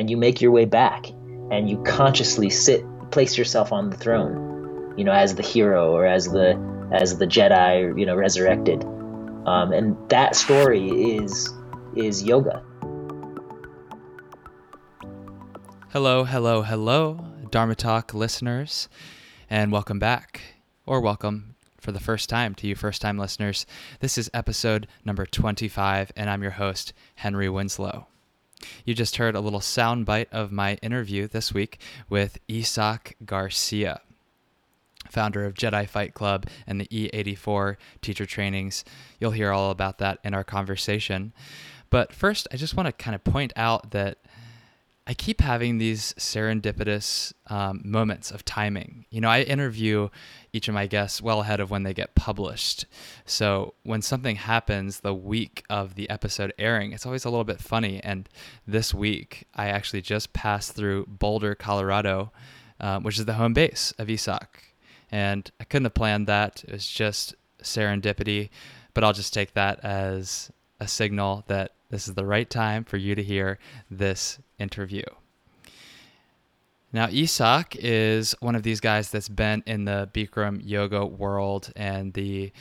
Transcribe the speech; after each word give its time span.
and 0.00 0.08
you 0.08 0.16
make 0.16 0.40
your 0.40 0.50
way 0.50 0.64
back 0.64 1.10
and 1.50 1.68
you 1.68 1.76
consciously 1.82 2.48
sit 2.48 2.82
place 3.10 3.36
yourself 3.36 3.70
on 3.70 3.90
the 3.90 3.96
throne 3.98 4.94
you 4.96 5.04
know 5.04 5.12
as 5.12 5.34
the 5.34 5.42
hero 5.42 5.92
or 5.92 6.06
as 6.06 6.24
the 6.24 6.58
as 6.90 7.18
the 7.18 7.26
jedi 7.26 7.98
you 7.98 8.06
know 8.06 8.16
resurrected. 8.16 8.84
Um, 9.46 9.72
and 9.72 9.96
that 10.10 10.36
story 10.36 10.88
is 10.88 11.52
is 11.94 12.22
yoga. 12.22 12.62
Hello 15.90 16.24
hello 16.24 16.62
hello 16.62 17.24
dharma 17.50 17.74
talk 17.74 18.14
listeners 18.14 18.88
and 19.48 19.72
welcome 19.72 19.98
back 19.98 20.40
or 20.86 21.00
welcome 21.00 21.56
for 21.78 21.92
the 21.92 22.00
first 22.00 22.28
time 22.28 22.54
to 22.56 22.66
you 22.66 22.74
first 22.74 23.02
time 23.02 23.18
listeners. 23.18 23.66
This 24.00 24.18
is 24.18 24.30
episode 24.32 24.86
number 25.04 25.26
25 25.26 26.12
and 26.16 26.30
i'm 26.30 26.42
your 26.42 26.52
host 26.52 26.92
henry 27.16 27.48
winslow 27.48 28.09
you 28.84 28.94
just 28.94 29.16
heard 29.16 29.34
a 29.34 29.40
little 29.40 29.60
soundbite 29.60 30.26
of 30.32 30.52
my 30.52 30.74
interview 30.76 31.26
this 31.26 31.52
week 31.52 31.78
with 32.08 32.38
Isaac 32.50 33.16
Garcia, 33.24 34.00
founder 35.10 35.44
of 35.44 35.54
Jedi 35.54 35.88
Fight 35.88 36.14
Club 36.14 36.46
and 36.66 36.80
the 36.80 36.86
E84 36.86 37.76
teacher 38.02 38.26
trainings. 38.26 38.84
You'll 39.18 39.30
hear 39.32 39.52
all 39.52 39.70
about 39.70 39.98
that 39.98 40.18
in 40.24 40.34
our 40.34 40.44
conversation. 40.44 41.32
But 41.90 42.12
first, 42.12 42.46
I 42.52 42.56
just 42.56 42.76
want 42.76 42.86
to 42.86 42.92
kind 42.92 43.14
of 43.14 43.24
point 43.24 43.52
out 43.56 43.90
that 43.90 44.18
I 45.06 45.14
keep 45.14 45.40
having 45.40 45.78
these 45.78 46.12
serendipitous 46.14 47.32
um, 47.48 47.80
moments 47.84 48.30
of 48.30 48.44
timing. 48.44 49.06
You 49.10 49.20
know, 49.20 49.28
I 49.28 49.42
interview 49.42 50.08
each 50.52 50.68
of 50.68 50.74
my 50.74 50.86
guests 50.86 51.20
well 51.20 51.40
ahead 51.40 51.58
of 51.58 51.70
when 51.70 51.82
they 51.82 51.94
get 51.94 52.14
published. 52.14 52.86
So 53.24 53.74
when 53.82 54.02
something 54.02 54.36
happens 54.36 55.00
the 55.00 55.14
week 55.14 55.64
of 55.68 55.94
the 55.94 56.08
episode 56.10 56.52
airing, 56.58 56.92
it's 56.92 57.06
always 57.06 57.24
a 57.24 57.30
little 57.30 57.44
bit 57.44 57.60
funny. 57.60 58.00
And 58.04 58.28
this 58.66 58.94
week, 58.94 59.46
I 59.54 59.68
actually 59.68 60.02
just 60.02 60.32
passed 60.32 60.74
through 60.74 61.06
Boulder, 61.06 61.54
Colorado, 61.54 62.30
um, 62.78 63.02
which 63.02 63.18
is 63.18 63.24
the 63.24 63.34
home 63.34 63.54
base 63.54 63.92
of 63.98 64.08
Isaac. 64.08 64.76
And 65.10 65.50
I 65.58 65.64
couldn't 65.64 65.86
have 65.86 65.94
planned 65.94 66.28
that. 66.28 66.62
It 66.64 66.72
was 66.72 66.86
just 66.86 67.34
serendipity. 67.62 68.50
But 68.94 69.02
I'll 69.02 69.12
just 69.12 69.34
take 69.34 69.54
that 69.54 69.84
as 69.84 70.50
a 70.78 70.86
signal 70.86 71.44
that 71.48 71.72
this 71.90 72.08
is 72.08 72.14
the 72.14 72.26
right 72.26 72.48
time 72.48 72.84
for 72.84 72.96
you 72.96 73.14
to 73.14 73.22
hear 73.22 73.58
this 73.90 74.38
interview. 74.58 75.04
Now, 76.92 77.06
Isaac 77.06 77.76
is 77.78 78.34
one 78.40 78.56
of 78.56 78.64
these 78.64 78.80
guys 78.80 79.10
that's 79.10 79.28
been 79.28 79.62
in 79.66 79.84
the 79.84 80.10
Bikram 80.12 80.60
yoga 80.64 81.06
world 81.06 81.72
and 81.76 82.12
the 82.14 82.52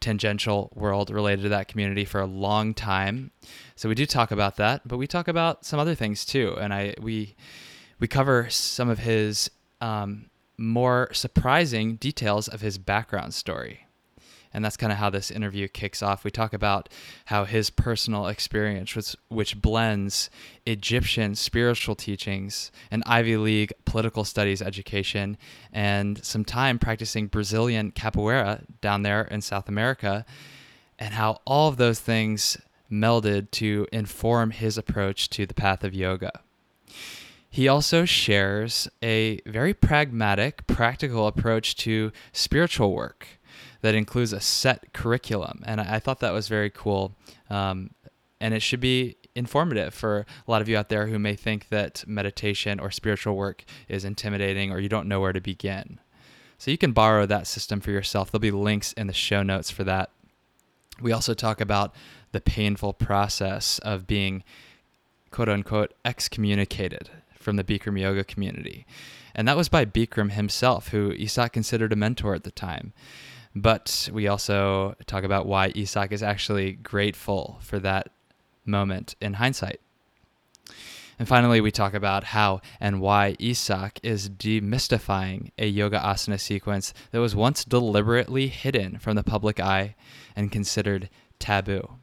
tangential 0.00 0.70
world 0.74 1.10
related 1.10 1.42
to 1.42 1.48
that 1.50 1.68
community 1.68 2.04
for 2.04 2.20
a 2.20 2.26
long 2.26 2.74
time. 2.74 3.30
So 3.76 3.88
we 3.88 3.94
do 3.94 4.06
talk 4.06 4.30
about 4.30 4.56
that, 4.56 4.86
but 4.86 4.98
we 4.98 5.06
talk 5.06 5.28
about 5.28 5.64
some 5.64 5.78
other 5.78 5.94
things 5.94 6.24
too. 6.24 6.56
And 6.60 6.74
I 6.74 6.94
we 7.00 7.36
we 7.98 8.08
cover 8.08 8.48
some 8.50 8.88
of 8.88 8.98
his 8.98 9.50
um, 9.80 10.30
more 10.58 11.08
surprising 11.12 11.96
details 11.96 12.48
of 12.48 12.60
his 12.60 12.78
background 12.78 13.34
story. 13.34 13.86
And 14.52 14.64
that's 14.64 14.76
kind 14.76 14.92
of 14.92 14.98
how 14.98 15.10
this 15.10 15.30
interview 15.30 15.68
kicks 15.68 16.02
off. 16.02 16.24
We 16.24 16.30
talk 16.30 16.52
about 16.52 16.88
how 17.26 17.44
his 17.44 17.70
personal 17.70 18.26
experience, 18.26 18.96
which, 18.96 19.16
which 19.28 19.60
blends 19.62 20.28
Egyptian 20.66 21.36
spiritual 21.36 21.94
teachings, 21.94 22.72
an 22.90 23.02
Ivy 23.06 23.36
League 23.36 23.72
political 23.84 24.24
studies 24.24 24.60
education, 24.60 25.36
and 25.72 26.24
some 26.24 26.44
time 26.44 26.78
practicing 26.78 27.28
Brazilian 27.28 27.92
capoeira 27.92 28.64
down 28.80 29.02
there 29.02 29.22
in 29.22 29.40
South 29.40 29.68
America, 29.68 30.24
and 30.98 31.14
how 31.14 31.40
all 31.46 31.68
of 31.68 31.76
those 31.76 32.00
things 32.00 32.56
melded 32.90 33.50
to 33.52 33.86
inform 33.92 34.50
his 34.50 34.76
approach 34.76 35.30
to 35.30 35.46
the 35.46 35.54
path 35.54 35.84
of 35.84 35.94
yoga. 35.94 36.40
He 37.52 37.66
also 37.66 38.04
shares 38.04 38.88
a 39.02 39.40
very 39.44 39.74
pragmatic, 39.74 40.66
practical 40.68 41.26
approach 41.26 41.74
to 41.76 42.12
spiritual 42.32 42.92
work 42.94 43.26
that 43.82 43.94
includes 43.94 44.32
a 44.32 44.40
set 44.40 44.92
curriculum. 44.92 45.62
And 45.66 45.80
I, 45.80 45.96
I 45.96 45.98
thought 45.98 46.20
that 46.20 46.32
was 46.32 46.48
very 46.48 46.70
cool. 46.70 47.16
Um, 47.48 47.90
and 48.40 48.54
it 48.54 48.60
should 48.60 48.80
be 48.80 49.16
informative 49.34 49.94
for 49.94 50.26
a 50.46 50.50
lot 50.50 50.62
of 50.62 50.68
you 50.68 50.76
out 50.76 50.88
there 50.88 51.06
who 51.06 51.18
may 51.18 51.34
think 51.34 51.68
that 51.68 52.04
meditation 52.06 52.80
or 52.80 52.90
spiritual 52.90 53.36
work 53.36 53.64
is 53.88 54.04
intimidating 54.04 54.72
or 54.72 54.80
you 54.80 54.88
don't 54.88 55.08
know 55.08 55.20
where 55.20 55.32
to 55.32 55.40
begin. 55.40 56.00
So 56.58 56.70
you 56.70 56.78
can 56.78 56.92
borrow 56.92 57.26
that 57.26 57.46
system 57.46 57.80
for 57.80 57.90
yourself. 57.90 58.30
There'll 58.30 58.40
be 58.40 58.50
links 58.50 58.92
in 58.92 59.06
the 59.06 59.12
show 59.12 59.42
notes 59.42 59.70
for 59.70 59.84
that. 59.84 60.10
We 61.00 61.12
also 61.12 61.32
talk 61.32 61.60
about 61.60 61.94
the 62.32 62.40
painful 62.40 62.92
process 62.92 63.78
of 63.78 64.06
being 64.06 64.44
quote 65.30 65.48
unquote 65.48 65.94
excommunicated 66.04 67.10
from 67.34 67.56
the 67.56 67.64
Bikram 67.64 67.98
yoga 67.98 68.24
community. 68.24 68.86
And 69.34 69.48
that 69.48 69.56
was 69.56 69.68
by 69.68 69.84
Bikram 69.84 70.32
himself, 70.32 70.88
who 70.88 71.14
Isaac 71.18 71.52
considered 71.52 71.92
a 71.92 71.96
mentor 71.96 72.34
at 72.34 72.44
the 72.44 72.50
time. 72.50 72.92
But 73.54 74.08
we 74.12 74.28
also 74.28 74.94
talk 75.06 75.24
about 75.24 75.46
why 75.46 75.72
Isaac 75.76 76.12
is 76.12 76.22
actually 76.22 76.72
grateful 76.72 77.58
for 77.60 77.78
that 77.80 78.08
moment 78.64 79.16
in 79.20 79.34
hindsight. 79.34 79.80
And 81.18 81.28
finally, 81.28 81.60
we 81.60 81.70
talk 81.70 81.92
about 81.92 82.24
how 82.24 82.62
and 82.80 83.00
why 83.00 83.36
Isaac 83.42 84.00
is 84.02 84.30
demystifying 84.30 85.50
a 85.58 85.66
yoga 85.66 85.98
asana 85.98 86.40
sequence 86.40 86.94
that 87.10 87.20
was 87.20 87.36
once 87.36 87.62
deliberately 87.64 88.46
hidden 88.46 88.98
from 88.98 89.16
the 89.16 89.22
public 89.22 89.60
eye 89.60 89.96
and 90.34 90.50
considered 90.50 91.10
taboo. 91.38 91.99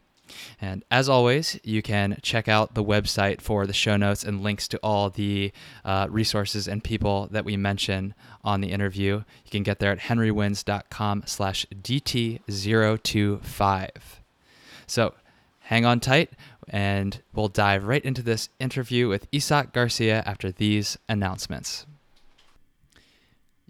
And 0.61 0.83
as 0.91 1.09
always, 1.09 1.59
you 1.63 1.81
can 1.81 2.17
check 2.21 2.47
out 2.47 2.73
the 2.73 2.83
website 2.83 3.41
for 3.41 3.65
the 3.65 3.73
show 3.73 3.97
notes 3.97 4.23
and 4.23 4.41
links 4.41 4.67
to 4.69 4.79
all 4.83 5.09
the 5.09 5.51
uh, 5.85 6.07
resources 6.09 6.67
and 6.67 6.83
people 6.83 7.27
that 7.31 7.45
we 7.45 7.57
mention 7.57 8.13
on 8.43 8.61
the 8.61 8.71
interview. 8.71 9.23
You 9.45 9.51
can 9.51 9.63
get 9.63 9.79
there 9.79 9.91
at 9.91 9.99
henrywins.com 9.99 11.23
slash 11.25 11.65
DT025. 11.73 13.89
So 14.88 15.13
hang 15.59 15.85
on 15.85 15.99
tight 15.99 16.31
and 16.69 17.21
we'll 17.33 17.47
dive 17.47 17.85
right 17.85 18.03
into 18.03 18.21
this 18.21 18.49
interview 18.59 19.07
with 19.07 19.27
Isaac 19.33 19.71
Garcia 19.73 20.21
after 20.25 20.51
these 20.51 20.97
announcements. 21.07 21.85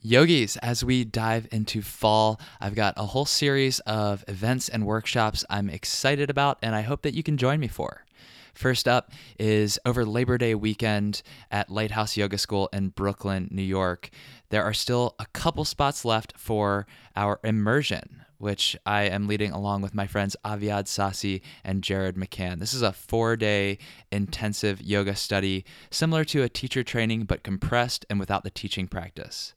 Yogis, 0.02 0.58
as 0.58 0.84
we 0.84 1.04
dive 1.04 1.48
into 1.52 1.82
fall, 1.82 2.40
I've 2.62 2.76
got 2.76 2.94
a 2.98 3.08
whole 3.08 3.26
series 3.26 3.80
of 3.82 4.24
events 4.28 4.70
and 4.70 4.86
workshops 4.86 5.44
I'm 5.50 5.72
excited 5.72 6.30
about, 6.30 6.60
and 6.62 6.76
I 6.76 6.82
hope 6.82 7.02
that 7.02 7.16
you 7.16 7.24
can 7.24 7.36
join 7.36 7.60
me 7.60 7.68
for. 7.68 8.06
First 8.54 8.88
up 8.88 9.12
is 9.40 9.80
over 9.86 10.06
Labor 10.06 10.38
Day 10.38 10.54
weekend 10.54 11.24
at 11.50 11.72
Lighthouse 11.72 12.16
Yoga 12.16 12.38
School 12.38 12.70
in 12.72 12.90
Brooklyn, 12.90 13.48
New 13.52 13.64
York. 13.64 14.12
There 14.50 14.64
are 14.64 14.74
still 14.74 15.16
a 15.18 15.26
couple 15.28 15.66
spots 15.66 16.06
left 16.06 16.34
for 16.38 16.86
our 17.16 17.40
immersion, 17.44 18.24
which 18.38 18.78
I 18.86 19.04
am 19.04 19.28
leading 19.28 19.52
along 19.52 19.82
with 19.82 19.96
my 19.96 20.06
friends 20.06 20.36
Aviad 20.46 20.86
Sassi 20.86 21.42
and 21.64 21.84
Jared 21.84 22.16
McCann. 22.16 22.60
This 22.60 22.76
is 22.76 22.84
a 22.84 22.94
four 22.94 23.36
day 23.36 23.80
intensive 24.12 24.80
yoga 24.80 25.16
study, 25.16 25.66
similar 25.90 26.24
to 26.26 26.44
a 26.44 26.50
teacher 26.50 26.84
training, 26.84 27.24
but 27.24 27.44
compressed 27.44 28.06
and 28.12 28.20
without 28.20 28.44
the 28.44 28.52
teaching 28.52 28.88
practice. 28.88 29.56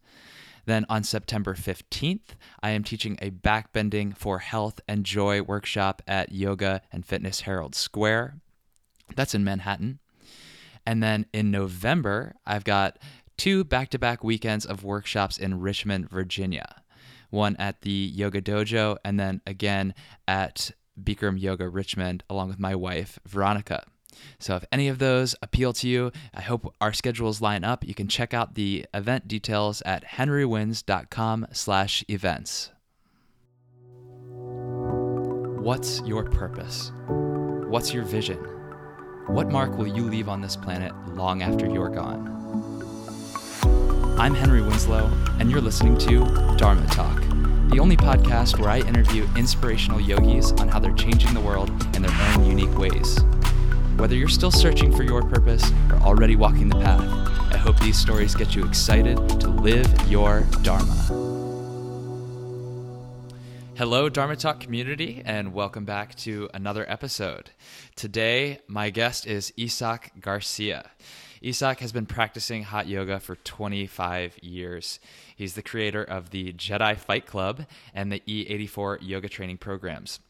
Then 0.66 0.86
on 0.88 1.02
September 1.02 1.54
15th, 1.54 2.34
I 2.62 2.70
am 2.70 2.84
teaching 2.84 3.18
a 3.20 3.30
backbending 3.30 4.16
for 4.16 4.38
health 4.38 4.80
and 4.86 5.04
joy 5.04 5.42
workshop 5.42 6.02
at 6.06 6.32
Yoga 6.32 6.82
and 6.92 7.04
Fitness 7.04 7.42
Herald 7.42 7.74
Square. 7.74 8.36
That's 9.16 9.34
in 9.34 9.44
Manhattan. 9.44 9.98
And 10.86 11.02
then 11.02 11.26
in 11.32 11.50
November, 11.50 12.34
I've 12.46 12.64
got 12.64 12.98
two 13.36 13.64
back 13.64 13.90
to 13.90 13.98
back 13.98 14.22
weekends 14.22 14.66
of 14.66 14.84
workshops 14.84 15.38
in 15.38 15.60
Richmond, 15.60 16.08
Virginia. 16.08 16.82
One 17.30 17.56
at 17.56 17.82
the 17.82 17.90
Yoga 17.90 18.42
Dojo, 18.42 18.96
and 19.04 19.18
then 19.18 19.40
again 19.46 19.94
at 20.26 20.72
Bikram 21.00 21.40
Yoga 21.40 21.68
Richmond, 21.68 22.24
along 22.28 22.48
with 22.48 22.58
my 22.58 22.74
wife, 22.74 23.18
Veronica. 23.26 23.84
So 24.38 24.56
if 24.56 24.64
any 24.72 24.88
of 24.88 24.98
those 24.98 25.36
appeal 25.42 25.72
to 25.74 25.88
you, 25.88 26.10
I 26.34 26.40
hope 26.40 26.74
our 26.80 26.92
schedules 26.92 27.40
line 27.40 27.62
up. 27.64 27.86
You 27.86 27.94
can 27.94 28.08
check 28.08 28.34
out 28.34 28.54
the 28.54 28.86
event 28.92 29.28
details 29.28 29.82
at 29.86 30.04
henrywins.com/events. 30.04 32.70
What's 35.62 36.00
your 36.06 36.24
purpose? 36.24 36.90
What's 37.68 37.92
your 37.92 38.04
vision? 38.04 38.38
What 39.26 39.50
mark 39.50 39.76
will 39.76 39.86
you 39.86 40.04
leave 40.04 40.28
on 40.28 40.40
this 40.40 40.56
planet 40.56 40.92
long 41.14 41.42
after 41.42 41.68
you're 41.68 41.90
gone? 41.90 42.28
I'm 44.18 44.34
Henry 44.34 44.62
Winslow, 44.62 45.10
and 45.38 45.50
you're 45.50 45.60
listening 45.60 45.98
to 45.98 46.24
Dharma 46.56 46.86
Talk, 46.88 47.20
the 47.70 47.78
only 47.78 47.96
podcast 47.96 48.58
where 48.58 48.70
I 48.70 48.80
interview 48.80 49.28
inspirational 49.36 50.00
yogis 50.00 50.52
on 50.52 50.68
how 50.68 50.78
they're 50.78 50.94
changing 50.94 51.34
the 51.34 51.40
world 51.40 51.68
in 51.94 52.02
their 52.02 52.34
own 52.34 52.46
unique 52.46 52.76
ways. 52.76 53.18
Whether 54.00 54.16
you're 54.16 54.28
still 54.28 54.50
searching 54.50 54.96
for 54.96 55.02
your 55.02 55.20
purpose 55.20 55.62
or 55.90 55.96
already 55.96 56.34
walking 56.34 56.70
the 56.70 56.80
path, 56.80 57.02
I 57.52 57.58
hope 57.58 57.78
these 57.80 57.98
stories 57.98 58.34
get 58.34 58.54
you 58.54 58.64
excited 58.64 59.18
to 59.40 59.48
live 59.48 59.86
your 60.10 60.40
Dharma. 60.62 60.94
Hello, 63.76 64.08
Dharma 64.08 64.36
Talk 64.36 64.58
community, 64.58 65.20
and 65.26 65.52
welcome 65.52 65.84
back 65.84 66.14
to 66.14 66.48
another 66.54 66.90
episode. 66.90 67.50
Today, 67.94 68.60
my 68.66 68.88
guest 68.88 69.26
is 69.26 69.52
Isak 69.58 70.12
Garcia. 70.18 70.92
Isak 71.42 71.80
has 71.80 71.92
been 71.92 72.06
practicing 72.06 72.62
hot 72.62 72.86
yoga 72.86 73.20
for 73.20 73.36
25 73.36 74.38
years. 74.40 74.98
He's 75.36 75.52
the 75.52 75.62
creator 75.62 76.02
of 76.02 76.30
the 76.30 76.54
Jedi 76.54 76.96
Fight 76.96 77.26
Club 77.26 77.66
and 77.92 78.10
the 78.10 78.20
E84 78.20 79.00
yoga 79.02 79.28
training 79.28 79.58
programs. 79.58 80.20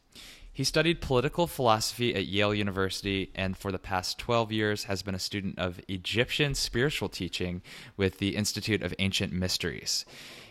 He 0.53 0.65
studied 0.65 0.99
political 0.99 1.47
philosophy 1.47 2.13
at 2.13 2.27
Yale 2.27 2.53
University 2.53 3.31
and 3.33 3.55
for 3.55 3.71
the 3.71 3.79
past 3.79 4.19
12 4.19 4.51
years 4.51 4.83
has 4.83 5.01
been 5.01 5.15
a 5.15 5.19
student 5.19 5.57
of 5.57 5.79
Egyptian 5.87 6.55
spiritual 6.55 7.07
teaching 7.07 7.61
with 7.95 8.17
the 8.17 8.35
Institute 8.35 8.83
of 8.83 8.93
Ancient 8.99 9.31
Mysteries. 9.31 10.05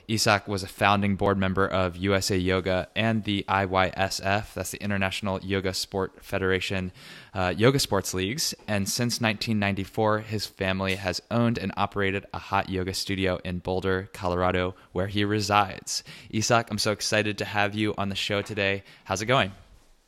Isak 0.09 0.49
was 0.49 0.63
a 0.63 0.69
founding 0.69 1.17
board 1.17 1.37
member 1.37 1.69
of 1.69 1.99
USA 1.99 2.37
Yoga 2.37 2.89
and 2.97 3.25
the 3.25 3.45
IYSF, 3.47 4.55
that's 4.55 4.71
the 4.71 4.83
International 4.83 5.39
Yoga 5.41 5.75
Sport 5.75 6.25
Federation, 6.25 6.93
uh, 7.35 7.53
yoga 7.55 7.79
sports 7.79 8.15
leagues. 8.15 8.55
And 8.67 8.89
since 8.89 9.21
1994, 9.21 10.21
his 10.21 10.47
family 10.47 10.97
has 10.97 11.21
owned 11.31 11.59
and 11.59 11.73
operated 11.77 12.25
a 12.33 12.39
hot 12.39 12.71
yoga 12.71 12.95
studio 12.95 13.39
in 13.45 13.59
Boulder, 13.59 14.09
Colorado, 14.15 14.75
where 14.93 15.07
he 15.09 15.25
resides. 15.25 16.03
Isak, 16.31 16.71
I'm 16.71 16.79
so 16.79 16.91
excited 16.91 17.37
to 17.39 17.45
have 17.45 17.75
you 17.75 17.95
on 17.99 18.09
the 18.09 18.17
show 18.17 18.41
today. 18.43 18.83
How's 19.05 19.23
it 19.23 19.27
going? 19.27 19.53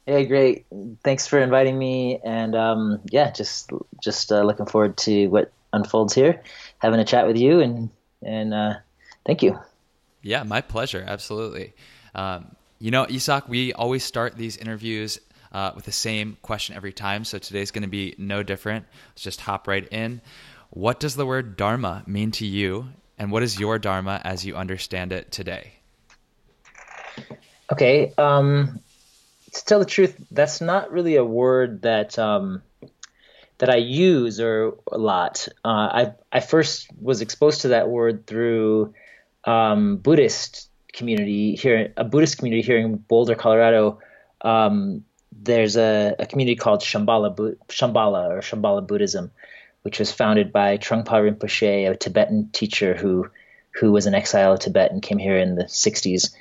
Hey, 0.06 0.26
great. 0.26 0.66
Thanks 1.04 1.26
for 1.26 1.38
inviting 1.38 1.78
me. 1.78 2.20
And 2.24 2.56
um, 2.56 3.00
yeah, 3.06 3.30
just 3.30 3.70
just 4.02 4.32
uh, 4.32 4.42
looking 4.42 4.66
forward 4.66 4.96
to 4.98 5.28
what 5.28 5.52
unfolds 5.72 6.14
here, 6.14 6.42
having 6.78 6.98
a 6.98 7.04
chat 7.04 7.26
with 7.26 7.36
you, 7.36 7.60
and 7.60 7.90
and 8.22 8.52
uh, 8.52 8.74
thank 9.24 9.42
you. 9.42 9.58
Yeah, 10.22 10.42
my 10.42 10.60
pleasure. 10.60 11.04
Absolutely. 11.06 11.74
Um, 12.14 12.56
you 12.78 12.90
know, 12.90 13.06
Isak, 13.08 13.48
we 13.48 13.72
always 13.72 14.02
start 14.02 14.36
these 14.36 14.56
interviews 14.56 15.20
uh, 15.52 15.72
with 15.74 15.84
the 15.84 15.92
same 15.92 16.36
question 16.42 16.74
every 16.74 16.92
time. 16.92 17.24
So 17.24 17.38
today's 17.38 17.70
going 17.70 17.82
to 17.82 17.88
be 17.88 18.14
no 18.18 18.42
different. 18.42 18.86
Let's 19.10 19.22
just 19.22 19.40
hop 19.40 19.68
right 19.68 19.86
in. 19.92 20.20
What 20.70 20.98
does 21.00 21.14
the 21.14 21.26
word 21.26 21.56
dharma 21.56 22.02
mean 22.06 22.30
to 22.32 22.46
you? 22.46 22.88
And 23.18 23.30
what 23.30 23.42
is 23.42 23.60
your 23.60 23.78
dharma 23.78 24.20
as 24.24 24.44
you 24.44 24.56
understand 24.56 25.12
it 25.12 25.30
today? 25.30 25.74
Okay. 27.70 28.12
Um, 28.18 28.80
to 29.52 29.64
tell 29.64 29.78
the 29.78 29.84
truth, 29.84 30.16
that's 30.30 30.60
not 30.60 30.90
really 30.90 31.16
a 31.16 31.24
word 31.24 31.82
that 31.82 32.18
um, 32.18 32.62
that 33.58 33.70
I 33.70 33.76
use 33.76 34.40
or 34.40 34.78
a 34.90 34.98
lot. 34.98 35.48
Uh, 35.64 35.68
I 35.68 36.12
I 36.32 36.40
first 36.40 36.88
was 37.00 37.20
exposed 37.20 37.62
to 37.62 37.68
that 37.68 37.88
word 37.88 38.26
through 38.26 38.94
um, 39.44 39.98
Buddhist 39.98 40.68
community 40.92 41.54
here, 41.54 41.92
a 41.96 42.04
Buddhist 42.04 42.38
community 42.38 42.62
here 42.62 42.78
in 42.78 42.96
Boulder, 42.96 43.34
Colorado. 43.34 44.00
Um, 44.40 45.04
there's 45.32 45.76
a, 45.76 46.14
a, 46.18 46.26
community 46.26 46.56
called 46.56 46.80
Shambhala, 46.80 47.56
Shambhala 47.68 48.30
or 48.30 48.40
Shambhala 48.40 48.86
Buddhism, 48.86 49.30
which 49.82 49.98
was 49.98 50.12
founded 50.12 50.52
by 50.52 50.76
Trungpa 50.76 51.06
Rinpoche, 51.06 51.90
a 51.90 51.96
Tibetan 51.96 52.50
teacher 52.52 52.94
who 52.94 53.30
who 53.74 53.90
was 53.90 54.06
an 54.06 54.14
exile 54.14 54.52
of 54.52 54.60
Tibet 54.60 54.92
and 54.92 55.02
came 55.02 55.18
here 55.18 55.38
in 55.38 55.54
the 55.54 55.64
60s. 55.64 56.34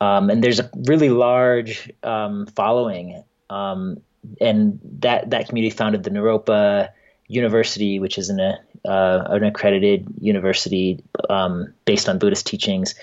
Um, 0.00 0.30
and 0.30 0.44
there's 0.44 0.60
a 0.60 0.70
really 0.74 1.08
large 1.08 1.90
um, 2.02 2.46
following, 2.46 3.24
um, 3.48 4.00
and 4.40 4.78
that 5.00 5.30
that 5.30 5.48
community 5.48 5.74
founded 5.74 6.02
the 6.02 6.10
Naropa 6.10 6.90
University, 7.28 7.98
which 7.98 8.18
is 8.18 8.28
an, 8.28 8.40
uh, 8.40 8.56
an 8.84 9.44
accredited 9.44 10.06
university 10.20 11.02
um, 11.30 11.72
based 11.84 12.08
on 12.08 12.18
Buddhist 12.18 12.46
teachings. 12.46 12.94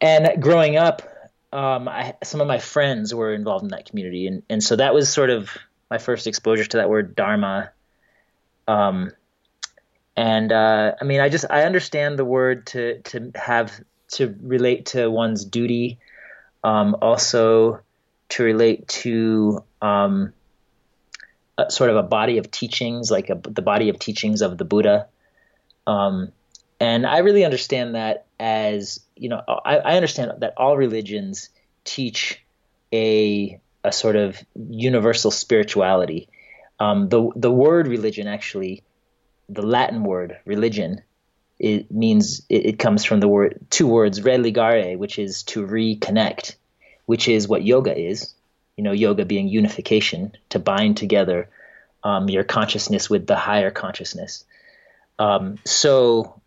And 0.00 0.42
growing 0.42 0.76
up, 0.76 1.02
um, 1.52 1.88
I, 1.88 2.14
some 2.24 2.40
of 2.40 2.46
my 2.46 2.58
friends 2.58 3.14
were 3.14 3.34
involved 3.34 3.64
in 3.64 3.70
that 3.70 3.84
community, 3.86 4.26
and 4.26 4.42
and 4.48 4.62
so 4.62 4.76
that 4.76 4.94
was 4.94 5.12
sort 5.12 5.30
of 5.30 5.50
my 5.90 5.98
first 5.98 6.26
exposure 6.26 6.64
to 6.64 6.76
that 6.78 6.88
word 6.88 7.14
dharma. 7.14 7.70
Um, 8.66 9.12
and 10.16 10.52
uh, 10.52 10.94
I 11.00 11.04
mean, 11.04 11.20
I 11.20 11.28
just 11.28 11.44
I 11.50 11.64
understand 11.64 12.18
the 12.18 12.24
word 12.24 12.66
to 12.68 13.00
to 13.02 13.30
have 13.34 13.78
to 14.12 14.34
relate 14.42 14.86
to 14.86 15.10
one's 15.10 15.44
duty, 15.44 15.98
um, 16.64 16.96
also 17.00 17.80
to 18.30 18.42
relate 18.42 18.88
to 18.88 19.62
um, 19.80 20.32
a, 21.58 21.70
sort 21.70 21.90
of 21.90 21.96
a 21.96 22.02
body 22.02 22.38
of 22.38 22.50
teachings, 22.50 23.10
like 23.10 23.30
a, 23.30 23.34
the 23.34 23.62
body 23.62 23.88
of 23.88 23.98
teachings 23.98 24.42
of 24.42 24.58
the 24.58 24.64
Buddha. 24.64 25.06
Um, 25.86 26.32
and 26.80 27.06
I 27.06 27.18
really 27.18 27.44
understand 27.44 27.94
that 27.94 28.26
as 28.40 29.00
you 29.16 29.28
know, 29.28 29.42
I, 29.46 29.78
I 29.78 29.96
understand 29.96 30.32
that 30.38 30.54
all 30.56 30.76
religions 30.76 31.48
teach 31.84 32.42
a 32.92 33.60
a 33.84 33.92
sort 33.92 34.16
of 34.16 34.36
universal 34.54 35.30
spirituality. 35.30 36.28
Um, 36.80 37.08
the 37.08 37.30
the 37.36 37.50
word 37.50 37.86
religion 37.86 38.26
actually, 38.26 38.82
the 39.48 39.62
Latin 39.62 40.04
word 40.04 40.38
religion, 40.44 41.02
it 41.62 41.92
means 41.92 42.42
it, 42.48 42.66
it, 42.66 42.78
comes 42.80 43.04
from 43.04 43.20
the 43.20 43.28
word 43.28 43.58
two 43.70 43.86
words 43.86 44.20
religare, 44.20 44.98
which 44.98 45.18
is 45.18 45.44
to 45.44 45.64
reconnect, 45.64 46.56
which 47.06 47.28
is 47.28 47.46
what 47.46 47.62
yoga 47.62 47.96
is. 47.96 48.34
You 48.76 48.84
know, 48.84 48.92
yoga 48.92 49.24
being 49.24 49.48
unification, 49.48 50.32
to 50.48 50.58
bind 50.58 50.96
together 50.96 51.48
um, 52.02 52.28
your 52.28 52.42
consciousness 52.42 53.08
with 53.08 53.26
the 53.26 53.36
higher 53.36 53.70
consciousness. 53.70 54.44
Um, 55.18 55.58
so, 55.64 56.40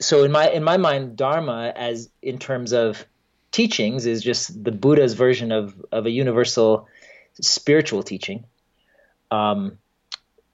so 0.00 0.24
in 0.24 0.32
my 0.32 0.48
in 0.48 0.64
my 0.64 0.78
mind, 0.78 1.16
dharma, 1.16 1.72
as 1.76 2.08
in 2.22 2.38
terms 2.38 2.72
of 2.72 3.04
teachings, 3.50 4.06
is 4.06 4.22
just 4.22 4.64
the 4.64 4.72
Buddha's 4.72 5.12
version 5.12 5.52
of 5.52 5.74
of 5.92 6.06
a 6.06 6.10
universal 6.10 6.88
spiritual 7.40 8.02
teaching. 8.02 8.44
Um, 9.30 9.78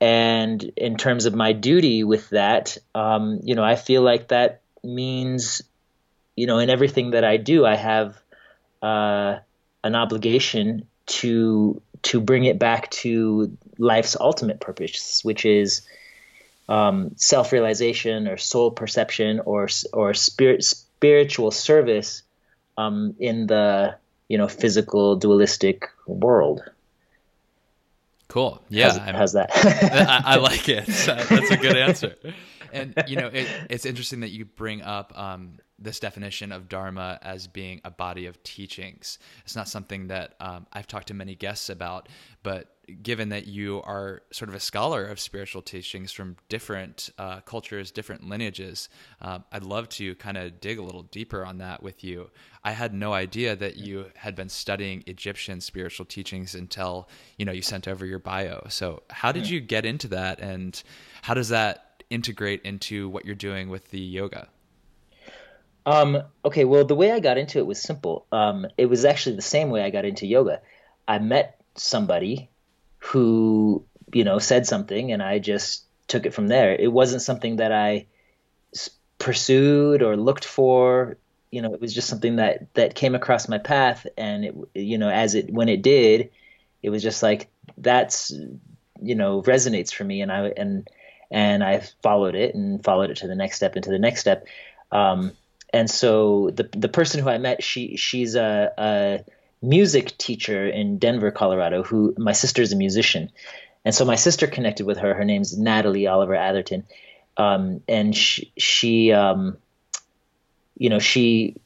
and 0.01 0.63
in 0.77 0.97
terms 0.97 1.27
of 1.27 1.35
my 1.35 1.53
duty 1.53 2.05
with 2.05 2.31
that, 2.31 2.77
um, 2.95 3.41
you 3.43 3.55
know, 3.55 3.65
I 3.65 3.77
feel 3.77 4.03
like 4.03 4.29
that 4.29 4.63
means, 4.83 5.63
you 6.37 6.47
know, 6.47 6.59
in 6.59 6.71
everything 6.71 7.11
that 7.11 7.25
I 7.25 7.37
do, 7.37 7.65
I 7.65 7.77
have 7.77 8.21
uh, 8.83 9.39
an 9.83 9.95
obligation 9.95 10.87
to 11.07 11.81
to 12.03 12.21
bring 12.21 12.45
it 12.45 12.59
back 12.59 12.91
to 12.91 13.57
life's 13.79 14.17
ultimate 14.19 14.61
purpose, 14.61 15.25
which 15.25 15.47
is 15.47 15.83
um, 16.69 17.13
self-realization 17.17 18.29
or 18.29 18.37
soul 18.37 18.71
perception 18.71 19.41
or 19.41 19.69
or 19.93 20.15
spirit 20.15 20.65
spiritual 20.65 21.51
service 21.51 22.23
um, 22.77 23.15
in 23.19 23.47
the 23.47 23.97
you 24.29 24.39
know 24.39 24.49
physical 24.49 25.17
dualistic 25.17 25.89
world. 26.07 26.63
Cool. 28.29 28.63
Yeah. 28.69 28.99
How's, 28.99 29.17
how's 29.17 29.33
that? 29.35 29.51
I, 29.55 30.35
I, 30.35 30.37
like 30.37 30.69
it. 30.69 30.87
That's 31.07 31.51
a 31.51 31.57
good 31.57 31.77
answer. 31.77 32.17
And 32.73 32.95
you 33.07 33.17
know, 33.17 33.29
it, 33.29 33.47
it's 33.71 33.87
interesting 33.87 34.21
that 34.21 34.31
you 34.31 34.45
bring 34.45 34.83
up 34.83 35.17
um, 35.19 35.59
this 35.79 36.01
definition 36.01 36.51
of 36.51 36.69
dharma 36.69 37.19
as 37.23 37.47
being 37.47 37.81
a 37.85 37.91
body 37.91 38.27
of 38.27 38.43
teachings. 38.43 39.19
It's 39.45 39.55
not 39.55 39.69
something 39.69 40.09
that 40.09 40.35
um, 40.41 40.67
I've 40.73 40.87
talked 40.87 41.09
to 41.09 41.15
many 41.15 41.35
guests 41.35 41.69
about, 41.69 42.09
but 42.43 42.74
given 43.03 43.31
that 43.31 43.47
you 43.47 43.83
are 43.83 44.23
sort 44.33 44.49
of 44.49 44.55
a 44.55 44.61
scholar 44.61 45.05
of 45.05 45.19
spiritual 45.21 45.63
teachings 45.63 46.13
from 46.13 46.37
different 46.49 47.11
uh, 47.19 47.41
cultures, 47.41 47.91
different 47.91 48.29
lineages, 48.29 48.89
uh, 49.21 49.41
I'd 49.53 49.65
love 49.65 49.89
to 49.91 50.15
kind 50.17 50.37
of 50.37 50.61
dig 50.61 50.79
a 50.79 50.83
little 50.83 51.03
deeper 51.03 51.45
on 51.45 51.59
that 51.59 51.83
with 51.83 52.05
you. 52.05 52.31
I 52.63 52.73
had 52.73 52.95
no 52.95 53.13
idea 53.13 53.57
that 53.57 53.77
you 53.77 54.07
had 54.17 54.35
been 54.35 54.49
studying 54.49 55.05
Egyptian 55.07 55.61
spiritual 55.61 56.07
teachings 56.07 56.55
until 56.55 57.09
you 57.39 57.45
know 57.45 57.53
you 57.53 57.63
sent 57.63 57.89
over 57.89 58.07
your 58.07 58.19
bio. 58.19 58.67
So 58.69 59.03
how 59.11 59.33
did 59.33 59.49
you 59.49 59.61
get 59.61 59.85
into 59.85 60.09
that, 60.09 60.41
and 60.41 60.81
how 61.23 61.35
does 61.35 61.51
that 61.51 62.03
integrate 62.11 62.63
into 62.63 63.09
what 63.09 63.25
you're 63.25 63.35
doing 63.35 63.69
with 63.69 63.91
the 63.91 64.01
yoga? 64.01 64.49
Um, 65.87 66.23
okay, 66.45 66.65
well, 66.65 66.85
the 66.85 66.95
way 66.95 67.13
I 67.13 67.21
got 67.21 67.37
into 67.37 67.59
it 67.59 67.67
was 67.67 67.81
simple. 67.81 68.27
Um, 68.33 68.67
it 68.79 68.87
was 68.87 69.05
actually 69.05 69.37
the 69.37 69.43
same 69.43 69.71
way 69.71 69.83
I 69.83 69.91
got 69.91 70.05
into 70.05 70.27
yoga. 70.27 70.63
I 71.07 71.19
met 71.19 71.61
somebody 71.77 72.49
who 73.05 73.85
you 74.13 74.25
know 74.25 74.39
said 74.39 74.67
something 74.67 75.13
and 75.13 75.23
i 75.23 75.39
just 75.39 75.85
took 76.07 76.27
it 76.27 76.35
from 76.35 76.49
there. 76.49 76.75
It 76.75 76.93
wasn't 76.93 77.23
something 77.23 77.57
that 77.57 77.73
i 77.73 78.07
pursued 79.19 80.03
or 80.03 80.17
looked 80.17 80.45
for. 80.45 81.17
You 81.51 81.63
know 81.63 81.73
it 81.73 81.81
was 81.81 81.95
just 81.95 82.09
something 82.09 82.37
that 82.37 82.73
that 82.75 82.95
came 82.95 83.15
across 83.15 83.49
my 83.49 83.59
path 83.59 84.07
and 84.19 84.45
it 84.45 84.55
you 84.75 84.99
know 84.99 85.09
as 85.09 85.35
it 85.35 85.53
when 85.53 85.69
it 85.69 85.83
did 85.83 86.31
it 86.83 86.91
was 86.91 87.03
just 87.03 87.23
like 87.23 87.49
that's 87.79 88.33
you 89.01 89.15
know 89.15 89.41
resonates 89.43 89.95
for 89.95 90.03
me 90.03 90.21
and 90.21 90.33
i 90.33 90.49
and 90.57 90.89
and 91.31 91.63
i 91.63 91.81
followed 92.03 92.35
it 92.35 92.57
and 92.57 92.83
followed 92.83 93.11
it 93.11 93.19
to 93.19 93.29
the 93.29 93.37
next 93.37 93.57
step 93.57 93.77
and 93.77 93.85
to 93.85 93.91
the 93.91 93.99
next 93.99 94.21
step. 94.21 94.47
Um, 94.91 95.33
and 95.73 95.89
so 95.89 96.51
the 96.51 96.69
the 96.77 96.89
person 96.89 97.23
who 97.23 97.29
i 97.29 97.39
met 97.39 97.63
she 97.63 97.97
she's 97.97 98.35
a, 98.35 98.73
a 98.77 99.25
music 99.69 100.17
teacher 100.19 100.67
in 100.67 100.99
Denver, 100.99 101.31
Colorado, 101.31 101.83
who 101.83 102.15
my 102.19 102.33
sister 102.33 102.63
is 102.63 102.73
a 102.73 102.77
musician. 102.77 103.31
And 103.85 103.95
so 103.95 104.05
my 104.05 104.17
sister 104.17 104.47
connected 104.47 104.87
with 104.87 104.99
her. 104.99 105.15
Her 105.15 105.25
name's 105.25 105.57
Natalie 105.59 106.07
Oliver 106.07 106.35
Atherton. 106.35 106.85
Um, 107.37 107.81
and 107.89 108.17
she, 108.17 108.53
she 108.57 109.13
um, 109.13 109.57
you 110.77 110.89
know, 110.89 110.99
she 110.99 111.57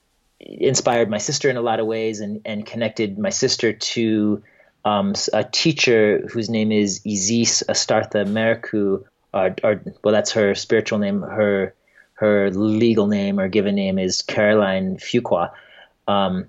inspired 0.41 1.11
my 1.11 1.19
sister 1.19 1.51
in 1.51 1.57
a 1.57 1.61
lot 1.63 1.81
of 1.81 1.87
ways 1.87 2.21
and, 2.21 2.41
and 2.45 2.65
connected 2.65 3.19
my 3.19 3.31
sister 3.31 3.73
to 3.73 4.43
um, 4.85 5.15
a 5.33 5.45
teacher 5.45 6.27
whose 6.33 6.49
name 6.49 6.73
is 6.73 7.03
Isis 7.07 7.63
Astartha 7.69 8.25
Merku, 8.27 9.05
or, 9.35 9.55
or 9.63 9.83
well, 10.03 10.15
that's 10.15 10.33
her 10.33 10.55
spiritual 10.55 10.99
name. 10.99 11.23
Her 11.23 11.75
her 12.15 12.51
legal 12.51 13.07
name 13.07 13.39
or 13.39 13.49
given 13.49 13.77
name 13.77 13.99
is 13.99 14.23
Caroline 14.23 14.97
Fuqua. 14.97 15.53
Um, 16.09 16.49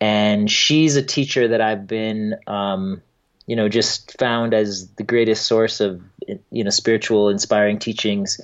and 0.00 0.50
she's 0.50 0.96
a 0.96 1.02
teacher 1.02 1.48
that 1.48 1.60
I've 1.60 1.86
been, 1.86 2.36
um, 2.46 3.02
you 3.46 3.56
know, 3.56 3.68
just 3.68 4.18
found 4.18 4.54
as 4.54 4.88
the 4.92 5.02
greatest 5.02 5.46
source 5.46 5.80
of, 5.80 6.02
you 6.50 6.64
know, 6.64 6.70
spiritual, 6.70 7.28
inspiring 7.28 7.78
teachings, 7.78 8.40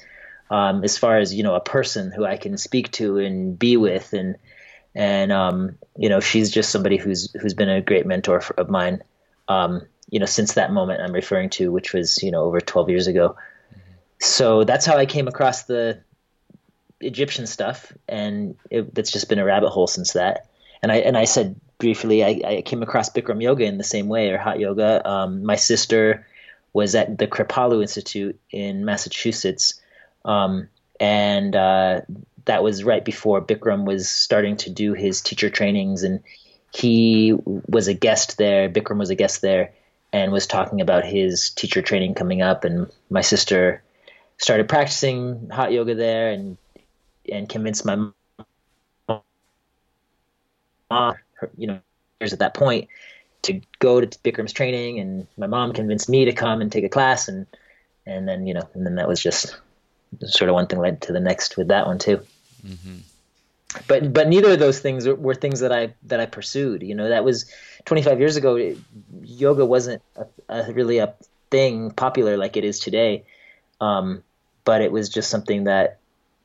um, 0.50 0.84
as 0.84 0.98
far 0.98 1.18
as 1.18 1.34
you 1.34 1.42
know, 1.42 1.54
a 1.54 1.60
person 1.60 2.12
who 2.12 2.24
I 2.24 2.36
can 2.36 2.56
speak 2.56 2.92
to 2.92 3.18
and 3.18 3.58
be 3.58 3.76
with, 3.76 4.12
and 4.12 4.36
and 4.94 5.32
um, 5.32 5.78
you 5.96 6.08
know, 6.08 6.20
she's 6.20 6.50
just 6.50 6.70
somebody 6.70 6.96
who's 6.96 7.32
who's 7.40 7.54
been 7.54 7.68
a 7.68 7.80
great 7.80 8.06
mentor 8.06 8.40
for, 8.40 8.54
of 8.60 8.70
mine, 8.70 9.02
um, 9.48 9.82
you 10.10 10.20
know, 10.20 10.26
since 10.26 10.54
that 10.54 10.72
moment 10.72 11.00
I'm 11.00 11.12
referring 11.12 11.50
to, 11.50 11.72
which 11.72 11.92
was 11.92 12.22
you 12.22 12.30
know 12.30 12.44
over 12.44 12.60
12 12.60 12.90
years 12.90 13.06
ago. 13.06 13.36
So 14.20 14.64
that's 14.64 14.86
how 14.86 14.96
I 14.96 15.06
came 15.06 15.28
across 15.28 15.64
the 15.64 16.00
Egyptian 17.00 17.46
stuff, 17.46 17.92
and 18.08 18.56
it, 18.70 18.90
it's 18.96 19.10
just 19.10 19.28
been 19.28 19.38
a 19.38 19.44
rabbit 19.44 19.70
hole 19.70 19.86
since 19.86 20.12
that. 20.12 20.48
And 20.82 20.92
I 20.92 20.96
and 20.96 21.16
I 21.16 21.24
said 21.24 21.60
briefly, 21.78 22.24
I, 22.24 22.40
I 22.46 22.62
came 22.62 22.82
across 22.82 23.10
Bikram 23.10 23.42
yoga 23.42 23.64
in 23.64 23.78
the 23.78 23.84
same 23.84 24.08
way, 24.08 24.30
or 24.30 24.38
hot 24.38 24.58
yoga. 24.58 25.08
Um, 25.08 25.44
my 25.44 25.56
sister 25.56 26.26
was 26.72 26.94
at 26.94 27.18
the 27.18 27.26
Kripalu 27.26 27.80
Institute 27.82 28.38
in 28.50 28.84
Massachusetts, 28.84 29.80
um, 30.24 30.68
and 31.00 31.56
uh, 31.56 32.00
that 32.44 32.62
was 32.62 32.84
right 32.84 33.04
before 33.04 33.42
Bikram 33.42 33.84
was 33.84 34.08
starting 34.08 34.56
to 34.58 34.70
do 34.70 34.92
his 34.92 35.20
teacher 35.20 35.50
trainings, 35.50 36.02
and 36.02 36.22
he 36.74 37.34
was 37.44 37.88
a 37.88 37.94
guest 37.94 38.38
there. 38.38 38.68
Bikram 38.68 38.98
was 38.98 39.10
a 39.10 39.14
guest 39.14 39.42
there, 39.42 39.72
and 40.12 40.32
was 40.32 40.46
talking 40.46 40.80
about 40.80 41.04
his 41.04 41.50
teacher 41.50 41.82
training 41.82 42.14
coming 42.14 42.42
up. 42.42 42.64
And 42.64 42.90
my 43.10 43.22
sister 43.22 43.82
started 44.38 44.68
practicing 44.68 45.48
hot 45.50 45.72
yoga 45.72 45.94
there, 45.94 46.30
and 46.30 46.56
and 47.32 47.48
convinced 47.48 47.84
my 47.84 48.10
mom, 50.90 51.16
you 51.56 51.66
know, 51.66 51.80
years 52.20 52.32
at 52.32 52.38
that 52.40 52.54
point, 52.54 52.88
to 53.42 53.60
go 53.78 54.00
to 54.00 54.06
Bikram's 54.06 54.52
training, 54.52 54.98
and 54.98 55.26
my 55.36 55.46
mom 55.46 55.72
convinced 55.72 56.08
me 56.08 56.24
to 56.24 56.32
come 56.32 56.60
and 56.60 56.70
take 56.70 56.84
a 56.84 56.88
class, 56.88 57.28
and 57.28 57.46
and 58.06 58.28
then 58.28 58.46
you 58.46 58.54
know, 58.54 58.68
and 58.74 58.84
then 58.84 58.96
that 58.96 59.08
was 59.08 59.22
just 59.22 59.56
sort 60.22 60.48
of 60.48 60.54
one 60.54 60.66
thing 60.66 60.78
led 60.78 61.02
to 61.02 61.12
the 61.12 61.20
next 61.20 61.56
with 61.56 61.68
that 61.68 61.86
one 61.86 61.98
too. 61.98 62.20
Mm-hmm. 62.64 62.96
But 63.88 64.12
but 64.12 64.28
neither 64.28 64.52
of 64.52 64.58
those 64.58 64.80
things 64.80 65.06
were, 65.06 65.34
things 65.34 65.60
that 65.60 65.72
I 65.72 65.94
that 66.04 66.20
I 66.20 66.26
pursued. 66.26 66.82
You 66.82 66.94
know, 66.94 67.08
that 67.08 67.24
was 67.24 67.50
25 67.84 68.18
years 68.18 68.36
ago. 68.36 68.56
It, 68.56 68.78
yoga 69.22 69.66
wasn't 69.66 70.02
a, 70.16 70.26
a, 70.48 70.72
really 70.72 70.98
a 70.98 71.14
thing 71.50 71.90
popular 71.90 72.36
like 72.36 72.56
it 72.56 72.64
is 72.64 72.80
today. 72.80 73.24
Um, 73.80 74.22
but 74.64 74.80
it 74.80 74.90
was 74.90 75.08
just 75.08 75.30
something 75.30 75.64
that 75.64 75.98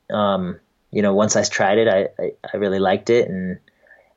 um, 0.09 0.59
you 0.91 1.01
know, 1.01 1.13
once 1.13 1.35
I 1.35 1.43
tried 1.43 1.77
it, 1.77 1.87
I, 1.87 2.09
I, 2.21 2.31
I 2.53 2.57
really 2.57 2.79
liked 2.79 3.09
it. 3.09 3.29
And 3.29 3.59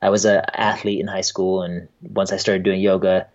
I 0.01 0.09
was 0.09 0.25
an 0.25 0.41
athlete 0.53 0.99
in 0.99 1.07
high 1.07 1.21
school. 1.21 1.61
And 1.61 1.87
once 2.01 2.31
I 2.31 2.37
started 2.37 2.63
doing 2.63 2.81
yoga, 2.81 3.27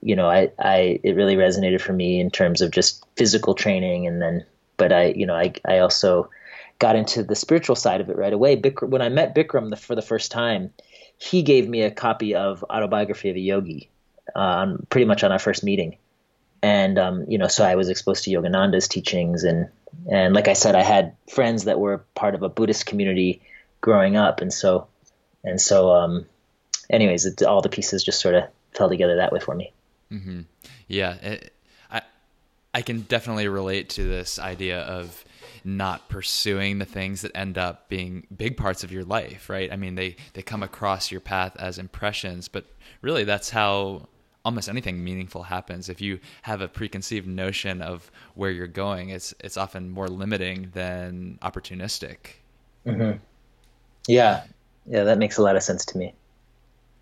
you 0.00 0.16
know, 0.16 0.28
I, 0.28 0.50
I, 0.58 1.00
it 1.02 1.16
really 1.16 1.36
resonated 1.36 1.80
for 1.80 1.92
me 1.92 2.20
in 2.20 2.30
terms 2.30 2.60
of 2.60 2.70
just 2.70 3.04
physical 3.16 3.54
training. 3.54 4.06
And 4.06 4.20
then, 4.20 4.44
but 4.76 4.92
I, 4.92 5.06
you 5.06 5.26
know, 5.26 5.34
I, 5.34 5.52
I 5.64 5.78
also 5.78 6.30
got 6.78 6.96
into 6.96 7.22
the 7.22 7.36
spiritual 7.36 7.76
side 7.76 8.00
of 8.00 8.10
it 8.10 8.16
right 8.16 8.32
away. 8.32 8.56
Bikram, 8.56 8.88
when 8.88 9.02
I 9.02 9.08
met 9.08 9.34
Bikram 9.34 9.70
the, 9.70 9.76
for 9.76 9.94
the 9.94 10.02
first 10.02 10.30
time, 10.30 10.72
he 11.18 11.42
gave 11.42 11.68
me 11.68 11.82
a 11.82 11.90
copy 11.90 12.34
of 12.34 12.64
Autobiography 12.64 13.30
of 13.30 13.36
a 13.36 13.40
Yogi, 13.40 13.88
uh, 14.34 14.74
pretty 14.90 15.04
much 15.04 15.22
on 15.22 15.30
our 15.30 15.38
first 15.38 15.62
meeting. 15.62 15.96
And, 16.62 16.98
um, 16.98 17.24
you 17.28 17.38
know, 17.38 17.48
so 17.48 17.64
I 17.64 17.76
was 17.76 17.88
exposed 17.88 18.24
to 18.24 18.30
Yogananda's 18.30 18.88
teachings 18.88 19.44
and, 19.44 19.68
and 20.10 20.34
like 20.34 20.48
I 20.48 20.54
said, 20.54 20.74
I 20.74 20.82
had 20.82 21.14
friends 21.30 21.64
that 21.64 21.78
were 21.78 21.98
part 22.14 22.34
of 22.34 22.42
a 22.42 22.48
Buddhist 22.48 22.86
community 22.86 23.42
growing 23.80 24.16
up, 24.16 24.40
and 24.40 24.52
so 24.52 24.86
and 25.44 25.60
so. 25.60 25.92
Um, 25.92 26.26
anyways, 26.92 27.26
it, 27.26 27.42
all 27.42 27.62
the 27.62 27.68
pieces 27.68 28.04
just 28.04 28.20
sort 28.20 28.34
of 28.34 28.44
fell 28.72 28.88
together 28.88 29.16
that 29.16 29.32
way 29.32 29.40
for 29.40 29.54
me. 29.54 29.72
Mm-hmm. 30.12 30.42
Yeah, 30.86 31.14
it, 31.14 31.52
I 31.90 32.02
I 32.74 32.82
can 32.82 33.02
definitely 33.02 33.48
relate 33.48 33.88
to 33.90 34.04
this 34.04 34.38
idea 34.38 34.80
of 34.82 35.24
not 35.64 36.08
pursuing 36.08 36.78
the 36.78 36.84
things 36.84 37.22
that 37.22 37.36
end 37.36 37.56
up 37.56 37.88
being 37.88 38.26
big 38.36 38.56
parts 38.56 38.82
of 38.84 38.92
your 38.92 39.04
life, 39.04 39.48
right? 39.48 39.72
I 39.72 39.76
mean, 39.76 39.94
they 39.94 40.16
they 40.34 40.42
come 40.42 40.62
across 40.62 41.10
your 41.10 41.20
path 41.20 41.56
as 41.58 41.78
impressions, 41.78 42.48
but 42.48 42.66
really 43.00 43.24
that's 43.24 43.50
how 43.50 44.08
almost 44.44 44.68
anything 44.68 45.04
meaningful 45.04 45.44
happens. 45.44 45.88
If 45.88 46.00
you 46.00 46.18
have 46.42 46.60
a 46.60 46.68
preconceived 46.68 47.28
notion 47.28 47.80
of 47.80 48.10
where 48.34 48.50
you're 48.50 48.66
going, 48.66 49.10
it's 49.10 49.34
it's 49.40 49.56
often 49.56 49.90
more 49.90 50.08
limiting 50.08 50.70
than 50.74 51.38
opportunistic. 51.42 52.16
Mm-hmm. 52.84 53.18
Yeah, 54.08 54.42
yeah, 54.86 55.04
that 55.04 55.18
makes 55.18 55.36
a 55.36 55.42
lot 55.42 55.56
of 55.56 55.62
sense 55.62 55.84
to 55.86 55.98
me. 55.98 56.14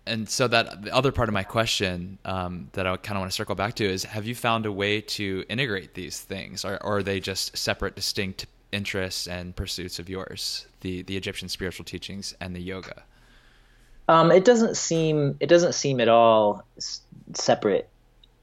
And 0.05 0.27
so 0.27 0.47
that 0.47 0.83
the 0.83 0.95
other 0.95 1.11
part 1.11 1.29
of 1.29 1.33
my 1.33 1.43
question 1.43 2.17
um, 2.25 2.69
that 2.73 2.87
I 2.87 2.97
kind 2.97 3.17
of 3.17 3.21
want 3.21 3.31
to 3.31 3.35
circle 3.35 3.55
back 3.55 3.75
to 3.75 3.85
is: 3.85 4.03
Have 4.03 4.25
you 4.25 4.33
found 4.33 4.65
a 4.65 4.71
way 4.71 5.01
to 5.01 5.45
integrate 5.47 5.93
these 5.93 6.19
things, 6.19 6.65
or, 6.65 6.83
or 6.83 6.97
are 6.97 7.03
they 7.03 7.19
just 7.19 7.55
separate, 7.55 7.95
distinct 7.95 8.47
interests 8.71 9.27
and 9.27 9.55
pursuits 9.55 9.99
of 9.99 10.09
yours? 10.09 10.65
The 10.81 11.03
the 11.03 11.15
Egyptian 11.17 11.49
spiritual 11.49 11.85
teachings 11.85 12.35
and 12.41 12.55
the 12.55 12.61
yoga. 12.61 13.03
Um, 14.07 14.31
it 14.31 14.43
doesn't 14.43 14.75
seem 14.75 15.37
it 15.39 15.47
doesn't 15.47 15.73
seem 15.73 16.01
at 16.01 16.09
all 16.09 16.65
separate 17.33 17.87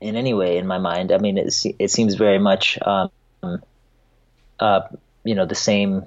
in 0.00 0.14
any 0.14 0.34
way 0.34 0.58
in 0.58 0.66
my 0.66 0.78
mind. 0.78 1.10
I 1.10 1.18
mean, 1.18 1.36
it 1.38 1.52
it 1.78 1.90
seems 1.90 2.14
very 2.14 2.38
much 2.38 2.78
um, 2.82 3.10
uh, 4.60 4.80
you 5.24 5.34
know 5.34 5.44
the 5.44 5.56
same 5.56 6.06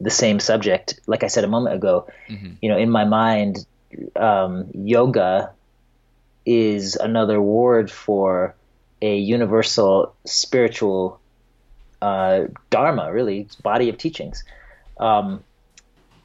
the 0.00 0.10
same 0.10 0.40
subject. 0.40 1.00
Like 1.06 1.22
I 1.22 1.28
said 1.28 1.44
a 1.44 1.48
moment 1.48 1.76
ago, 1.76 2.08
mm-hmm. 2.28 2.54
you 2.60 2.68
know, 2.68 2.76
in 2.78 2.90
my 2.90 3.04
mind, 3.04 3.66
um, 4.16 4.70
yoga 4.74 5.52
is 6.46 6.96
another 6.96 7.40
word 7.40 7.90
for 7.90 8.54
a 9.00 9.16
universal 9.16 10.14
spiritual 10.24 11.20
uh, 12.02 12.44
dharma, 12.70 13.12
really 13.12 13.48
body 13.62 13.88
of 13.88 13.98
teachings. 13.98 14.44
Um, 14.98 15.42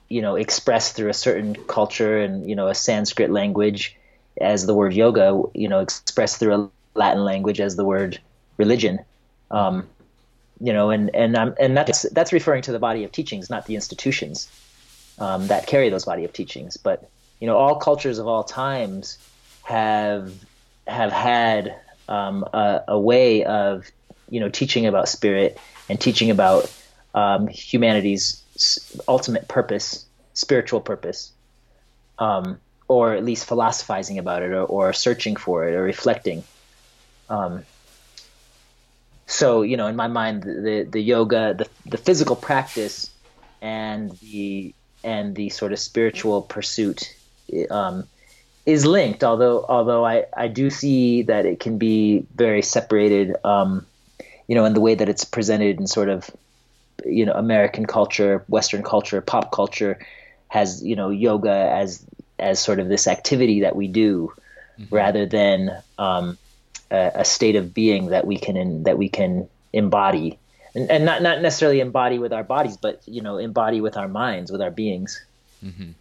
you 0.09 0.21
know, 0.21 0.35
expressed 0.35 0.95
through 0.95 1.09
a 1.09 1.13
certain 1.13 1.55
culture 1.67 2.19
and 2.19 2.49
you 2.49 2.55
know 2.55 2.67
a 2.67 2.75
Sanskrit 2.75 3.29
language 3.29 3.95
as 4.41 4.65
the 4.65 4.73
word 4.73 4.93
yoga, 4.93 5.41
you 5.53 5.67
know, 5.67 5.79
expressed 5.79 6.39
through 6.39 6.53
a 6.55 6.69
Latin 6.95 7.23
language 7.23 7.59
as 7.59 7.75
the 7.75 7.85
word 7.85 8.19
religion. 8.57 8.99
Um, 9.51 9.87
you 10.59 10.73
know, 10.73 10.89
and 10.89 11.13
and 11.15 11.35
um, 11.35 11.55
and 11.59 11.75
that's 11.75 12.03
that's 12.09 12.33
referring 12.33 12.61
to 12.63 12.71
the 12.71 12.79
body 12.79 13.03
of 13.03 13.11
teachings, 13.11 13.49
not 13.49 13.65
the 13.65 13.75
institutions 13.75 14.49
um, 15.19 15.47
that 15.47 15.67
carry 15.67 15.89
those 15.89 16.05
body 16.05 16.25
of 16.25 16.33
teachings. 16.33 16.77
But 16.77 17.09
you 17.39 17.47
know, 17.47 17.57
all 17.57 17.75
cultures 17.75 18.19
of 18.19 18.27
all 18.27 18.43
times 18.43 19.17
have 19.63 20.33
have 20.87 21.11
had 21.11 21.75
um, 22.07 22.43
a, 22.53 22.83
a, 22.89 22.99
way 22.99 23.43
of 23.43 23.89
you 24.29 24.39
know 24.39 24.49
teaching 24.49 24.85
about 24.85 25.07
spirit 25.07 25.57
and 25.87 25.99
teaching 25.99 26.31
about 26.31 26.71
um, 27.13 27.47
humanity's 27.47 28.43
ultimate 29.07 29.47
purpose, 29.47 30.05
spiritual 30.33 30.81
purpose. 30.81 31.31
Um, 32.17 32.59
or 32.89 33.13
at 33.13 33.23
least 33.23 33.45
philosophizing 33.45 34.17
about 34.17 34.41
it 34.41 34.51
or, 34.51 34.63
or 34.63 34.91
searching 34.91 35.35
for 35.35 35.69
it 35.69 35.73
or 35.73 35.83
reflecting. 35.83 36.43
Um, 37.29 37.63
so 39.29 39.61
you 39.61 39.77
know, 39.77 39.85
in 39.85 39.95
my 39.95 40.07
mind, 40.07 40.41
the 40.41 40.87
the 40.89 40.99
yoga, 40.99 41.53
the 41.53 41.67
the 41.85 41.97
physical 41.97 42.35
practice, 42.35 43.11
and 43.61 44.11
the 44.19 44.73
and 45.03 45.35
the 45.35 45.49
sort 45.49 45.71
of 45.71 45.77
spiritual 45.79 46.41
pursuit 46.41 47.15
um, 47.69 48.07
is 48.65 48.87
linked. 48.87 49.23
Although 49.23 49.63
although 49.69 50.03
I 50.03 50.25
I 50.35 50.47
do 50.47 50.71
see 50.71 51.21
that 51.23 51.45
it 51.45 51.59
can 51.59 51.77
be 51.77 52.25
very 52.33 52.63
separated. 52.63 53.35
Um, 53.43 53.85
you 54.47 54.55
know, 54.55 54.65
in 54.65 54.73
the 54.73 54.81
way 54.81 54.95
that 54.95 55.07
it's 55.07 55.25
presented 55.25 55.79
in 55.79 55.85
sort 55.85 56.09
of 56.09 56.27
you 57.05 57.23
know 57.23 57.33
American 57.33 57.85
culture, 57.85 58.43
Western 58.47 58.81
culture, 58.81 59.21
pop 59.21 59.51
culture 59.51 59.99
has 60.47 60.83
you 60.83 60.95
know 60.95 61.11
yoga 61.11 61.51
as 61.51 62.03
as 62.39 62.59
sort 62.59 62.79
of 62.79 62.87
this 62.87 63.07
activity 63.07 63.61
that 63.61 63.75
we 63.75 63.87
do 63.87 64.33
mm-hmm. 64.79 64.95
rather 64.95 65.27
than 65.27 65.69
um, 65.99 66.35
a, 66.91 67.11
a, 67.15 67.25
state 67.25 67.55
of 67.55 67.73
being 67.73 68.07
that 68.07 68.25
we 68.25 68.37
can 68.37 68.57
in, 68.57 68.83
that 68.83 68.97
we 68.97 69.09
can 69.09 69.49
embody. 69.73 70.39
And, 70.75 70.89
and, 70.89 71.05
not 71.05 71.21
not 71.21 71.41
necessarily 71.41 71.79
embody 71.79 72.19
with 72.19 72.31
our 72.31 72.43
bodies 72.43 72.77
but 72.77 73.01
you 73.07 73.21
know 73.21 73.37
embody 73.37 73.81
with 73.81 73.97
our 73.97 74.07
minds 74.07 74.51
with 74.51 74.61
our 74.61 74.71
beings. 74.71 75.23
Mm-hmm. 75.63 75.91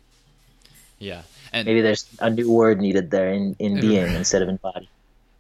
yeah. 0.98 1.22
And 1.52 1.66
maybe 1.66 1.80
there's 1.80 2.06
a 2.20 2.28
new 2.28 2.52
word 2.52 2.80
needed 2.80 3.10
there 3.10 3.32
in, 3.32 3.56
in 3.58 3.80
being 3.80 4.12
instead 4.14 4.42
of 4.42 4.48
in 4.48 4.56
body. 4.56 4.88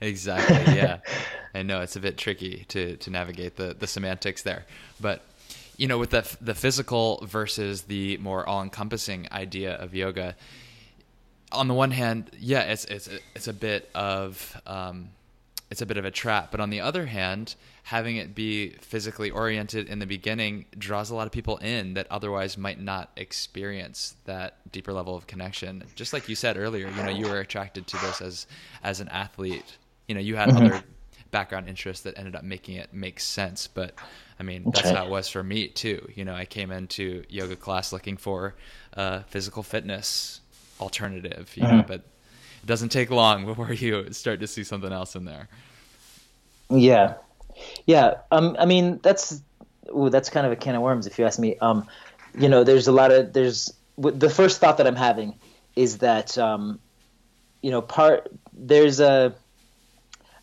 Exactly 0.00 0.76
yeah. 0.76 0.98
I 1.54 1.62
know 1.62 1.80
it's 1.80 1.96
a 1.96 2.00
bit 2.00 2.16
tricky 2.16 2.64
to 2.68 2.96
to 2.96 3.10
navigate 3.10 3.56
the 3.56 3.74
the 3.78 3.86
semantics 3.86 4.42
there. 4.42 4.64
But 5.00 5.22
you 5.76 5.86
know 5.86 5.98
with 5.98 6.10
the 6.10 6.36
the 6.40 6.54
physical 6.54 7.22
versus 7.26 7.82
the 7.82 8.16
more 8.18 8.48
all-encompassing 8.48 9.28
idea 9.30 9.74
of 9.74 9.94
yoga 9.94 10.34
on 11.52 11.68
the 11.68 11.74
one 11.74 11.90
hand, 11.90 12.30
yeah, 12.38 12.62
it's 12.62 12.84
it's 12.86 13.08
it's 13.34 13.48
a 13.48 13.52
bit 13.52 13.88
of 13.94 14.60
um, 14.66 15.10
it's 15.70 15.82
a 15.82 15.86
bit 15.86 15.98
of 15.98 16.04
a 16.04 16.10
trap, 16.10 16.50
but 16.50 16.60
on 16.60 16.70
the 16.70 16.80
other 16.80 17.06
hand, 17.06 17.54
having 17.82 18.16
it 18.16 18.34
be 18.34 18.70
physically 18.80 19.30
oriented 19.30 19.88
in 19.88 19.98
the 19.98 20.06
beginning 20.06 20.64
draws 20.78 21.10
a 21.10 21.14
lot 21.14 21.26
of 21.26 21.32
people 21.32 21.58
in 21.58 21.94
that 21.94 22.06
otherwise 22.10 22.56
might 22.56 22.80
not 22.80 23.10
experience 23.16 24.16
that 24.24 24.56
deeper 24.72 24.92
level 24.92 25.14
of 25.14 25.26
connection. 25.26 25.84
Just 25.94 26.12
like 26.12 26.28
you 26.28 26.34
said 26.34 26.56
earlier, 26.56 26.88
you 26.88 27.02
know, 27.02 27.10
you 27.10 27.26
were 27.26 27.40
attracted 27.40 27.86
to 27.88 27.96
this 27.98 28.22
as 28.22 28.46
as 28.82 29.00
an 29.00 29.08
athlete. 29.08 29.76
You 30.06 30.14
know, 30.14 30.22
you 30.22 30.36
had 30.36 30.48
mm-hmm. 30.48 30.66
other 30.66 30.82
background 31.30 31.68
interests 31.68 32.04
that 32.04 32.18
ended 32.18 32.34
up 32.34 32.44
making 32.44 32.76
it 32.76 32.94
make 32.94 33.20
sense, 33.20 33.66
but 33.66 33.94
I 34.40 34.44
mean, 34.44 34.70
that's 34.72 34.88
how 34.88 35.04
it 35.04 35.10
was 35.10 35.28
for 35.28 35.42
me 35.42 35.68
too. 35.68 36.08
You 36.14 36.24
know, 36.24 36.34
I 36.34 36.46
came 36.46 36.70
into 36.70 37.24
yoga 37.28 37.56
class 37.56 37.92
looking 37.92 38.16
for 38.16 38.54
a 38.94 39.22
physical 39.24 39.62
fitness 39.62 40.40
alternative, 40.80 41.52
you 41.54 41.64
mm-hmm. 41.64 41.76
know, 41.78 41.84
but 41.86 42.02
it 42.62 42.66
doesn't 42.66 42.90
take 42.90 43.10
long 43.10 43.46
before 43.46 43.72
you 43.72 44.12
start 44.12 44.40
to 44.40 44.46
see 44.46 44.64
something 44.64 44.92
else 44.92 45.16
in 45.16 45.24
there. 45.24 45.48
Yeah, 46.70 47.14
yeah, 47.86 48.14
um, 48.30 48.56
I 48.58 48.66
mean 48.66 49.00
that's 49.02 49.42
ooh, 49.94 50.10
that's 50.10 50.30
kind 50.30 50.46
of 50.46 50.52
a 50.52 50.56
can 50.56 50.74
of 50.74 50.82
worms 50.82 51.06
if 51.06 51.18
you 51.18 51.24
ask 51.24 51.38
me. 51.38 51.56
Um, 51.58 51.86
you 52.38 52.48
know, 52.48 52.64
there's 52.64 52.88
a 52.88 52.92
lot 52.92 53.10
of 53.10 53.32
there's 53.32 53.72
the 53.96 54.30
first 54.30 54.60
thought 54.60 54.76
that 54.78 54.86
I'm 54.86 54.96
having 54.96 55.34
is 55.76 55.98
that 55.98 56.36
um, 56.38 56.78
you 57.62 57.70
know 57.70 57.82
part 57.82 58.30
there's 58.52 59.00
a 59.00 59.34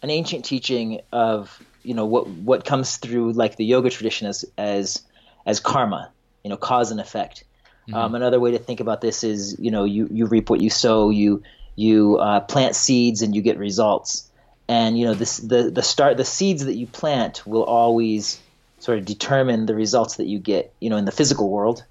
an 0.01 0.10
ancient 0.10 0.45
teaching 0.45 1.01
of 1.12 1.62
you 1.84 1.93
know 1.93 2.05
what 2.05 2.27
what 2.27 2.65
comes 2.65 2.98
through 2.98 3.34
like 3.34 3.55
the 3.55 3.65
yoga 3.65 3.89
tradition 3.89 4.27
as 4.27 4.45
as 4.57 5.03
as 5.45 5.60
karma, 5.60 6.12
you 6.43 6.50
know, 6.50 6.57
cause 6.57 6.91
and 6.91 7.00
effect. 7.00 7.43
Mm-hmm. 7.88 7.95
Um, 7.95 8.15
another 8.15 8.39
way 8.39 8.51
to 8.51 8.57
think 8.57 8.79
about 8.79 9.01
this 9.01 9.24
is 9.24 9.55
you 9.60 9.72
know 9.72 9.84
you 9.84 10.07
you 10.12 10.25
reap 10.25 10.50
what 10.50 10.62
you 10.62 10.69
sow, 10.69 11.10
you 11.10 11.43
you 11.75 12.17
uh, 12.17 12.41
plant 12.41 12.75
seeds 12.75 13.22
and 13.22 13.36
you 13.36 13.41
get 13.41 13.58
results. 13.58 14.29
And 14.67 14.98
you 14.98 15.05
know 15.05 15.13
this 15.13 15.38
the 15.38 15.70
the 15.70 15.84
start 15.84 16.17
the 16.17 16.25
seeds 16.25 16.65
that 16.65 16.75
you 16.75 16.88
plant 16.88 17.46
will 17.46 17.63
always 17.63 18.39
sort 18.79 18.98
of 18.98 19.05
determine 19.05 19.67
the 19.67 19.75
results 19.75 20.15
that 20.15 20.25
you 20.25 20.39
get 20.39 20.74
you 20.79 20.89
know 20.89 20.98
in 20.98 21.05
the 21.05 21.12
physical 21.12 21.50
world. 21.50 21.84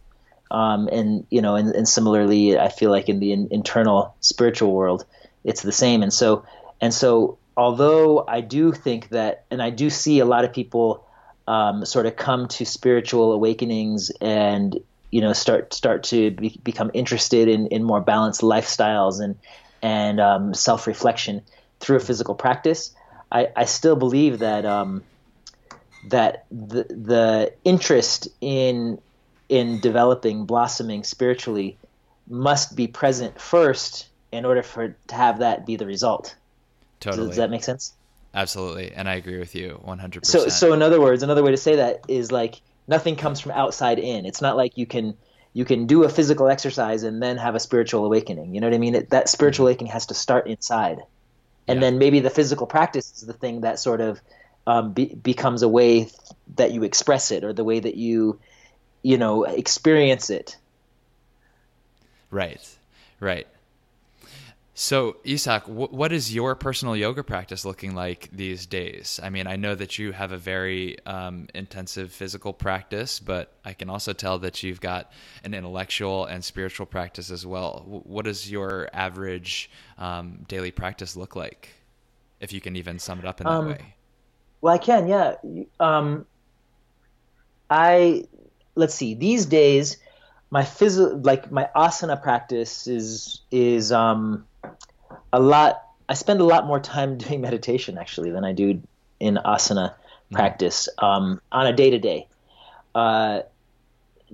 Um, 0.50 0.88
and 0.88 1.26
you 1.30 1.40
know 1.40 1.54
and, 1.56 1.74
and, 1.74 1.88
similarly 1.88 2.58
i 2.58 2.68
feel 2.68 2.90
like 2.90 3.08
in 3.08 3.18
the 3.18 3.32
in, 3.32 3.48
internal 3.50 4.14
spiritual 4.20 4.72
world 4.72 5.04
it's 5.42 5.62
the 5.62 5.72
same. 5.72 6.02
And 6.02 6.12
so 6.12 6.44
and 6.80 6.92
so 6.92 7.38
although 7.56 8.24
i 8.26 8.40
do 8.40 8.72
think 8.72 9.08
that 9.10 9.44
and 9.50 9.62
i 9.62 9.70
do 9.70 9.88
see 9.88 10.18
a 10.18 10.24
lot 10.24 10.44
of 10.44 10.52
people 10.52 11.04
um, 11.46 11.84
sort 11.84 12.06
of 12.06 12.16
come 12.16 12.48
to 12.48 12.64
spiritual 12.64 13.32
awakenings 13.32 14.10
and 14.20 14.78
you 15.10 15.20
know 15.20 15.32
start 15.32 15.72
start 15.72 16.02
to 16.04 16.30
be, 16.32 16.58
become 16.64 16.90
interested 16.94 17.48
in, 17.48 17.68
in 17.68 17.84
more 17.84 18.00
balanced 18.00 18.40
lifestyles 18.40 19.22
and 19.22 19.36
and 19.84 20.18
um, 20.18 20.54
self 20.54 20.86
reflection 20.86 21.42
through 21.78 21.98
a 21.98 22.00
physical 22.00 22.34
practice, 22.34 22.94
I, 23.30 23.48
I 23.54 23.66
still 23.66 23.96
believe 23.96 24.38
that 24.38 24.64
um, 24.64 25.04
that 26.08 26.46
the 26.50 26.84
the 26.84 27.52
interest 27.64 28.28
in 28.40 28.98
in 29.50 29.80
developing, 29.80 30.46
blossoming 30.46 31.04
spiritually 31.04 31.76
must 32.26 32.74
be 32.74 32.86
present 32.86 33.38
first 33.38 34.08
in 34.32 34.46
order 34.46 34.62
for 34.62 34.96
to 35.08 35.14
have 35.14 35.40
that 35.40 35.66
be 35.66 35.76
the 35.76 35.86
result. 35.86 36.34
Totally. 37.00 37.26
Does, 37.26 37.28
does 37.28 37.36
that 37.36 37.50
make 37.50 37.62
sense? 37.62 37.92
Absolutely, 38.32 38.90
and 38.90 39.06
I 39.06 39.16
agree 39.16 39.38
with 39.38 39.54
you 39.54 39.80
100%. 39.86 40.24
So, 40.24 40.48
so 40.48 40.72
in 40.72 40.80
other 40.80 41.00
words, 41.00 41.22
another 41.22 41.42
way 41.42 41.50
to 41.50 41.58
say 41.58 41.76
that 41.76 42.06
is 42.08 42.32
like 42.32 42.62
nothing 42.88 43.16
comes 43.16 43.38
from 43.38 43.52
outside 43.52 43.98
in. 43.98 44.24
It's 44.24 44.40
not 44.40 44.56
like 44.56 44.78
you 44.78 44.86
can 44.86 45.14
you 45.54 45.64
can 45.64 45.86
do 45.86 46.04
a 46.04 46.08
physical 46.08 46.48
exercise 46.48 47.04
and 47.04 47.22
then 47.22 47.38
have 47.38 47.54
a 47.54 47.60
spiritual 47.60 48.04
awakening. 48.04 48.54
You 48.54 48.60
know 48.60 48.66
what 48.66 48.74
I 48.74 48.78
mean? 48.78 48.94
It, 48.94 49.10
that 49.10 49.28
spiritual 49.28 49.64
mm-hmm. 49.64 49.70
awakening 49.70 49.92
has 49.92 50.06
to 50.06 50.14
start 50.14 50.46
inside 50.46 51.00
and 51.66 51.76
yeah. 51.76 51.80
then 51.80 51.98
maybe 51.98 52.20
the 52.20 52.30
physical 52.30 52.66
practice 52.66 53.12
is 53.16 53.26
the 53.26 53.32
thing 53.32 53.62
that 53.62 53.78
sort 53.78 54.00
of 54.00 54.20
um, 54.66 54.92
be, 54.92 55.06
becomes 55.06 55.62
a 55.62 55.68
way 55.68 56.08
that 56.56 56.72
you 56.72 56.84
express 56.84 57.30
it 57.30 57.44
or 57.44 57.52
the 57.52 57.64
way 57.64 57.80
that 57.80 57.96
you 57.96 58.38
you 59.02 59.18
know 59.18 59.44
experience 59.44 60.30
it 60.30 60.56
right 62.30 62.76
right 63.20 63.46
so, 64.76 65.16
Isak, 65.22 65.66
w- 65.66 65.88
what 65.88 66.12
is 66.12 66.34
your 66.34 66.56
personal 66.56 66.96
yoga 66.96 67.22
practice 67.22 67.64
looking 67.64 67.94
like 67.94 68.28
these 68.32 68.66
days? 68.66 69.20
I 69.22 69.30
mean, 69.30 69.46
I 69.46 69.54
know 69.54 69.76
that 69.76 69.98
you 69.98 70.10
have 70.10 70.32
a 70.32 70.36
very 70.36 70.96
um, 71.06 71.46
intensive 71.54 72.12
physical 72.12 72.52
practice, 72.52 73.20
but 73.20 73.52
I 73.64 73.72
can 73.72 73.88
also 73.88 74.12
tell 74.12 74.40
that 74.40 74.64
you've 74.64 74.80
got 74.80 75.12
an 75.44 75.54
intellectual 75.54 76.26
and 76.26 76.44
spiritual 76.44 76.86
practice 76.86 77.30
as 77.30 77.46
well. 77.46 77.84
W- 77.84 78.02
what 78.02 78.24
does 78.24 78.50
your 78.50 78.88
average 78.92 79.70
um, 79.96 80.44
daily 80.48 80.72
practice 80.72 81.16
look 81.16 81.36
like, 81.36 81.68
if 82.40 82.52
you 82.52 82.60
can 82.60 82.74
even 82.74 82.98
sum 82.98 83.20
it 83.20 83.24
up 83.24 83.40
in 83.40 83.46
that 83.46 83.52
um, 83.52 83.68
way? 83.68 83.94
Well, 84.60 84.74
I 84.74 84.78
can, 84.78 85.06
yeah. 85.06 85.36
Um, 85.78 86.26
I 87.70 88.24
let's 88.74 88.94
see. 88.94 89.14
These 89.14 89.46
days, 89.46 89.98
my 90.50 90.64
physical, 90.64 91.18
like 91.18 91.52
my 91.52 91.68
asana 91.76 92.20
practice 92.20 92.86
is 92.86 93.40
is 93.50 93.92
um 93.92 94.46
a 95.32 95.40
lot. 95.40 95.82
I 96.08 96.14
spend 96.14 96.40
a 96.40 96.44
lot 96.44 96.66
more 96.66 96.80
time 96.80 97.18
doing 97.18 97.40
meditation 97.40 97.98
actually 97.98 98.30
than 98.30 98.44
I 98.44 98.52
do 98.52 98.82
in 99.20 99.36
asana 99.36 99.90
mm-hmm. 99.90 100.34
practice 100.34 100.88
um, 100.98 101.40
on 101.50 101.66
a 101.66 101.72
day 101.72 101.90
to 101.90 101.98
day. 101.98 102.28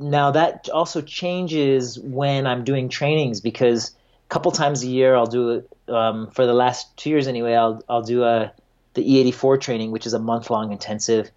Now 0.00 0.30
that 0.30 0.70
also 0.70 1.02
changes 1.02 1.98
when 1.98 2.46
I'm 2.46 2.64
doing 2.64 2.88
trainings 2.88 3.40
because 3.40 3.90
a 3.90 4.28
couple 4.28 4.50
times 4.50 4.82
a 4.82 4.86
year 4.86 5.14
I'll 5.14 5.26
do 5.26 5.50
it 5.50 5.68
um, 5.88 6.30
for 6.30 6.46
the 6.46 6.54
last 6.54 6.96
two 6.96 7.10
years 7.10 7.28
anyway. 7.28 7.54
I'll 7.54 7.82
I'll 7.88 8.02
do 8.02 8.24
a 8.24 8.52
the 8.94 9.02
E84 9.02 9.60
training, 9.60 9.90
which 9.90 10.06
is 10.06 10.14
a 10.14 10.18
month 10.18 10.50
long 10.50 10.72
intensive, 10.72 11.30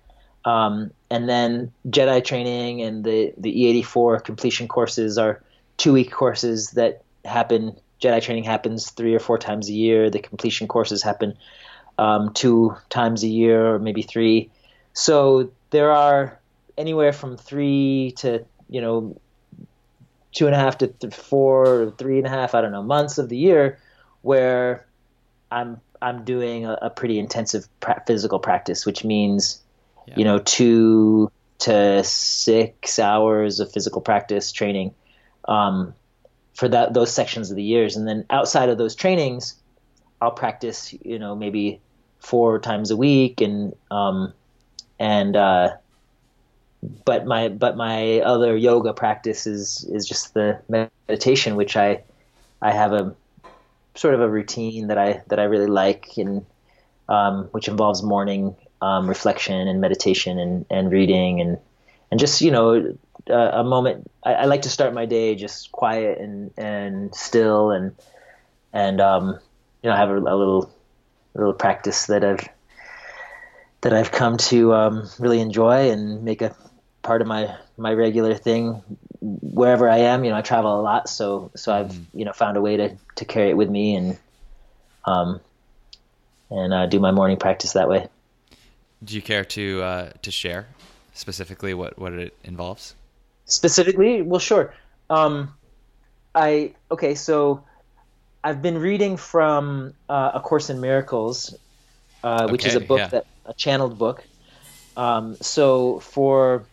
um, 0.45 0.91
and 1.11 1.27
then 1.27 1.71
Jedi 1.87 2.23
training 2.23 2.81
and 2.81 3.03
the 3.03 3.33
the 3.37 3.53
E84 3.53 4.23
completion 4.23 4.69
courses 4.69 5.17
are 5.17 5.43
two 5.75 5.91
week 5.91 6.11
courses 6.11 6.71
that 6.71 7.03
happen 7.25 7.75
Jedi 8.03 8.21
training 8.21 8.43
happens 8.43 8.89
three 8.89 9.15
or 9.15 9.19
four 9.19 9.37
times 9.37 9.69
a 9.69 9.73
year. 9.73 10.09
The 10.09 10.19
completion 10.19 10.67
courses 10.67 11.01
happen 11.01 11.37
um, 11.97 12.33
two 12.33 12.75
times 12.89 13.23
a 13.23 13.27
year, 13.27 13.75
or 13.75 13.79
maybe 13.79 14.01
three. 14.01 14.51
So 14.91 15.51
there 15.69 15.91
are 15.91 16.39
anywhere 16.77 17.13
from 17.13 17.37
three 17.37 18.13
to 18.17 18.45
you 18.69 18.81
know 18.81 19.19
two 20.33 20.47
and 20.47 20.55
a 20.55 20.59
half 20.59 20.79
to 20.79 20.87
th- 20.87 21.13
four, 21.13 21.65
or 21.65 21.91
three 21.91 22.17
and 22.17 22.27
a 22.27 22.29
half, 22.29 22.55
I 22.55 22.61
don't 22.61 22.71
know, 22.71 22.83
months 22.83 23.17
of 23.19 23.29
the 23.29 23.37
year 23.37 23.79
where 24.21 24.85
I'm 25.49 25.79
I'm 26.01 26.25
doing 26.25 26.65
a, 26.65 26.77
a 26.81 26.89
pretty 26.89 27.19
intensive 27.19 27.67
pra- 27.79 28.03
physical 28.05 28.39
practice, 28.39 28.85
which 28.85 29.05
means 29.05 29.61
yeah. 30.07 30.15
you 30.17 30.25
know 30.25 30.39
two 30.39 31.31
to 31.59 32.03
six 32.03 32.99
hours 32.99 33.61
of 33.61 33.71
physical 33.71 34.01
practice 34.01 34.51
training. 34.51 34.93
Um, 35.47 35.93
for 36.53 36.67
that 36.67 36.93
those 36.93 37.13
sections 37.13 37.49
of 37.49 37.55
the 37.57 37.63
years. 37.63 37.95
And 37.95 38.07
then 38.07 38.25
outside 38.29 38.69
of 38.69 38.77
those 38.77 38.95
trainings 38.95 39.55
i'll 40.21 40.31
practice 40.31 40.93
you 41.03 41.19
know 41.19 41.35
maybe 41.35 41.81
four 42.19 42.59
times 42.59 42.91
a 42.91 42.97
week. 42.97 43.41
And 43.41 43.75
um 43.91 44.33
and 44.99 45.35
uh 45.35 45.75
but 47.05 47.25
my 47.25 47.49
but 47.49 47.77
my 47.77 48.19
other 48.19 48.55
yoga 48.55 48.93
practice 48.93 49.47
is 49.47 49.85
is 49.91 50.07
just 50.07 50.33
the 50.33 50.59
meditation 51.07 51.55
which 51.55 51.77
i 51.77 52.01
i 52.61 52.71
have 52.71 52.93
a 52.93 53.15
sort 53.95 54.13
of 54.13 54.21
a 54.21 54.29
routine 54.29 54.87
that 54.87 54.97
i 54.97 55.21
that 55.27 55.39
i 55.39 55.43
really 55.43 55.67
like 55.67 56.17
and 56.17 56.45
um 57.09 57.45
which 57.51 57.67
involves 57.67 58.03
morning 58.03 58.55
um 58.81 59.07
reflection 59.07 59.67
and 59.67 59.79
meditation 59.79 60.39
and 60.39 60.65
and 60.69 60.91
reading 60.91 61.39
and 61.41 61.57
and 62.11 62.19
just 62.19 62.41
you 62.41 62.51
know 62.51 62.97
uh, 63.29 63.51
a 63.53 63.63
moment. 63.63 64.09
I, 64.23 64.33
I, 64.33 64.45
like 64.45 64.63
to 64.63 64.69
start 64.69 64.93
my 64.93 65.05
day 65.05 65.35
just 65.35 65.71
quiet 65.71 66.19
and 66.19 66.51
and 66.57 67.15
still 67.15 67.71
and 67.71 67.95
and 68.71 68.99
um, 68.99 69.39
you 69.81 69.89
know 69.89 69.95
have 69.95 70.09
a, 70.09 70.17
a 70.17 70.35
little 70.35 70.73
a 71.35 71.37
little 71.37 71.53
practice 71.53 72.07
that 72.07 72.23
I've 72.23 72.47
that 73.81 73.93
I've 73.93 74.11
come 74.11 74.37
to 74.37 74.73
um, 74.73 75.09
really 75.19 75.39
enjoy 75.39 75.91
and 75.91 76.23
make 76.23 76.41
a 76.41 76.55
part 77.01 77.21
of 77.21 77.27
my 77.27 77.55
my 77.77 77.93
regular 77.93 78.33
thing 78.33 78.81
wherever 79.21 79.89
I 79.89 79.99
am. 79.99 80.23
You 80.23 80.31
know, 80.31 80.37
I 80.37 80.41
travel 80.41 80.79
a 80.79 80.81
lot, 80.81 81.09
so 81.09 81.51
so 81.55 81.73
I've 81.73 81.91
mm. 81.91 82.05
you 82.13 82.25
know 82.25 82.33
found 82.33 82.57
a 82.57 82.61
way 82.61 82.77
to 82.77 82.97
to 83.15 83.25
carry 83.25 83.49
it 83.49 83.57
with 83.57 83.69
me 83.69 83.95
and 83.95 84.17
um 85.05 85.39
and 86.49 86.73
uh, 86.73 86.85
do 86.85 86.99
my 86.99 87.11
morning 87.11 87.37
practice 87.37 87.73
that 87.73 87.89
way. 87.89 88.07
Do 89.03 89.15
you 89.15 89.21
care 89.21 89.43
to 89.45 89.81
uh, 89.81 90.09
to 90.21 90.31
share 90.31 90.67
specifically 91.13 91.73
what 91.73 91.97
what 91.99 92.13
it 92.13 92.35
involves? 92.43 92.95
Specifically, 93.45 94.21
well, 94.21 94.39
sure. 94.39 94.73
Um, 95.09 95.53
I 96.33 96.73
okay, 96.89 97.15
so 97.15 97.63
I've 98.43 98.61
been 98.61 98.77
reading 98.77 99.17
from 99.17 99.93
uh, 100.09 100.31
A 100.35 100.39
Course 100.39 100.69
in 100.69 100.81
Miracles, 100.81 101.55
uh, 102.23 102.47
which 102.49 102.63
okay, 102.63 102.69
is 102.69 102.75
a 102.75 102.79
book 102.79 102.99
yeah. 102.99 103.07
that 103.07 103.25
a 103.45 103.53
channeled 103.53 103.97
book. 103.97 104.23
Um, 104.95 105.35
so 105.41 105.99
for 105.99 106.65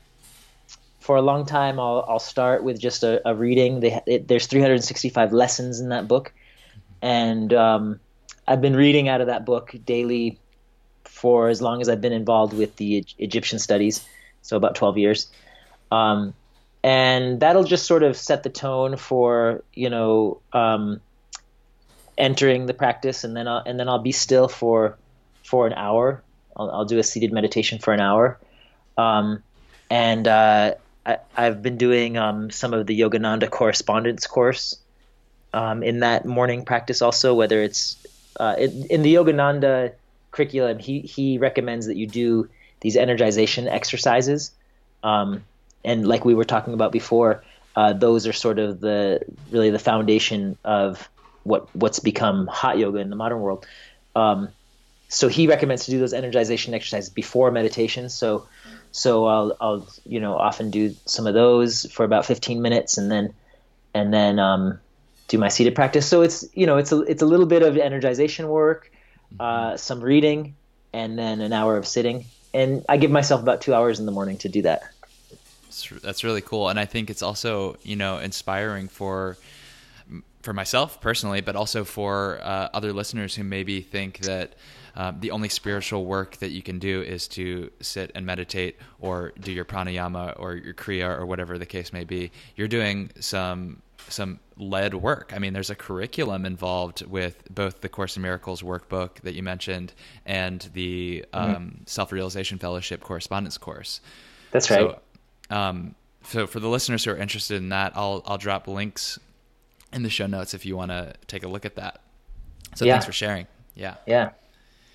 for 1.01 1.17
a 1.17 1.23
long 1.23 1.47
time, 1.47 1.79
I'll 1.79 2.05
I'll 2.09 2.19
start 2.19 2.63
with 2.63 2.81
just 2.81 3.03
a, 3.03 3.27
a 3.29 3.35
reading. 3.35 3.81
They, 3.81 4.01
it, 4.07 4.29
there's 4.29 4.47
365 4.47 5.33
lessons 5.33 5.81
in 5.81 5.89
that 5.91 6.09
book, 6.09 6.33
and 7.03 7.53
um, 7.53 8.01
I've 8.47 8.61
been 8.61 8.77
reading 8.77 9.09
out 9.09 9.21
of 9.21 9.27
that 9.27 9.45
book 9.45 9.75
daily 9.85 10.39
for 11.05 11.49
as 11.49 11.61
long 11.61 11.81
as 11.81 11.89
I've 11.89 12.01
been 12.01 12.13
involved 12.13 12.55
with 12.55 12.77
the 12.77 13.05
Egyptian 13.19 13.59
studies, 13.59 14.07
so 14.43 14.57
about 14.57 14.75
12 14.75 14.99
years. 14.99 15.29
Um, 15.93 16.35
and 16.83 17.41
that'll 17.41 17.65
just 17.65 17.87
sort 17.87 18.03
of 18.03 18.17
set 18.17 18.43
the 18.43 18.51
tone 18.51 18.97
for 18.97 19.63
you 19.75 19.91
know 19.91 20.41
um, 20.53 21.01
entering 22.17 22.67
the 22.67 22.75
practice, 22.75 23.25
and 23.25 23.37
then 23.37 23.49
I'll, 23.49 23.63
and 23.67 23.79
then 23.79 23.89
I'll 23.89 23.99
be 23.99 24.13
still 24.13 24.49
for 24.49 24.97
for 25.43 25.67
an 25.67 25.73
hour. 25.75 26.23
I'll, 26.57 26.71
I'll 26.71 26.85
do 26.85 26.99
a 26.99 27.03
seated 27.03 27.33
meditation 27.33 27.79
for 27.79 27.93
an 27.93 28.01
hour, 28.01 28.39
um, 28.97 29.43
and 29.91 30.27
uh, 30.27 30.75
I, 31.05 31.19
have 31.35 31.63
been 31.63 31.77
doing 31.77 32.17
um, 32.17 32.51
some 32.51 32.73
of 32.73 32.87
the 32.87 32.99
Yogananda 32.99 33.51
correspondence 33.51 34.27
course 34.27 34.79
um, 35.53 35.83
in 35.83 36.01
that 36.01 36.25
morning 36.25 36.65
practice 36.65 37.03
also. 37.03 37.35
Whether 37.35 37.63
it's 37.63 37.97
uh, 38.39 38.57
in, 38.59 38.87
in 38.87 39.03
the 39.03 39.15
Yogananda 39.15 39.93
curriculum, 40.31 40.79
he 40.79 41.01
he 41.01 41.39
recommends 41.39 41.87
that 41.87 41.97
you 41.97 42.07
do 42.07 42.49
these 42.81 42.97
energization 42.97 43.67
exercises. 43.71 44.53
Um, 45.03 45.45
and 45.85 46.07
like 46.07 46.25
we 46.25 46.35
were 46.35 46.45
talking 46.45 46.75
about 46.75 46.93
before, 46.93 47.43
uh, 47.77 47.93
those 47.93 48.27
are 48.27 48.33
sort 48.33 48.59
of 48.59 48.81
the 48.81 49.21
really 49.51 49.71
the 49.71 49.79
foundation 49.79 50.57
of 50.65 51.09
what 51.45 51.75
what's 51.75 52.01
become 52.01 52.47
hot 52.47 52.79
yoga 52.79 52.99
in 52.99 53.11
the 53.11 53.17
modern 53.17 53.41
world. 53.41 53.67
Um, 54.15 54.49
so 55.09 55.29
he 55.29 55.47
recommends 55.47 55.87
to 55.87 55.91
do 55.91 55.99
those 55.99 56.13
energization 56.13 56.73
exercises 56.73 57.11
before 57.11 57.51
meditation. 57.51 58.09
So 58.09 58.47
so 58.93 59.27
I'll 59.27 59.57
I'll 59.61 59.89
you 60.05 60.21
know 60.21 60.37
often 60.37 60.71
do 60.71 60.95
some 61.07 61.27
of 61.27 61.35
those 61.35 61.91
for 61.93 62.05
about 62.05 62.27
15 62.27 62.61
minutes 62.61 62.99
and 62.99 63.11
then 63.11 63.35
and 63.95 64.13
then 64.13 64.39
um, 64.39 64.79
do 65.29 65.39
my 65.39 65.49
seated 65.49 65.75
practice. 65.75 66.07
So 66.07 66.23
it's 66.23 66.45
you 66.55 66.67
know 66.67 66.77
it's 66.77 66.93
a 66.93 67.01
it's 67.03 67.23
a 67.23 67.27
little 67.27 67.47
bit 67.47 67.63
of 67.63 67.75
energization 67.75 68.49
work, 68.49 68.91
uh, 69.39 69.77
some 69.77 70.01
reading, 70.01 70.55
and 70.93 71.19
then 71.19 71.41
an 71.41 71.53
hour 71.53 71.77
of 71.77 71.87
sitting. 71.87 72.25
And 72.53 72.85
I 72.89 72.97
give 72.97 73.13
myself 73.13 73.41
about 73.41 73.61
two 73.61 73.75
hours 73.75 74.01
in 74.01 74.07
the 74.07 74.13
morning 74.13 74.39
to 74.39 74.49
do 74.49 74.63
that 74.63 74.83
that's 76.03 76.25
really 76.25 76.41
cool, 76.41 76.69
and 76.69 76.79
I 76.79 76.85
think 76.85 77.11
it's 77.11 77.23
also 77.23 77.77
you 77.83 77.97
know 77.97 78.19
inspiring 78.19 78.89
for 78.89 79.37
for 80.43 80.53
myself 80.53 81.01
personally, 81.01 81.41
but 81.41 81.57
also 81.57 81.85
for 81.85 82.41
uh, 82.43 82.69
other 82.73 82.93
listeners 82.93 83.35
who 83.35 83.45
maybe 83.45 83.81
think 83.81 84.21
that 84.21 84.55
uh, 84.97 85.13
the 85.19 85.31
only 85.31 85.49
spiritual 85.49 86.05
work 86.05 86.37
that 86.39 86.51
you 86.51 86.63
can 86.63 86.79
do 86.79 87.03
is 87.03 87.29
to 87.29 87.71
sit 87.81 88.11
and 88.15 88.27
meditate 88.27 88.77
or 89.01 89.33
do 89.41 89.53
your 89.53 89.65
pranayama 89.65 90.35
or 90.39 90.57
your 90.57 90.75
kriya 90.75 91.19
or 91.19 91.27
whatever 91.27 91.59
the 91.59 91.67
case 91.67 91.93
may 91.93 92.05
be. 92.05 92.31
You're 92.57 92.69
doing 92.69 93.11
some 93.21 93.83
some 94.09 94.41
lead 94.57 94.95
work. 94.95 95.33
I 95.35 95.39
mean, 95.39 95.53
there's 95.53 95.71
a 95.71 95.75
curriculum 95.75 96.45
involved 96.45 97.05
with 97.07 97.53
both 97.53 97.81
the 97.83 97.89
Course 97.89 98.17
in 98.17 98.23
Miracles 98.23 98.63
workbook 98.63 99.21
that 99.21 99.35
you 99.35 99.43
mentioned 99.43 99.93
and 100.27 100.69
the 100.73 101.25
mm-hmm. 101.33 101.57
um, 101.57 101.81
Self 101.87 102.11
Realization 102.11 102.59
Fellowship 102.59 103.01
correspondence 103.01 103.59
course. 103.59 104.01
That's 104.51 104.71
right. 104.71 104.81
So 104.81 105.01
um, 105.51 105.95
so 106.23 106.47
for 106.47 106.61
the 106.61 106.69
listeners 106.69 107.05
who 107.05 107.11
are 107.13 107.17
interested 107.17 107.57
in 107.57 107.69
that, 107.71 107.93
I'll 107.95 108.23
I'll 108.27 108.39
drop 108.39 108.69
links 108.69 109.19
in 109.93 110.03
the 110.03 110.11
show 110.11 110.27
notes 110.27 110.55
if 110.55 110.65
you 110.65 110.77
want 110.77 110.91
to 110.91 111.15
take 111.27 111.43
a 111.43 111.49
look 111.49 111.65
at 111.65 111.77
that. 111.77 112.01
So 112.75 112.85
yeah. 112.85 112.95
thanks 112.95 113.07
for 113.07 113.13
sharing. 113.13 113.47
Yeah. 113.75 113.97
Yeah. 114.07 114.31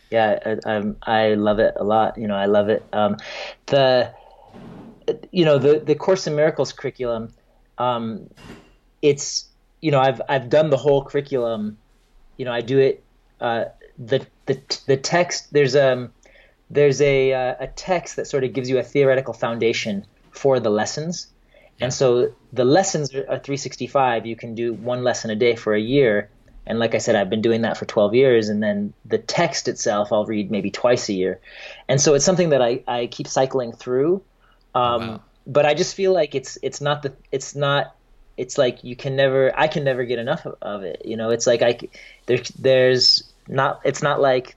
Yeah. 0.10 0.58
I, 0.66 0.76
um, 0.76 0.96
I 1.02 1.34
love 1.34 1.60
it 1.60 1.74
a 1.78 1.84
lot. 1.84 2.18
You 2.18 2.28
know, 2.28 2.36
I 2.36 2.46
love 2.46 2.70
it. 2.70 2.84
Um, 2.94 3.18
the, 3.66 4.14
you 5.32 5.44
know, 5.44 5.58
the, 5.58 5.80
the 5.80 5.96
Course 5.96 6.28
in 6.28 6.36
Miracles 6.36 6.72
curriculum, 6.72 7.34
um, 7.78 8.30
it's, 9.02 9.48
you 9.82 9.92
know, 9.92 10.00
I've, 10.00 10.22
I've 10.30 10.50
done 10.50 10.70
the 10.70 10.78
whole 10.78 11.04
curriculum, 11.04 11.78
you 12.38 12.46
know, 12.46 12.54
I 12.54 12.62
do 12.62 12.80
it, 12.80 13.04
uh, 13.42 13.66
the, 13.98 14.26
the, 14.46 14.62
the 14.88 14.98
text, 14.98 15.52
there's, 15.52 15.76
um, 15.76 16.12
there's 16.70 17.02
a, 17.02 17.34
uh, 17.34 17.56
a 17.60 17.68
text 17.68 18.16
that 18.16 18.28
sort 18.28 18.44
of 18.44 18.54
gives 18.54 18.70
you 18.70 18.80
a 18.80 18.84
theoretical 18.84 19.34
foundation 19.34 20.06
for 20.36 20.60
the 20.60 20.70
lessons. 20.70 21.28
And 21.82 21.94
so 21.94 22.34
the 22.54 22.66
lessons 22.66 23.14
are 23.14 23.40
365. 23.40 24.26
You 24.26 24.36
can 24.36 24.56
do 24.56 24.74
one 24.74 25.04
lesson 25.04 25.30
a 25.30 25.36
day 25.36 25.56
for 25.56 25.74
a 25.74 25.80
year. 25.80 26.30
And 26.66 26.80
like 26.80 26.96
I 26.96 27.00
said, 27.00 27.16
I've 27.16 27.30
been 27.30 27.42
doing 27.42 27.62
that 27.62 27.78
for 27.78 27.86
12 27.86 28.16
years. 28.16 28.50
And 28.50 28.64
then 28.64 28.94
the 29.04 29.18
text 29.18 29.68
itself, 29.68 30.12
I'll 30.12 30.26
read 30.26 30.50
maybe 30.50 30.72
twice 30.72 31.10
a 31.10 31.14
year. 31.14 31.40
And 31.88 32.00
so 32.00 32.14
it's 32.14 32.26
something 32.26 32.50
that 32.50 32.62
I, 32.62 32.84
I 32.88 33.08
keep 33.08 33.28
cycling 33.28 33.74
through. 33.74 34.24
Um, 34.74 35.08
wow. 35.08 35.22
But 35.48 35.66
I 35.66 35.74
just 35.74 35.96
feel 35.96 36.12
like 36.12 36.34
it's 36.34 36.58
it's 36.64 36.82
not 36.82 37.04
the 37.04 37.14
it's 37.32 37.56
not 37.56 37.96
it's 38.36 38.58
like 38.58 38.84
you 38.84 38.96
can 38.96 39.16
never 39.16 39.58
I 39.58 39.68
can 39.68 39.84
never 39.84 40.04
get 40.04 40.18
enough 40.18 40.46
of, 40.46 40.56
of 40.62 40.84
it. 40.84 41.04
You 41.06 41.18
know, 41.18 41.30
it's 41.30 41.46
like 41.46 41.62
I 41.62 41.78
there, 42.26 42.40
there's 42.58 43.32
not 43.48 43.82
it's 43.84 44.02
not 44.02 44.20
like 44.20 44.56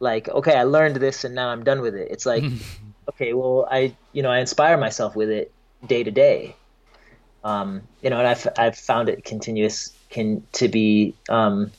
like 0.00 0.28
okay 0.28 0.54
I 0.54 0.64
learned 0.64 0.96
this 0.96 1.24
and 1.24 1.34
now 1.34 1.48
I'm 1.48 1.64
done 1.64 1.80
with 1.80 1.94
it. 1.94 2.08
It's 2.10 2.26
like 2.26 2.44
okay, 3.08 3.32
well, 3.32 3.66
I 3.70 3.94
you 4.12 4.22
know 4.22 4.30
I 4.30 4.38
inspire 4.38 4.76
myself 4.76 5.16
with 5.16 5.30
it 5.30 5.52
day 5.86 6.02
to 6.02 6.10
day. 6.10 6.56
Um, 7.44 7.82
you 8.02 8.10
know, 8.10 8.18
and 8.18 8.28
I've 8.28 8.46
I've 8.56 8.76
found 8.76 9.08
it 9.08 9.24
continuous 9.24 9.92
can 10.10 10.46
to 10.52 10.68
be 10.68 11.14
um, 11.28 11.72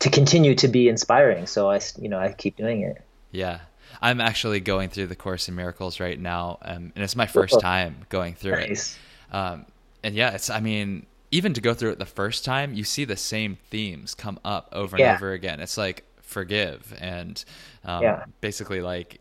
to 0.00 0.10
continue 0.10 0.54
to 0.56 0.68
be 0.68 0.88
inspiring. 0.88 1.46
So 1.46 1.70
I 1.70 1.80
you 1.98 2.08
know 2.08 2.18
I 2.18 2.32
keep 2.32 2.56
doing 2.56 2.82
it. 2.82 3.02
Yeah, 3.30 3.60
I'm 4.00 4.20
actually 4.20 4.60
going 4.60 4.88
through 4.88 5.06
the 5.06 5.16
Course 5.16 5.48
in 5.48 5.54
Miracles 5.54 6.00
right 6.00 6.18
now, 6.18 6.58
um, 6.62 6.92
and 6.94 7.04
it's 7.04 7.16
my 7.16 7.26
first 7.26 7.60
time 7.60 8.06
going 8.08 8.34
through 8.34 8.56
nice. 8.56 8.96
it. 9.32 9.34
Um, 9.34 9.66
and 10.02 10.14
yeah, 10.14 10.32
it's 10.34 10.50
I 10.50 10.60
mean 10.60 11.06
even 11.30 11.52
to 11.54 11.60
go 11.60 11.74
through 11.74 11.90
it 11.90 11.98
the 11.98 12.06
first 12.06 12.44
time, 12.44 12.74
you 12.74 12.84
see 12.84 13.04
the 13.04 13.16
same 13.16 13.58
themes 13.70 14.14
come 14.14 14.38
up 14.44 14.68
over 14.72 14.96
and 14.96 15.04
over 15.04 15.32
again. 15.32 15.60
It's 15.60 15.76
like 15.76 16.04
forgive 16.22 16.94
and 17.00 17.42
um, 17.84 18.02
yeah. 18.02 18.24
basically 18.40 18.80
like 18.80 19.20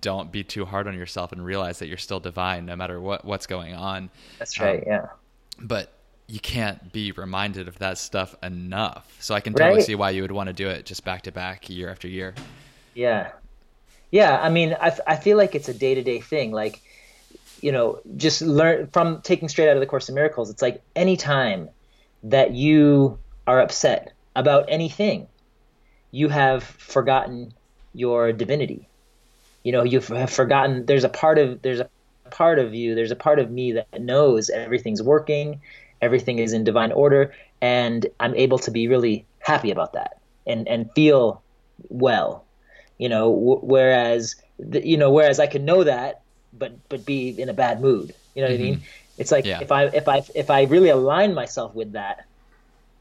don't 0.00 0.32
be 0.32 0.42
too 0.44 0.64
hard 0.64 0.88
on 0.88 0.94
yourself 0.94 1.32
and 1.32 1.44
realize 1.44 1.78
that 1.78 1.86
you're 1.86 1.96
still 1.96 2.20
divine 2.20 2.66
no 2.66 2.76
matter 2.76 3.00
what 3.00 3.24
what's 3.24 3.46
going 3.46 3.74
on. 3.74 4.10
That's 4.38 4.58
right. 4.58 4.80
Um, 4.80 4.84
yeah. 4.86 5.06
But 5.60 5.92
you 6.26 6.40
can't 6.40 6.92
be 6.92 7.12
reminded 7.12 7.68
of 7.68 7.78
that 7.78 7.98
stuff 7.98 8.34
enough. 8.42 9.16
So 9.20 9.34
I 9.34 9.40
can 9.40 9.54
totally 9.54 9.76
right? 9.76 9.84
see 9.84 9.94
why 9.94 10.10
you 10.10 10.22
would 10.22 10.32
want 10.32 10.48
to 10.48 10.52
do 10.52 10.68
it 10.68 10.84
just 10.84 11.04
back 11.04 11.22
to 11.22 11.32
back 11.32 11.70
year 11.70 11.88
after 11.90 12.06
year. 12.06 12.34
Yeah. 12.94 13.32
Yeah, 14.10 14.40
I 14.40 14.48
mean, 14.48 14.74
I, 14.80 14.96
I 15.06 15.16
feel 15.16 15.36
like 15.36 15.54
it's 15.54 15.68
a 15.68 15.74
day-to-day 15.74 16.20
thing 16.20 16.50
like 16.50 16.82
you 17.60 17.72
know, 17.72 18.00
just 18.16 18.42
learn 18.42 18.86
from 18.88 19.20
taking 19.22 19.48
straight 19.48 19.68
out 19.68 19.76
of 19.76 19.80
the 19.80 19.86
course 19.86 20.08
of 20.08 20.14
miracles. 20.14 20.50
It's 20.50 20.62
like 20.62 20.82
any 20.94 21.16
time 21.16 21.68
that 22.22 22.52
you 22.52 23.18
are 23.46 23.60
upset 23.60 24.12
about 24.36 24.66
anything, 24.68 25.26
you 26.10 26.28
have 26.28 26.62
forgotten 26.62 27.52
your 27.94 28.32
divinity 28.32 28.88
you 29.68 29.72
know 29.72 29.84
you 29.84 30.00
have 30.00 30.30
forgotten 30.30 30.86
there's 30.86 31.04
a 31.04 31.10
part 31.10 31.36
of 31.36 31.60
there's 31.60 31.80
a 31.80 31.90
part 32.30 32.58
of 32.58 32.74
you 32.74 32.94
there's 32.94 33.10
a 33.10 33.16
part 33.16 33.38
of 33.38 33.50
me 33.50 33.72
that 33.72 34.00
knows 34.00 34.48
everything's 34.48 35.02
working 35.02 35.60
everything 36.00 36.38
is 36.38 36.54
in 36.54 36.64
divine 36.64 36.90
order 36.90 37.34
and 37.60 38.06
i'm 38.18 38.34
able 38.34 38.58
to 38.58 38.70
be 38.70 38.88
really 38.88 39.26
happy 39.40 39.70
about 39.70 39.92
that 39.92 40.18
and 40.46 40.66
and 40.68 40.90
feel 40.92 41.42
well 41.90 42.46
you 42.96 43.10
know 43.10 43.30
w- 43.30 43.60
whereas 43.60 44.36
the, 44.58 44.80
you 44.88 44.96
know 44.96 45.10
whereas 45.12 45.38
i 45.38 45.46
can 45.46 45.66
know 45.66 45.84
that 45.84 46.22
but 46.54 46.72
but 46.88 47.04
be 47.04 47.28
in 47.38 47.50
a 47.50 47.52
bad 47.52 47.82
mood 47.82 48.14
you 48.34 48.40
know 48.40 48.48
what 48.48 48.54
mm-hmm. 48.54 48.62
i 48.62 48.70
mean 48.70 48.76
mm-hmm. 48.76 49.18
it's 49.18 49.30
like 49.30 49.44
yeah. 49.44 49.60
if 49.60 49.70
i 49.70 49.84
if 49.84 50.08
i 50.08 50.22
if 50.34 50.48
i 50.48 50.62
really 50.62 50.88
align 50.88 51.34
myself 51.34 51.74
with 51.74 51.92
that 51.92 52.24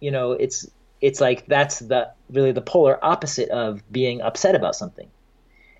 you 0.01 0.11
know 0.11 0.33
it's 0.33 0.67
it's 0.99 1.21
like 1.21 1.45
that's 1.45 1.79
the 1.79 2.11
really 2.29 2.51
the 2.51 2.61
polar 2.61 2.99
opposite 3.01 3.47
of 3.51 3.81
being 3.89 4.19
upset 4.19 4.53
about 4.53 4.75
something 4.75 5.07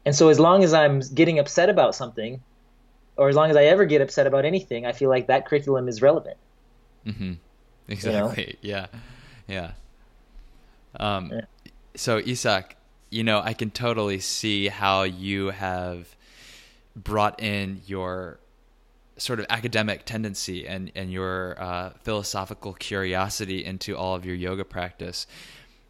and 0.07 0.15
so 0.15 0.29
as 0.29 0.39
long 0.39 0.63
as 0.63 0.73
I'm 0.73 1.01
getting 1.13 1.37
upset 1.37 1.67
about 1.67 1.93
something, 1.93 2.39
or 3.17 3.27
as 3.27 3.35
long 3.35 3.49
as 3.49 3.57
I 3.57 3.65
ever 3.65 3.83
get 3.83 3.99
upset 3.99 4.25
about 4.25 4.45
anything, 4.45 4.85
I 4.85 4.93
feel 4.93 5.09
like 5.09 5.27
that 5.27 5.45
curriculum 5.45 5.89
is 5.89 6.01
relevant. 6.01 6.37
Mm-hmm. 7.05 7.33
Exactly. 7.89 8.57
You 8.61 8.71
know? 8.71 8.87
Yeah. 8.87 8.87
Yeah. 9.49 9.71
Um, 10.97 11.31
yeah. 11.33 11.41
So 11.95 12.19
Isak, 12.19 12.77
you 13.09 13.25
know, 13.25 13.41
I 13.43 13.51
can 13.51 13.69
totally 13.69 14.19
see 14.21 14.69
how 14.69 15.03
you 15.03 15.47
have 15.47 16.15
brought 16.95 17.43
in 17.43 17.81
your 17.85 18.39
sort 19.17 19.41
of 19.41 19.45
academic 19.49 20.05
tendency 20.05 20.65
and 20.65 20.89
and 20.95 21.11
your 21.11 21.61
uh, 21.61 21.89
philosophical 22.03 22.71
curiosity 22.71 23.65
into 23.65 23.97
all 23.97 24.15
of 24.15 24.23
your 24.23 24.35
yoga 24.35 24.63
practice 24.63 25.27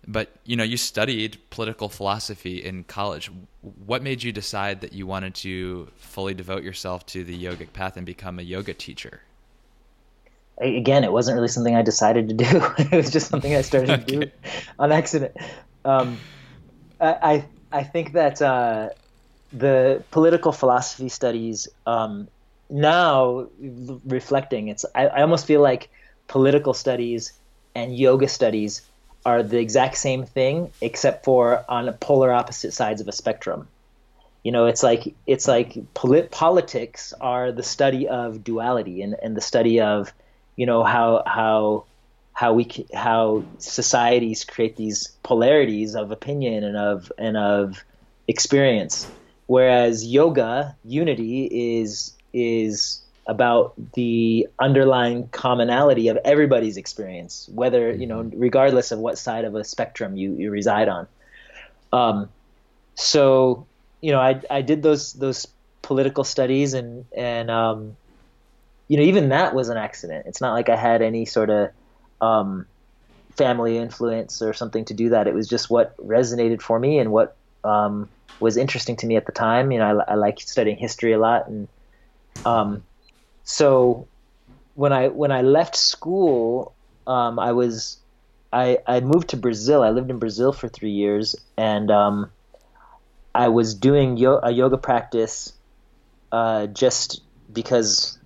but 0.08 0.30
you 0.46 0.56
know 0.56 0.64
you 0.64 0.78
studied 0.78 1.38
political 1.50 1.90
philosophy 1.90 2.64
in 2.64 2.84
college. 2.86 3.30
What 3.86 4.02
made 4.02 4.24
you 4.24 4.32
decide 4.32 4.82
that 4.82 4.94
you 4.94 5.06
wanted 5.06 5.36
to 5.36 5.90
fully 5.98 6.34
devote 6.34 6.64
yourself 6.64 7.06
to 7.08 7.24
the 7.24 7.38
yogic 7.38 7.74
path 7.74 7.98
and 7.98 8.06
become 8.06 8.40
a 8.40 8.44
yoga 8.44 8.74
teacher? 8.74 9.22
Again 10.60 11.04
it 11.04 11.12
wasn't 11.12 11.36
really 11.36 11.50
something 11.50 11.76
i 11.76 11.82
decided 11.82 12.30
to 12.30 12.34
do. 12.34 12.46
It 12.80 12.92
was 12.92 13.12
just 13.12 13.28
something 13.28 13.54
i 13.54 13.62
started 13.62 13.90
okay. 13.92 14.06
to 14.06 14.26
do 14.26 14.32
on 14.80 14.92
accident. 14.92 15.36
Um, 15.86 16.18
I, 17.00 17.46
I 17.72 17.84
think 17.84 18.14
that 18.14 18.42
uh, 18.42 18.90
the 19.54 20.04
political 20.12 20.52
philosophy 20.52 21.10
studies 21.10 21.68
um, 21.86 22.28
now 22.70 23.48
reflecting 24.06 24.70
it's 24.70 24.86
I, 24.96 25.08
I 25.08 25.22
almost 25.22 25.46
feel 25.46 25.62
like 25.62 25.90
political 26.28 26.74
studies 26.74 27.34
and 27.76 27.96
yoga 27.96 28.28
studies 28.28 28.82
are 29.26 29.44
the 29.44 29.60
exact 29.60 29.98
same 29.98 30.26
thing, 30.26 30.72
except 30.82 31.26
for 31.26 31.64
on 31.68 31.92
polar 31.94 32.32
opposite 32.32 32.74
sides 32.74 33.02
of 33.02 33.08
a 33.08 33.12
spectrum. 33.12 33.68
you 34.44 34.52
know 34.54 34.66
it's 34.66 34.84
like 34.84 35.14
it's 35.26 35.48
like 35.48 35.76
polit- 35.94 36.32
politics 36.32 37.14
are 37.20 37.52
the 37.52 37.64
study 37.64 38.08
of 38.08 38.44
duality 38.44 39.02
and, 39.02 39.16
and 39.22 39.36
the 39.36 39.42
study 39.42 39.82
of 39.82 40.14
you 40.56 40.66
know 40.66 40.84
how 40.84 41.24
how 41.26 41.84
how 42.32 42.54
we 42.54 42.86
how 42.94 43.44
societies 43.58 44.46
create 44.46 44.76
these 44.78 45.10
polarities 45.24 45.96
of 45.96 46.12
opinion 46.12 46.64
and 46.64 46.78
of 46.78 47.12
and 47.18 47.36
of 47.36 47.84
experience 48.28 49.08
whereas 49.48 50.06
yoga 50.06 50.76
unity 50.86 51.80
is 51.82 52.14
is 52.32 53.02
about 53.28 53.74
the 53.94 54.48
underlying 54.58 55.28
commonality 55.30 56.08
of 56.08 56.18
everybody's 56.24 56.78
experience 56.78 57.50
whether 57.54 57.94
you 57.94 58.08
know 58.08 58.30
regardless 58.34 58.92
of 58.92 59.00
what 59.00 59.18
side 59.18 59.44
of 59.44 59.54
a 59.54 59.64
spectrum 59.64 60.16
you, 60.16 60.34
you 60.34 60.50
reside 60.50 60.88
on. 60.88 61.08
Um, 61.92 62.30
so 62.96 63.68
you 64.02 64.12
know 64.12 64.20
I, 64.20 64.42
I 64.50 64.62
did 64.62 64.82
those 64.82 65.14
those 65.14 65.46
political 65.82 66.24
studies 66.24 66.74
and 66.74 67.06
and 67.16 67.52
um, 67.52 67.98
you 68.88 68.98
know 68.98 69.04
even 69.04 69.30
that 69.30 69.54
was 69.54 69.70
an 69.70 69.78
accident. 69.78 70.26
It's 70.26 70.42
not 70.42 70.54
like 70.54 70.70
i 70.70 70.76
had 70.76 71.02
any 71.02 71.26
sort 71.26 71.50
of 71.50 71.72
um, 72.22 72.66
family 73.36 73.78
influence 73.78 74.42
or 74.42 74.54
something 74.54 74.86
to 74.86 74.94
do 74.94 75.10
that. 75.10 75.28
It 75.28 75.34
was 75.34 75.48
just 75.48 75.70
what 75.70 75.98
resonated 75.98 76.62
for 76.62 76.80
me 76.80 76.98
and 77.00 77.12
what 77.12 77.36
um, 77.66 78.10
was 78.40 78.56
interesting 78.56 78.96
to 78.98 79.06
me 79.06 79.18
at 79.18 79.26
the 79.26 79.34
time. 79.34 79.72
You 79.72 79.80
know 79.80 80.00
i, 80.08 80.14
I 80.14 80.16
like 80.16 80.40
studying 80.40 80.78
history 80.78 81.12
a 81.12 81.20
lot 81.20 81.48
and 81.50 81.68
um, 82.46 82.84
so 83.48 84.08
when 84.76 84.92
i 84.92 85.08
when 85.08 85.32
i 85.32 85.42
left 85.42 85.76
school 85.76 86.76
um, 87.08 87.40
i 87.40 87.52
was 87.52 87.98
I, 88.52 88.78
I 88.88 89.02
moved 89.02 89.30
to 89.30 89.38
Brazil. 89.38 89.84
I 89.84 89.90
lived 89.90 90.10
in 90.10 90.20
Brazil 90.20 90.54
for 90.54 90.70
three 90.70 90.92
years, 90.92 91.36
and 91.58 91.92
um, 91.92 92.32
I 93.36 93.50
was 93.50 93.76
doing 93.76 94.18
yo- 94.18 94.40
a 94.42 94.52
yoga 94.52 94.78
practice 94.78 95.54
uh, 96.32 96.68
just 96.68 97.22
because 97.52 98.18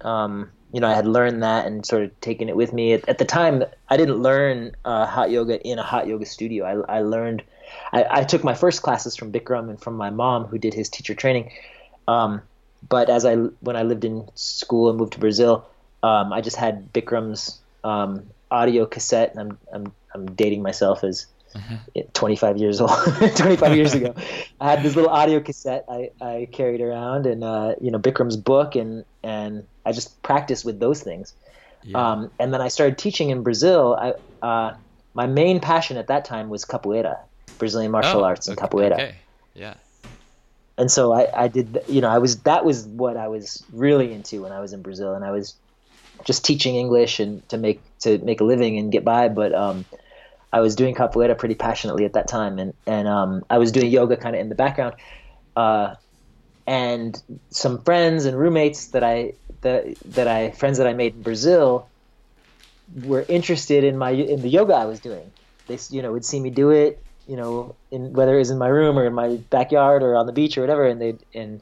um, 0.00 0.50
you 0.72 0.80
know 0.80 0.88
I 0.88 0.94
had 0.94 1.06
learned 1.06 1.42
that 1.42 1.66
and 1.66 1.86
sort 1.86 2.02
of 2.02 2.20
taken 2.20 2.48
it 2.48 2.56
with 2.56 2.72
me. 2.72 2.92
At, 2.92 3.08
at 3.08 3.18
the 3.18 3.24
time, 3.24 3.64
I 3.88 3.96
didn't 3.96 4.18
learn 4.18 4.76
uh, 4.84 5.06
hot 5.06 5.30
yoga 5.30 5.60
in 5.60 5.78
a 5.78 5.82
hot 5.82 6.06
yoga 6.06 6.26
studio. 6.26 6.64
I, 6.64 6.98
I 6.98 7.00
learned 7.02 7.42
I, 7.92 8.04
I, 8.10 8.24
took 8.24 8.44
my 8.44 8.54
first 8.54 8.82
classes 8.82 9.16
from 9.16 9.32
Bikram 9.32 9.68
and 9.68 9.80
from 9.80 9.94
my 9.94 10.10
mom, 10.10 10.44
who 10.44 10.58
did 10.58 10.74
his 10.74 10.88
teacher 10.88 11.14
training. 11.14 11.52
Um, 12.06 12.42
but 12.86 13.10
as 13.10 13.24
I 13.24 13.34
when 13.34 13.76
I 13.76 13.82
lived 13.82 14.04
in 14.04 14.28
school 14.34 14.88
and 14.90 14.98
moved 14.98 15.14
to 15.14 15.20
Brazil, 15.20 15.66
um, 16.02 16.32
I 16.32 16.40
just 16.40 16.56
had 16.56 16.92
Bikram's 16.92 17.58
um, 17.84 18.24
audio 18.50 18.86
cassette, 18.86 19.34
and 19.34 19.40
I'm 19.40 19.58
I'm 19.72 19.92
I'm 20.14 20.34
dating 20.34 20.62
myself 20.62 21.04
as 21.04 21.26
uh-huh. 21.54 22.02
25 22.12 22.58
years 22.58 22.80
old 22.80 22.90
25 23.36 23.76
years 23.76 23.94
ago 23.94 24.14
i 24.60 24.70
had 24.70 24.82
this 24.82 24.94
little 24.94 25.10
audio 25.10 25.40
cassette 25.40 25.84
i, 25.88 26.10
I 26.20 26.48
carried 26.52 26.82
around 26.82 27.26
and 27.26 27.42
uh, 27.42 27.74
you 27.80 27.90
know 27.90 27.98
bikram's 27.98 28.36
book 28.36 28.74
and 28.74 29.04
and 29.22 29.66
i 29.86 29.92
just 29.92 30.22
practiced 30.22 30.66
with 30.66 30.78
those 30.78 31.02
things 31.02 31.32
yeah. 31.82 32.12
um, 32.12 32.30
and 32.38 32.52
then 32.52 32.60
i 32.60 32.68
started 32.68 32.98
teaching 32.98 33.30
in 33.30 33.42
brazil 33.42 33.96
I, 33.98 34.46
uh, 34.46 34.76
my 35.14 35.26
main 35.26 35.60
passion 35.60 35.96
at 35.96 36.08
that 36.08 36.26
time 36.26 36.50
was 36.50 36.66
capoeira 36.66 37.18
brazilian 37.56 37.92
martial 37.92 38.20
oh, 38.20 38.24
arts 38.24 38.46
and 38.46 38.58
okay, 38.58 38.68
capoeira 38.68 38.92
okay. 38.92 39.14
yeah 39.54 39.74
and 40.78 40.90
so 40.90 41.12
I, 41.12 41.44
I 41.44 41.48
did 41.48 41.80
you 41.88 42.00
know 42.00 42.08
i 42.08 42.18
was 42.18 42.38
that 42.42 42.64
was 42.64 42.86
what 42.86 43.16
i 43.16 43.28
was 43.28 43.64
really 43.72 44.12
into 44.12 44.42
when 44.42 44.52
i 44.52 44.60
was 44.60 44.72
in 44.72 44.82
brazil 44.82 45.14
and 45.14 45.24
i 45.24 45.30
was 45.30 45.54
just 46.24 46.44
teaching 46.44 46.76
english 46.76 47.20
and 47.20 47.46
to 47.50 47.58
make 47.58 47.80
to 48.00 48.18
make 48.18 48.40
a 48.40 48.44
living 48.44 48.78
and 48.78 48.90
get 48.90 49.04
by 49.04 49.28
but 49.28 49.54
um, 49.54 49.84
I 50.52 50.60
was 50.60 50.76
doing 50.76 50.94
capoeira 50.94 51.36
pretty 51.36 51.54
passionately 51.54 52.04
at 52.04 52.14
that 52.14 52.28
time, 52.28 52.58
and 52.58 52.72
and 52.86 53.06
um, 53.06 53.44
I 53.50 53.58
was 53.58 53.72
doing 53.72 53.90
yoga 53.90 54.16
kind 54.16 54.34
of 54.34 54.40
in 54.40 54.48
the 54.48 54.54
background. 54.54 54.94
Uh, 55.54 55.94
and 56.66 57.20
some 57.50 57.82
friends 57.82 58.24
and 58.24 58.38
roommates 58.38 58.88
that 58.88 59.02
I 59.02 59.34
that 59.62 59.84
that 60.06 60.28
I 60.28 60.50
friends 60.52 60.78
that 60.78 60.86
I 60.86 60.94
made 60.94 61.14
in 61.14 61.22
Brazil 61.22 61.90
were 62.94 63.24
interested 63.28 63.84
in 63.84 63.98
my 63.98 64.10
in 64.10 64.40
the 64.42 64.48
yoga 64.48 64.74
I 64.74 64.86
was 64.86 65.00
doing. 65.00 65.30
They 65.66 65.78
you 65.90 66.02
know 66.02 66.12
would 66.12 66.24
see 66.24 66.40
me 66.40 66.50
do 66.50 66.70
it, 66.70 67.02
you 67.28 67.36
know, 67.36 67.76
in 67.90 68.12
whether 68.12 68.34
it 68.34 68.38
was 68.38 68.50
in 68.50 68.58
my 68.58 68.68
room 68.68 68.98
or 68.98 69.06
in 69.06 69.14
my 69.14 69.36
backyard 69.50 70.02
or 70.02 70.16
on 70.16 70.26
the 70.26 70.32
beach 70.32 70.58
or 70.58 70.62
whatever, 70.62 70.86
and 70.86 71.00
they 71.00 71.16
and 71.34 71.60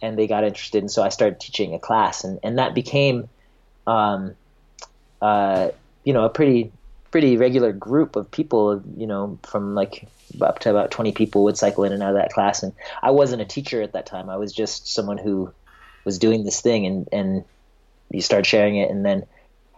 and 0.00 0.18
they 0.18 0.26
got 0.26 0.44
interested, 0.44 0.82
and 0.82 0.90
so 0.90 1.02
I 1.02 1.10
started 1.10 1.40
teaching 1.40 1.74
a 1.74 1.78
class, 1.78 2.24
and 2.24 2.38
and 2.42 2.58
that 2.58 2.74
became, 2.74 3.28
um, 3.86 4.34
uh, 5.20 5.70
you 6.04 6.12
know, 6.12 6.24
a 6.24 6.30
pretty 6.30 6.72
pretty 7.12 7.36
regular 7.36 7.72
group 7.72 8.16
of 8.16 8.28
people, 8.30 8.82
you 8.96 9.06
know, 9.06 9.38
from 9.42 9.74
like 9.74 10.08
up 10.40 10.58
to 10.60 10.70
about 10.70 10.90
20 10.90 11.12
people 11.12 11.44
would 11.44 11.58
cycle 11.58 11.84
in 11.84 11.92
and 11.92 12.02
out 12.02 12.10
of 12.10 12.16
that 12.16 12.32
class. 12.32 12.62
And 12.62 12.72
I 13.02 13.10
wasn't 13.10 13.42
a 13.42 13.44
teacher 13.44 13.82
at 13.82 13.92
that 13.92 14.06
time. 14.06 14.30
I 14.30 14.38
was 14.38 14.52
just 14.52 14.88
someone 14.88 15.18
who 15.18 15.52
was 16.04 16.18
doing 16.18 16.44
this 16.44 16.62
thing 16.62 16.86
and, 16.86 17.08
and 17.12 17.44
you 18.10 18.22
start 18.22 18.46
sharing 18.46 18.76
it. 18.76 18.90
And 18.90 19.04
then, 19.04 19.26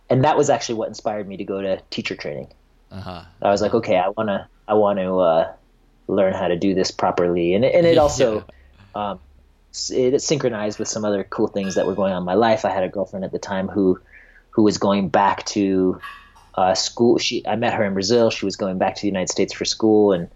and 0.08 0.24
that 0.24 0.37
was 0.37 0.48
actually 0.48 0.76
what 0.76 0.88
inspired 0.88 1.26
me 1.26 1.37
to 1.37 1.44
go 1.44 1.60
to 1.60 1.82
teacher 1.90 2.14
training. 2.14 2.52
Uh-huh. 2.92 3.24
I 3.42 3.50
was 3.50 3.60
like, 3.60 3.74
okay, 3.74 3.96
I 3.96 4.08
want 4.10 4.28
to, 4.28 4.46
I 4.66 4.74
want 4.74 4.98
to, 4.98 5.18
uh, 5.18 5.53
learn 6.07 6.35
how 6.35 6.48
to 6.48 6.57
do 6.57 6.74
this 6.74 6.90
properly. 6.90 7.55
And, 7.55 7.64
and 7.64 7.87
it 7.87 7.98
also, 7.98 8.44
yeah. 8.94 9.11
um, 9.12 9.20
it 9.90 10.20
synchronized 10.20 10.79
with 10.79 10.88
some 10.88 11.05
other 11.05 11.24
cool 11.24 11.46
things 11.46 11.77
that 11.77 11.87
were 11.87 11.94
going 11.94 12.12
on 12.12 12.18
in 12.18 12.24
my 12.27 12.35
life. 12.35 12.64
I 12.64 12.70
had 12.70 12.85
a 12.85 12.88
girlfriend 12.88 13.24
at 13.24 13.33
the 13.33 13.38
time 13.38 13.68
who, 13.68 13.98
who 14.50 14.62
was 14.62 14.79
going 14.79 15.09
back 15.09 15.44
to 15.46 16.00
uh, 16.55 16.74
school. 16.74 17.18
She 17.18 17.46
I 17.46 17.57
met 17.57 17.74
her 17.74 17.85
in 17.85 17.92
Brazil. 17.92 18.31
She 18.31 18.44
was 18.44 18.57
going 18.57 18.79
back 18.79 18.96
to 18.96 19.03
the 19.03 19.09
United 19.09 19.31
States 19.31 19.53
for 19.53 19.64
school, 19.64 20.12
and 20.12 20.29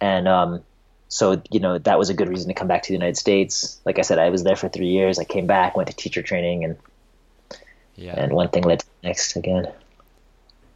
and 0.00 0.26
um, 0.26 0.62
so 1.08 1.42
you 1.50 1.60
know 1.60 1.78
that 1.78 1.98
was 1.98 2.08
a 2.08 2.14
good 2.14 2.28
reason 2.28 2.48
to 2.48 2.54
come 2.54 2.68
back 2.68 2.82
to 2.84 2.88
the 2.88 2.94
United 2.94 3.16
States. 3.16 3.80
Like 3.84 3.98
I 3.98 4.02
said, 4.02 4.18
I 4.18 4.30
was 4.30 4.44
there 4.44 4.56
for 4.56 4.68
three 4.68 4.88
years. 4.88 5.18
I 5.18 5.24
came 5.24 5.46
back, 5.46 5.76
went 5.76 5.88
to 5.88 5.96
teacher 5.96 6.22
training, 6.22 6.64
and 6.64 6.76
yeah, 7.96 8.14
and 8.16 8.32
one 8.32 8.48
thing 8.48 8.64
led 8.64 8.80
to 8.80 8.86
the 8.86 9.08
next 9.08 9.36
again. 9.36 9.70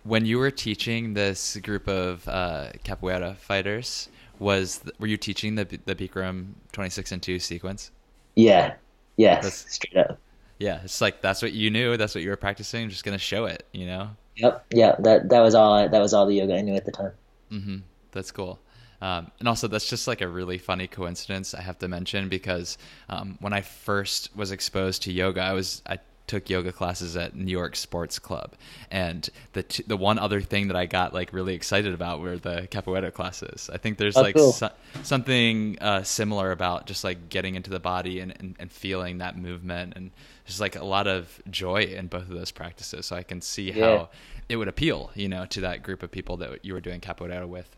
When 0.05 0.27
you 0.27 0.39
were 0.39 0.51
teaching 0.51 1.15
this 1.15 1.57
group 1.59 1.89
of 1.89 2.27
uh, 2.29 2.71
capoeira 2.85 3.37
fighters, 3.37 4.09
was 4.39 4.83
were 4.99 5.07
you 5.07 5.17
teaching 5.17 5.55
the 5.55 5.65
the 5.85 5.95
Bikram 5.95 6.53
twenty 6.73 6.91
six 6.91 7.13
and 7.13 7.23
two 7.23 7.39
sequence? 7.39 7.91
Yeah, 8.35 8.75
yeah, 9.17 9.41
that's, 9.41 9.73
straight 9.73 9.97
up. 9.97 10.19
Yeah, 10.59 10.81
it's 10.85 11.01
like 11.01 11.21
that's 11.21 11.43
what 11.43 11.53
you 11.53 11.71
knew. 11.71 11.97
That's 11.97 12.15
what 12.15 12.23
you 12.23 12.31
were 12.31 12.37
practicing. 12.37 12.89
Just 12.89 13.05
gonna 13.05 13.19
show 13.19 13.45
it, 13.47 13.67
you 13.73 13.87
know. 13.87 14.11
Yep. 14.37 14.67
Yeah. 14.73 14.97
That 14.99 15.29
that 15.29 15.41
was 15.41 15.55
all. 15.55 15.89
That 15.89 16.01
was 16.01 16.15
all 16.15 16.27
the 16.27 16.35
yoga 16.35 16.57
I 16.57 16.63
knew 16.63 16.75
at 16.75 16.85
the 16.85 16.93
time. 16.93 17.13
Mm-hmm. 17.51 17.77
That's 18.13 18.31
cool. 18.31 18.59
Um, 19.01 19.33
and 19.41 19.49
also, 19.49 19.67
that's 19.67 19.89
just 19.89 20.07
like 20.07 20.21
a 20.21 20.29
really 20.29 20.59
funny 20.59 20.87
coincidence 20.87 21.55
I 21.55 21.61
have 21.61 21.79
to 21.79 21.89
mention 21.89 22.29
because 22.29 22.79
um, 23.09 23.37
when 23.41 23.53
I 23.53 23.61
first 23.61 24.35
was 24.37 24.53
exposed 24.53 25.03
to 25.03 25.13
yoga, 25.13 25.41
I 25.41 25.53
was 25.53 25.83
I 25.87 25.99
took 26.27 26.49
yoga 26.49 26.73
classes 26.73 27.17
at 27.17 27.35
New 27.35 27.51
York 27.51 27.77
Sports 27.77 28.19
Club, 28.19 28.53
and 28.91 29.29
the 29.53 29.63
t- 29.63 29.85
the 29.87 29.97
one 29.97 30.19
other 30.19 30.41
thing 30.41 30.69
that 30.69 30.77
I 30.77 30.87
got 30.87 31.13
like 31.13 31.33
really 31.33 31.55
excited 31.55 31.95
about 31.95 32.21
were 32.21 32.39
the 32.39 32.69
capoeira 32.71 33.13
classes. 33.13 33.71
I 33.73 33.79
think 33.79 33.99
there's 33.99 34.17
oh, 34.17 34.23
like 34.23 34.37
cool. 34.37 34.53
so- 34.53 34.71
something 35.03 35.79
uh, 35.81 36.03
similar 36.03 36.53
about 36.53 36.87
just 36.87 37.05
like 37.05 37.29
getting 37.29 37.55
into 37.55 37.71
the 37.71 37.81
body 37.81 38.21
and, 38.21 38.35
and, 38.39 38.57
and 38.59 38.71
feeling 38.71 39.19
that 39.19 39.37
movement 39.37 39.95
and 39.97 40.11
there's 40.47 40.61
like 40.61 40.77
a 40.77 40.85
lot 40.85 41.07
of 41.07 41.41
joy 41.51 41.83
in 41.83 42.09
both 42.09 42.23
of 42.23 42.31
those 42.31 42.51
practices. 42.51 43.07
So 43.07 43.17
I 43.17 43.23
can 43.23 43.41
see 43.41 43.73
yeah. 43.73 43.85
how 43.85 44.11
it 44.49 44.57
would 44.57 44.69
appeal, 44.69 45.11
you 45.15 45.29
know, 45.29 45.47
to 45.47 45.61
that 45.63 45.83
group 45.83 46.03
of 46.03 46.11
people 46.11 46.37
that 46.39 46.65
you 46.65 46.75
were 46.75 46.81
doing 46.81 47.01
capoeira 47.01 47.47
with. 47.47 47.77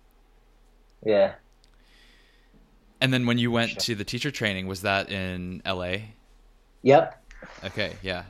Yeah. 1.04 1.34
And 3.00 3.12
then 3.12 3.26
when 3.26 3.38
you 3.38 3.50
went 3.50 3.72
sure. 3.72 3.80
to 3.80 3.94
the 3.96 4.04
teacher 4.04 4.30
training, 4.30 4.66
was 4.66 4.82
that 4.82 5.10
in 5.10 5.62
LA? 5.66 5.96
Yep. 6.82 7.22
Okay, 7.64 7.92
yeah. 8.02 8.24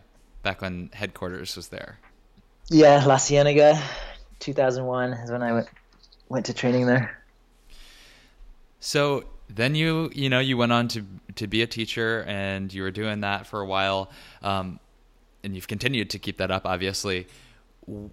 Back 0.44 0.60
when 0.60 0.90
headquarters 0.92 1.56
was 1.56 1.68
there. 1.68 1.98
Yeah, 2.70 3.04
La 3.04 3.18
Cienega, 3.18 3.82
2001 4.38 5.12
is 5.14 5.30
when 5.30 5.42
I 5.42 5.52
went 5.52 5.68
went 6.28 6.46
to 6.46 6.54
training 6.54 6.86
there. 6.86 7.18
So 8.78 9.24
then 9.48 9.74
you 9.74 10.10
you 10.14 10.28
know 10.28 10.40
you 10.40 10.56
went 10.56 10.72
on 10.72 10.88
to 10.88 11.04
to 11.36 11.46
be 11.46 11.62
a 11.62 11.66
teacher 11.66 12.24
and 12.26 12.72
you 12.72 12.82
were 12.82 12.90
doing 12.90 13.20
that 13.20 13.46
for 13.46 13.60
a 13.60 13.66
while 13.66 14.10
um, 14.42 14.78
and 15.42 15.54
you've 15.54 15.68
continued 15.68 16.10
to 16.10 16.18
keep 16.18 16.38
that 16.38 16.50
up 16.50 16.66
obviously 16.66 17.26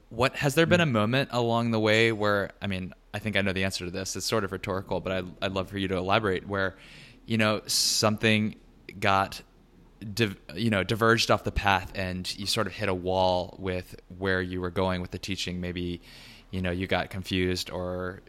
what 0.10 0.36
has 0.36 0.56
there 0.56 0.66
been 0.66 0.82
a 0.82 0.86
moment 0.86 1.30
along 1.32 1.72
the 1.72 1.80
way 1.80 2.12
where 2.12 2.52
i 2.62 2.68
mean 2.68 2.94
i 3.14 3.20
think 3.20 3.38
i 3.38 3.42
know 3.42 3.54
the 3.54 3.64
answer 3.64 3.86
to 3.86 3.92
this 3.92 4.16
it's 4.16 4.26
sort 4.26 4.44
of 4.44 4.52
rhetorical 4.52 5.00
but 5.00 5.14
I'd, 5.14 5.26
I'd 5.42 5.52
love 5.54 5.70
for 5.70 5.78
you 5.78 5.88
to 5.88 5.96
elaborate 5.96 6.48
where 6.48 6.76
you 7.26 7.38
know 7.38 7.62
something 7.68 8.56
got 9.00 9.42
You 10.56 10.70
know 10.70 10.84
diverged 10.84 11.30
off 11.30 11.44
the 11.44 11.52
path 11.52 11.92
and 11.96 12.38
you 12.38 12.46
sort 12.46 12.68
of 12.68 12.74
hit 12.74 12.90
a 12.90 12.94
wall 12.94 13.56
with 13.60 13.96
where 14.18 14.42
you 14.42 14.60
were 14.60 14.72
going 14.72 15.02
with 15.02 15.12
the 15.12 15.20
teaching 15.20 15.62
maybe 15.62 16.02
you 16.50 16.62
know 16.62 16.72
you 16.72 16.88
got 16.88 17.10
confused 17.12 17.70
or 17.70 18.22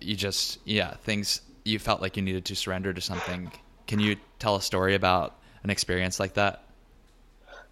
you 0.00 0.14
just 0.14 0.58
yeah 0.64 0.94
things 0.96 1.40
you 1.66 1.78
felt 1.78 2.00
like 2.00 2.16
you 2.16 2.22
needed 2.22 2.44
to 2.46 2.56
surrender 2.56 2.92
to 2.92 3.00
something. 3.00 3.50
Can 3.86 3.98
you 3.98 4.16
tell 4.38 4.56
a 4.56 4.62
story 4.62 4.94
about 4.94 5.38
an 5.62 5.70
experience 5.70 6.20
like 6.20 6.34
that? 6.34 6.62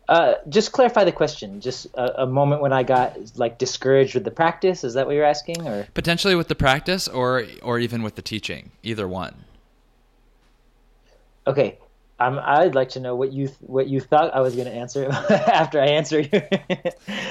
Uh, 0.08 0.34
just 0.48 0.72
clarify 0.72 1.04
the 1.04 1.12
question. 1.12 1.60
Just 1.60 1.86
a, 1.94 2.24
a, 2.24 2.26
moment 2.26 2.60
when 2.60 2.74
I 2.74 2.82
got 2.82 3.16
like 3.38 3.56
discouraged 3.56 4.14
with 4.14 4.24
the 4.24 4.30
practice. 4.30 4.84
Is 4.84 4.92
that 4.94 5.06
what 5.06 5.14
you're 5.14 5.24
asking, 5.24 5.66
or 5.66 5.86
potentially 5.94 6.34
with 6.34 6.48
the 6.48 6.54
practice, 6.54 7.08
or 7.08 7.44
or 7.62 7.78
even 7.78 8.02
with 8.02 8.14
the 8.14 8.20
teaching? 8.20 8.70
Either 8.82 9.08
one. 9.08 9.44
Okay, 11.46 11.78
um, 12.20 12.40
I'd 12.42 12.74
like 12.74 12.90
to 12.90 13.00
know 13.00 13.16
what 13.16 13.32
you 13.32 13.48
what 13.60 13.88
you 13.88 14.00
thought 14.00 14.34
I 14.34 14.40
was 14.40 14.54
going 14.54 14.66
to 14.68 14.74
answer 14.74 15.08
after 15.30 15.80
I 15.80 15.86
answer 15.86 16.20
you. 16.20 16.42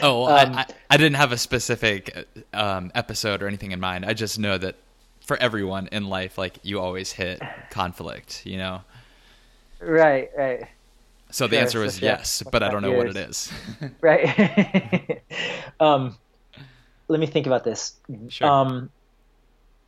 oh, 0.01 0.25
well, 0.25 0.27
um, 0.27 0.55
I, 0.55 0.65
I, 0.89 0.97
didn't 0.97 1.15
have 1.15 1.31
a 1.31 1.37
specific 1.37 2.27
um, 2.53 2.91
episode 2.93 3.41
or 3.41 3.47
anything 3.47 3.71
in 3.71 3.79
mind. 3.79 4.05
I 4.05 4.13
just 4.13 4.37
know 4.37 4.57
that 4.57 4.75
for 5.21 5.37
everyone 5.37 5.87
in 5.91 6.07
life, 6.07 6.37
like 6.37 6.59
you 6.63 6.79
always 6.79 7.11
hit 7.11 7.41
conflict, 7.69 8.45
you 8.45 8.57
know. 8.57 8.81
Right, 9.79 10.29
right. 10.37 10.67
So 11.31 11.47
the 11.47 11.59
answer 11.59 11.79
was 11.79 11.99
yes, 11.99 12.43
but 12.51 12.61
I 12.61 12.69
don't 12.69 12.81
know 12.81 12.91
years. 12.91 12.97
what 12.97 13.15
it 13.15 13.29
is. 13.29 13.51
right. 14.01 15.23
um, 15.79 16.15
let 17.07 17.19
me 17.19 17.25
think 17.25 17.47
about 17.47 17.63
this. 17.63 17.95
Sure. 18.29 18.47
Um, 18.47 18.89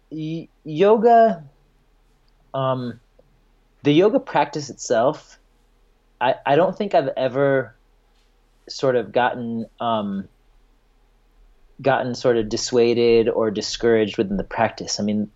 y- 0.10 0.48
yoga. 0.64 1.44
Um, 2.54 3.00
the 3.86 3.94
yoga 3.94 4.20
practice 4.20 4.70
itself, 4.70 5.40
I, 6.20 6.36
I 6.46 6.56
don't 6.56 6.76
think 6.76 6.96
I've 6.96 7.10
ever 7.16 7.76
sort 8.68 8.96
of 8.96 9.12
gotten 9.12 9.68
um, 9.80 10.28
gotten 11.82 12.16
sort 12.16 12.38
of 12.38 12.50
dissuaded 12.50 13.30
or 13.30 13.52
discouraged 13.52 14.18
within 14.18 14.38
the 14.38 14.44
practice. 14.44 15.00
I 15.00 15.04
mean, 15.04 15.30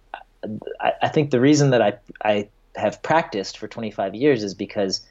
I, 0.82 0.94
I 1.04 1.08
think 1.10 1.30
the 1.30 1.40
reason 1.40 1.70
that 1.70 1.82
I 1.82 2.00
I 2.24 2.50
have 2.76 3.04
practiced 3.04 3.60
for 3.60 3.68
25 3.68 4.16
years 4.16 4.44
is 4.44 4.56
because 4.56 5.06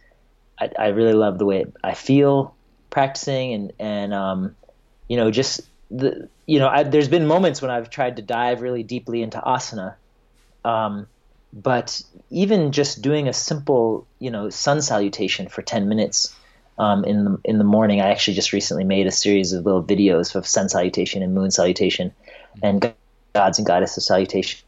I, 0.61 0.71
I 0.77 0.87
really 0.89 1.13
love 1.13 1.39
the 1.39 1.47
way 1.47 1.67
I 1.83 1.95
feel 1.95 2.57
practicing 2.91 3.53
and 3.53 3.73
and 3.79 4.15
um, 4.15 4.57
you 5.07 5.17
know 5.17 5.31
just 5.31 5.61
the 5.93 6.29
you 6.47 6.59
know 6.59 6.69
I, 6.69 6.83
there's 6.83 7.09
been 7.09 7.27
moments 7.27 7.63
when 7.63 7.71
I've 7.71 7.89
tried 7.89 8.17
to 8.17 8.23
dive 8.23 8.63
really 8.63 8.83
deeply 8.83 9.23
into 9.23 9.39
asana. 9.39 9.95
Um, 10.65 11.07
but 11.53 12.01
even 12.31 12.73
just 12.73 13.03
doing 13.03 13.29
a 13.29 13.33
simple, 13.33 14.07
you 14.19 14.31
know, 14.31 14.51
sun 14.51 14.83
salutation 14.83 15.49
for 15.49 15.63
10 15.63 15.89
minutes 15.89 16.35
um, 16.79 17.05
in 17.05 17.25
the 17.25 17.41
in 17.45 17.59
the 17.59 17.65
morning. 17.65 18.01
I 18.01 18.11
actually 18.11 18.35
just 18.35 18.53
recently 18.53 18.85
made 18.85 19.07
a 19.07 19.11
series 19.11 19.53
of 19.53 19.65
little 19.65 19.83
videos 19.83 20.35
of 20.35 20.47
sun 20.47 20.69
salutation 20.69 21.23
and 21.23 21.35
moon 21.35 21.51
salutation, 21.51 22.13
and 22.63 22.95
gods 23.35 23.59
and 23.59 23.67
goddesses 23.67 24.07
salutation. 24.07 24.61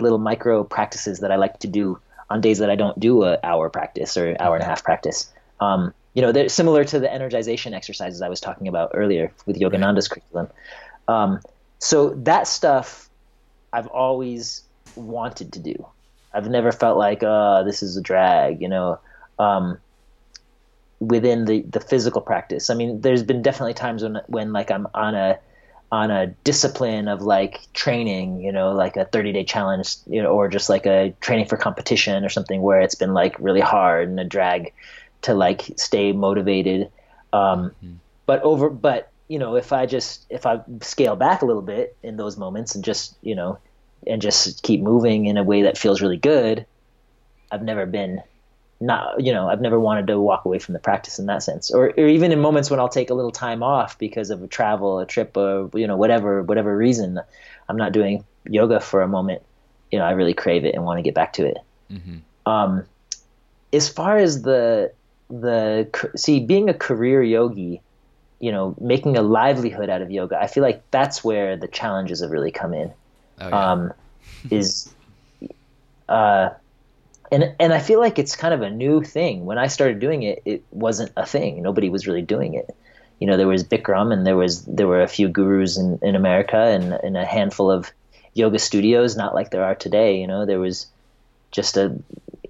Little 0.00 0.18
micro 0.18 0.62
practices 0.62 1.20
that 1.20 1.32
I 1.32 1.36
like 1.36 1.58
to 1.60 1.66
do 1.66 1.98
on 2.28 2.40
days 2.40 2.58
that 2.58 2.70
I 2.70 2.76
don't 2.76 2.98
do 3.00 3.24
a 3.24 3.38
hour 3.42 3.68
practice 3.68 4.16
or 4.16 4.36
hour 4.38 4.54
and 4.54 4.62
a 4.62 4.66
half 4.66 4.84
practice. 4.84 5.32
Um, 5.58 5.92
you 6.14 6.22
know, 6.22 6.30
they're 6.30 6.48
similar 6.48 6.84
to 6.84 7.00
the 7.00 7.08
energization 7.08 7.72
exercises 7.72 8.22
I 8.22 8.28
was 8.28 8.40
talking 8.40 8.68
about 8.68 8.92
earlier 8.94 9.32
with 9.46 9.58
Yogananda's 9.58 10.06
curriculum. 10.06 10.48
Um, 11.08 11.40
so 11.78 12.10
that 12.10 12.46
stuff 12.46 13.09
I've 13.72 13.86
always 13.88 14.62
wanted 14.96 15.52
to 15.52 15.58
do. 15.58 15.86
I've 16.32 16.48
never 16.48 16.72
felt 16.72 16.98
like, 16.98 17.22
uh, 17.22 17.62
this 17.62 17.82
is 17.82 17.96
a 17.96 18.00
drag, 18.00 18.60
you 18.60 18.68
know, 18.68 18.98
um, 19.38 19.78
within 21.00 21.44
the, 21.44 21.62
the 21.62 21.80
physical 21.80 22.20
practice. 22.20 22.70
I 22.70 22.74
mean, 22.74 23.00
there's 23.00 23.22
been 23.22 23.42
definitely 23.42 23.74
times 23.74 24.02
when, 24.02 24.20
when 24.26 24.52
like 24.52 24.70
I'm 24.70 24.86
on 24.94 25.14
a, 25.14 25.38
on 25.92 26.10
a 26.10 26.28
discipline 26.44 27.08
of 27.08 27.22
like 27.22 27.60
training, 27.72 28.40
you 28.42 28.52
know, 28.52 28.72
like 28.72 28.96
a 28.96 29.04
30 29.04 29.32
day 29.32 29.44
challenge, 29.44 29.96
you 30.06 30.22
know, 30.22 30.30
or 30.30 30.48
just 30.48 30.68
like 30.68 30.86
a 30.86 31.14
training 31.20 31.46
for 31.46 31.56
competition 31.56 32.24
or 32.24 32.28
something 32.28 32.62
where 32.62 32.80
it's 32.80 32.94
been 32.94 33.12
like 33.12 33.38
really 33.40 33.60
hard 33.60 34.08
and 34.08 34.20
a 34.20 34.24
drag 34.24 34.72
to 35.22 35.34
like 35.34 35.62
stay 35.76 36.12
motivated. 36.12 36.90
Um, 37.32 37.70
mm-hmm. 37.70 37.94
but 38.26 38.42
over, 38.42 38.70
but 38.70 39.09
you 39.30 39.38
know, 39.38 39.54
if 39.54 39.72
I 39.72 39.86
just 39.86 40.26
if 40.28 40.44
I 40.44 40.60
scale 40.80 41.14
back 41.14 41.40
a 41.40 41.46
little 41.46 41.62
bit 41.62 41.96
in 42.02 42.16
those 42.16 42.36
moments 42.36 42.74
and 42.74 42.84
just 42.84 43.16
you 43.22 43.36
know, 43.36 43.60
and 44.04 44.20
just 44.20 44.64
keep 44.64 44.80
moving 44.80 45.26
in 45.26 45.36
a 45.36 45.44
way 45.44 45.62
that 45.62 45.78
feels 45.78 46.02
really 46.02 46.16
good, 46.16 46.66
I've 47.52 47.62
never 47.62 47.86
been 47.86 48.20
not 48.80 49.22
you 49.22 49.32
know 49.32 49.48
I've 49.48 49.60
never 49.60 49.78
wanted 49.78 50.08
to 50.08 50.18
walk 50.18 50.46
away 50.46 50.58
from 50.58 50.72
the 50.72 50.80
practice 50.80 51.20
in 51.20 51.26
that 51.26 51.44
sense, 51.44 51.70
or 51.70 51.90
or 51.96 52.08
even 52.08 52.32
in 52.32 52.40
moments 52.40 52.72
when 52.72 52.80
I'll 52.80 52.88
take 52.88 53.08
a 53.08 53.14
little 53.14 53.30
time 53.30 53.62
off 53.62 53.96
because 54.00 54.30
of 54.30 54.42
a 54.42 54.48
travel, 54.48 54.98
a 54.98 55.06
trip, 55.06 55.36
or 55.36 55.70
you 55.74 55.86
know 55.86 55.96
whatever 55.96 56.42
whatever 56.42 56.76
reason, 56.76 57.20
I'm 57.68 57.76
not 57.76 57.92
doing 57.92 58.24
yoga 58.46 58.80
for 58.80 59.00
a 59.00 59.08
moment. 59.08 59.42
You 59.92 60.00
know, 60.00 60.06
I 60.06 60.10
really 60.10 60.34
crave 60.34 60.64
it 60.64 60.74
and 60.74 60.84
want 60.84 60.98
to 60.98 61.02
get 61.02 61.14
back 61.14 61.34
to 61.34 61.46
it. 61.46 61.58
Mm-hmm. 61.88 62.50
Um, 62.50 62.84
as 63.72 63.88
far 63.88 64.16
as 64.16 64.42
the 64.42 64.92
the 65.28 65.88
see 66.16 66.40
being 66.40 66.68
a 66.68 66.74
career 66.74 67.22
yogi 67.22 67.80
you 68.40 68.50
know, 68.50 68.74
making 68.80 69.16
a 69.16 69.22
livelihood 69.22 69.90
out 69.90 70.02
of 70.02 70.10
yoga, 70.10 70.40
I 70.40 70.46
feel 70.46 70.62
like 70.62 70.82
that's 70.90 71.22
where 71.22 71.56
the 71.56 71.68
challenges 71.68 72.20
have 72.20 72.30
really 72.30 72.50
come 72.50 72.72
in. 72.72 72.92
Oh, 73.38 73.48
yeah. 73.48 73.70
um, 73.72 73.92
is, 74.50 74.92
uh, 76.08 76.50
and 77.30 77.54
and 77.60 77.72
I 77.72 77.78
feel 77.78 78.00
like 78.00 78.18
it's 78.18 78.34
kind 78.34 78.54
of 78.54 78.62
a 78.62 78.70
new 78.70 79.04
thing. 79.04 79.44
When 79.44 79.58
I 79.58 79.68
started 79.68 80.00
doing 80.00 80.22
it, 80.22 80.42
it 80.44 80.64
wasn't 80.70 81.12
a 81.16 81.26
thing. 81.26 81.62
Nobody 81.62 81.90
was 81.90 82.06
really 82.06 82.22
doing 82.22 82.54
it. 82.54 82.74
You 83.20 83.26
know, 83.26 83.36
there 83.36 83.46
was 83.46 83.62
Bikram, 83.62 84.12
and 84.12 84.26
there 84.26 84.36
was 84.36 84.64
there 84.64 84.88
were 84.88 85.02
a 85.02 85.08
few 85.08 85.28
gurus 85.28 85.76
in, 85.76 85.98
in 86.02 86.16
America, 86.16 86.56
and, 86.56 86.94
and 86.94 87.16
a 87.16 87.24
handful 87.24 87.70
of 87.70 87.92
yoga 88.32 88.58
studios. 88.58 89.16
Not 89.16 89.34
like 89.34 89.50
there 89.50 89.64
are 89.64 89.74
today. 89.74 90.18
You 90.18 90.26
know, 90.26 90.46
there 90.46 90.58
was 90.58 90.86
just 91.50 91.76
a. 91.76 91.94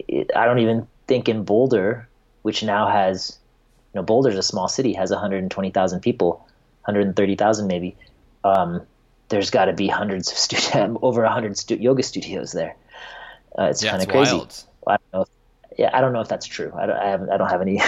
I 0.09 0.44
don't 0.46 0.61
even 0.61 0.87
think 1.09 1.29
in 1.29 1.42
Boulder, 1.44 2.09
which 2.42 2.62
now 2.62 2.88
has 2.88 3.37
know, 3.94 4.03
Boulder's 4.03 4.37
a 4.37 4.42
small 4.42 4.68
city, 4.68 4.92
has 4.94 5.11
120,000 5.11 6.00
people, 6.00 6.46
130,000 6.85 7.66
maybe. 7.66 7.96
Um, 8.44 8.83
there's 9.29 9.50
got 9.50 9.66
to 9.66 9.72
be 9.72 9.88
hundreds 9.88 10.31
of 10.31 10.38
students, 10.38 10.98
over 11.03 11.22
100 11.22 11.57
stu- 11.57 11.76
yoga 11.76 12.03
studios 12.03 12.53
there. 12.53 12.76
Uh, 13.59 13.64
it's 13.64 13.83
yeah, 13.83 13.90
kind 13.90 14.03
of 14.03 14.09
crazy. 14.09 14.37
Wild. 14.37 14.64
I 14.87 14.90
don't 14.92 15.12
know. 15.12 15.20
If, 15.22 15.29
yeah, 15.79 15.90
I 15.92 16.00
don't 16.00 16.12
know 16.12 16.20
if 16.20 16.29
that's 16.29 16.46
true. 16.46 16.72
I 16.76 16.87
don't, 16.87 16.96
I, 16.96 17.09
haven't, 17.09 17.31
I 17.31 17.37
don't 17.37 17.48
have 17.48 17.62
any, 17.62 17.81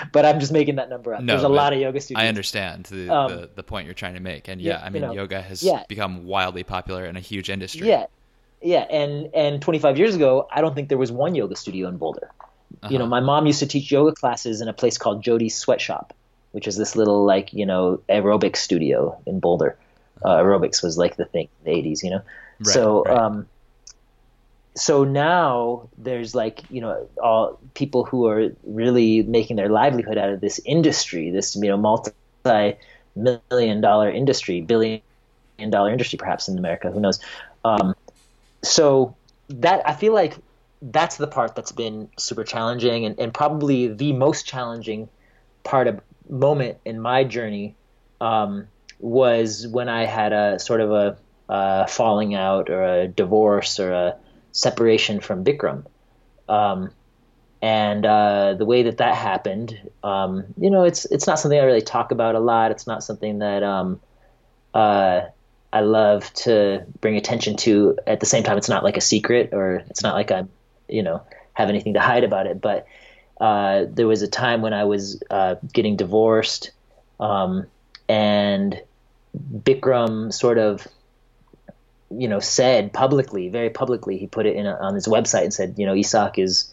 but 0.12 0.24
I'm 0.26 0.38
just 0.38 0.52
making 0.52 0.76
that 0.76 0.90
number 0.90 1.14
up. 1.14 1.22
No, 1.22 1.32
There's 1.32 1.44
a 1.44 1.48
lot 1.48 1.72
of 1.72 1.78
yoga 1.78 2.00
studios. 2.00 2.22
I 2.22 2.28
understand 2.28 2.86
the, 2.86 3.08
um, 3.08 3.30
the, 3.30 3.50
the, 3.54 3.62
point 3.62 3.86
you're 3.86 3.94
trying 3.94 4.14
to 4.14 4.20
make, 4.20 4.48
and 4.48 4.60
yeah, 4.60 4.78
yeah 4.78 4.84
I 4.84 4.90
mean, 4.90 5.02
you 5.02 5.08
know, 5.08 5.14
yoga 5.14 5.40
has 5.40 5.62
yeah. 5.62 5.84
become 5.88 6.26
wildly 6.26 6.64
popular 6.64 7.04
and 7.04 7.16
a 7.16 7.20
huge 7.20 7.48
industry. 7.48 7.88
Yeah, 7.88 8.06
yeah, 8.60 8.80
and 8.90 9.30
and 9.34 9.62
25 9.62 9.98
years 9.98 10.14
ago, 10.14 10.46
I 10.52 10.60
don't 10.60 10.74
think 10.74 10.88
there 10.88 10.98
was 10.98 11.10
one 11.10 11.34
yoga 11.34 11.56
studio 11.56 11.88
in 11.88 11.96
Boulder. 11.96 12.30
Uh-huh. 12.82 12.92
You 12.92 12.98
know, 12.98 13.04
uh-huh. 13.04 13.10
my 13.10 13.20
mom 13.20 13.46
used 13.46 13.60
to 13.60 13.66
teach 13.66 13.90
yoga 13.90 14.12
classes 14.12 14.60
in 14.60 14.68
a 14.68 14.72
place 14.72 14.98
called 14.98 15.22
Jody's 15.22 15.54
Sweatshop, 15.54 16.14
which 16.52 16.66
is 16.66 16.76
this 16.76 16.96
little 16.96 17.24
like 17.24 17.52
you 17.52 17.66
know 17.66 18.00
aerobic 18.08 18.56
studio 18.56 19.20
in 19.26 19.40
Boulder. 19.40 19.76
Uh, 20.24 20.36
aerobics 20.36 20.82
was 20.82 20.96
like 20.96 21.16
the 21.16 21.24
thing 21.24 21.48
in 21.64 21.72
the 21.72 21.90
80s, 21.90 22.02
you 22.04 22.10
know. 22.10 22.22
Right, 22.60 22.74
so 22.74 23.02
right. 23.04 23.16
um, 23.16 23.46
so 24.74 25.04
now 25.04 25.88
there's 25.98 26.34
like 26.34 26.60
you 26.70 26.80
know 26.80 27.08
all 27.22 27.58
people 27.74 28.04
who 28.04 28.26
are 28.26 28.50
really 28.64 29.22
making 29.22 29.56
their 29.56 29.68
livelihood 29.68 30.18
out 30.18 30.30
of 30.30 30.40
this 30.40 30.60
industry, 30.64 31.30
this 31.30 31.56
you 31.56 31.68
know 31.68 31.76
multi 31.76 32.12
million 33.14 33.80
dollar 33.80 34.10
industry, 34.10 34.60
billion 34.60 35.02
dollar 35.70 35.90
industry 35.90 36.16
perhaps 36.16 36.48
in 36.48 36.58
America, 36.58 36.90
who 36.90 37.00
knows. 37.00 37.20
Um, 37.64 37.94
so 38.62 39.14
that 39.48 39.82
I 39.86 39.94
feel 39.94 40.14
like 40.14 40.36
that's 40.82 41.16
the 41.16 41.28
part 41.28 41.54
that's 41.54 41.72
been 41.72 42.08
super 42.18 42.42
challenging 42.42 43.04
and, 43.06 43.18
and 43.20 43.32
probably 43.32 43.86
the 43.86 44.12
most 44.12 44.46
challenging 44.46 45.08
part 45.62 45.86
of 45.86 46.00
moment 46.28 46.78
in 46.84 47.00
my 47.00 47.22
journey 47.22 47.76
um, 48.20 48.66
was 48.98 49.66
when 49.66 49.88
I 49.88 50.06
had 50.06 50.32
a 50.32 50.58
sort 50.58 50.80
of 50.80 50.90
a, 50.90 51.18
a, 51.48 51.86
falling 51.86 52.34
out 52.34 52.68
or 52.68 52.82
a 52.82 53.08
divorce 53.08 53.78
or 53.78 53.92
a 53.92 54.16
separation 54.50 55.20
from 55.20 55.44
Bikram. 55.44 55.84
Um, 56.48 56.90
and 57.60 58.04
uh, 58.04 58.54
the 58.54 58.64
way 58.64 58.84
that 58.84 58.98
that 58.98 59.14
happened, 59.14 59.90
um, 60.02 60.46
you 60.56 60.68
know, 60.68 60.82
it's 60.82 61.04
it's 61.04 61.28
not 61.28 61.38
something 61.38 61.58
I 61.58 61.62
really 61.62 61.80
talk 61.80 62.10
about 62.10 62.34
a 62.34 62.40
lot. 62.40 62.72
It's 62.72 62.88
not 62.88 63.04
something 63.04 63.38
that 63.38 63.62
um, 63.62 64.00
uh, 64.74 65.22
I 65.72 65.80
love 65.80 66.32
to 66.34 66.84
bring 67.00 67.16
attention 67.16 67.56
to. 67.58 67.98
At 68.04 68.18
the 68.18 68.26
same 68.26 68.42
time, 68.42 68.58
it's 68.58 68.68
not 68.68 68.82
like 68.82 68.96
a 68.96 69.00
secret, 69.00 69.50
or 69.52 69.76
it's 69.88 70.02
not 70.02 70.16
like 70.16 70.32
I'm 70.32 70.50
you 70.92 71.02
know 71.02 71.22
have 71.54 71.68
anything 71.68 71.94
to 71.94 72.00
hide 72.00 72.24
about 72.24 72.46
it. 72.46 72.60
But 72.60 72.86
uh, 73.40 73.86
there 73.88 74.06
was 74.06 74.22
a 74.22 74.28
time 74.28 74.62
when 74.62 74.72
I 74.72 74.84
was 74.84 75.22
uh, 75.30 75.56
getting 75.72 75.96
divorced, 75.96 76.70
um, 77.20 77.66
and 78.08 78.80
Bikram 79.36 80.32
sort 80.32 80.58
of 80.58 80.86
you 82.10 82.28
know 82.28 82.40
said 82.40 82.92
publicly, 82.92 83.48
very 83.48 83.70
publicly, 83.70 84.18
he 84.18 84.26
put 84.26 84.46
it 84.46 84.56
in 84.56 84.66
a, 84.66 84.74
on 84.74 84.94
his 84.94 85.06
website 85.06 85.44
and 85.44 85.54
said, 85.54 85.74
you 85.78 85.86
know, 85.86 85.94
Esak 85.94 86.38
is 86.38 86.72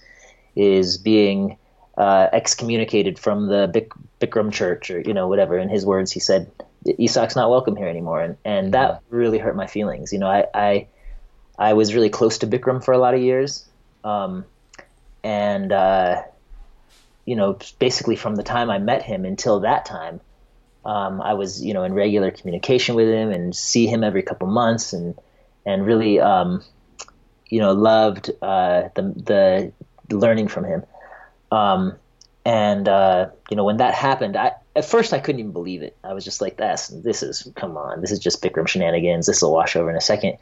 is 0.55 0.97
being 0.97 1.57
uh, 1.97 2.27
excommunicated 2.33 3.19
from 3.19 3.47
the 3.47 3.67
Bik- 3.67 3.97
Bikram 4.19 4.51
church 4.51 4.91
or 4.91 5.01
you 5.01 5.13
know 5.13 5.27
whatever. 5.27 5.57
In 5.57 5.69
his 5.69 5.85
words, 5.85 6.11
he 6.11 6.19
said 6.19 6.51
Esak's 6.85 7.35
not 7.35 7.49
welcome 7.49 7.75
here 7.75 7.87
anymore, 7.87 8.21
and 8.21 8.37
and 8.45 8.73
that 8.73 9.01
really 9.09 9.37
hurt 9.37 9.55
my 9.55 9.67
feelings. 9.67 10.13
You 10.13 10.19
know, 10.19 10.27
I 10.27 10.45
I, 10.53 10.87
I 11.57 11.73
was 11.73 11.93
really 11.93 12.09
close 12.09 12.37
to 12.39 12.47
Bikram 12.47 12.83
for 12.83 12.93
a 12.93 12.97
lot 12.97 13.13
of 13.13 13.21
years, 13.21 13.65
um, 14.03 14.45
and 15.23 15.71
uh, 15.71 16.23
you 17.25 17.35
know, 17.35 17.57
basically 17.79 18.15
from 18.15 18.35
the 18.35 18.43
time 18.43 18.69
I 18.69 18.79
met 18.79 19.03
him 19.03 19.25
until 19.25 19.61
that 19.61 19.85
time, 19.85 20.19
um, 20.85 21.21
I 21.21 21.33
was 21.33 21.63
you 21.63 21.73
know 21.73 21.83
in 21.83 21.93
regular 21.93 22.31
communication 22.31 22.95
with 22.95 23.07
him 23.07 23.31
and 23.31 23.55
see 23.55 23.87
him 23.87 24.03
every 24.03 24.23
couple 24.23 24.47
months 24.47 24.93
and 24.93 25.15
and 25.65 25.85
really 25.85 26.19
um, 26.19 26.63
you 27.49 27.59
know, 27.59 27.73
loved 27.73 28.29
uh, 28.41 28.89
the 28.95 29.73
the 30.07 30.15
learning 30.15 30.47
from 30.47 30.63
him. 30.63 30.83
Um, 31.51 31.97
and 32.45 32.87
uh, 32.87 33.29
you 33.49 33.57
know, 33.57 33.63
when 33.63 33.77
that 33.77 33.93
happened, 33.93 34.37
I 34.37 34.53
at 34.75 34.85
first 34.85 35.13
I 35.13 35.19
couldn't 35.19 35.39
even 35.39 35.51
believe 35.51 35.81
it. 35.81 35.97
I 36.03 36.13
was 36.13 36.23
just 36.23 36.41
like, 36.41 36.57
"That's 36.57 36.87
this 36.87 37.23
is 37.23 37.51
come 37.55 37.75
on, 37.75 38.01
this 38.01 38.11
is 38.11 38.19
just 38.19 38.41
Bikram 38.41 38.67
shenanigans. 38.67 39.25
This 39.25 39.41
will 39.41 39.51
wash 39.51 39.75
over 39.75 39.89
in 39.89 39.95
a 39.95 40.01
second. 40.01 40.37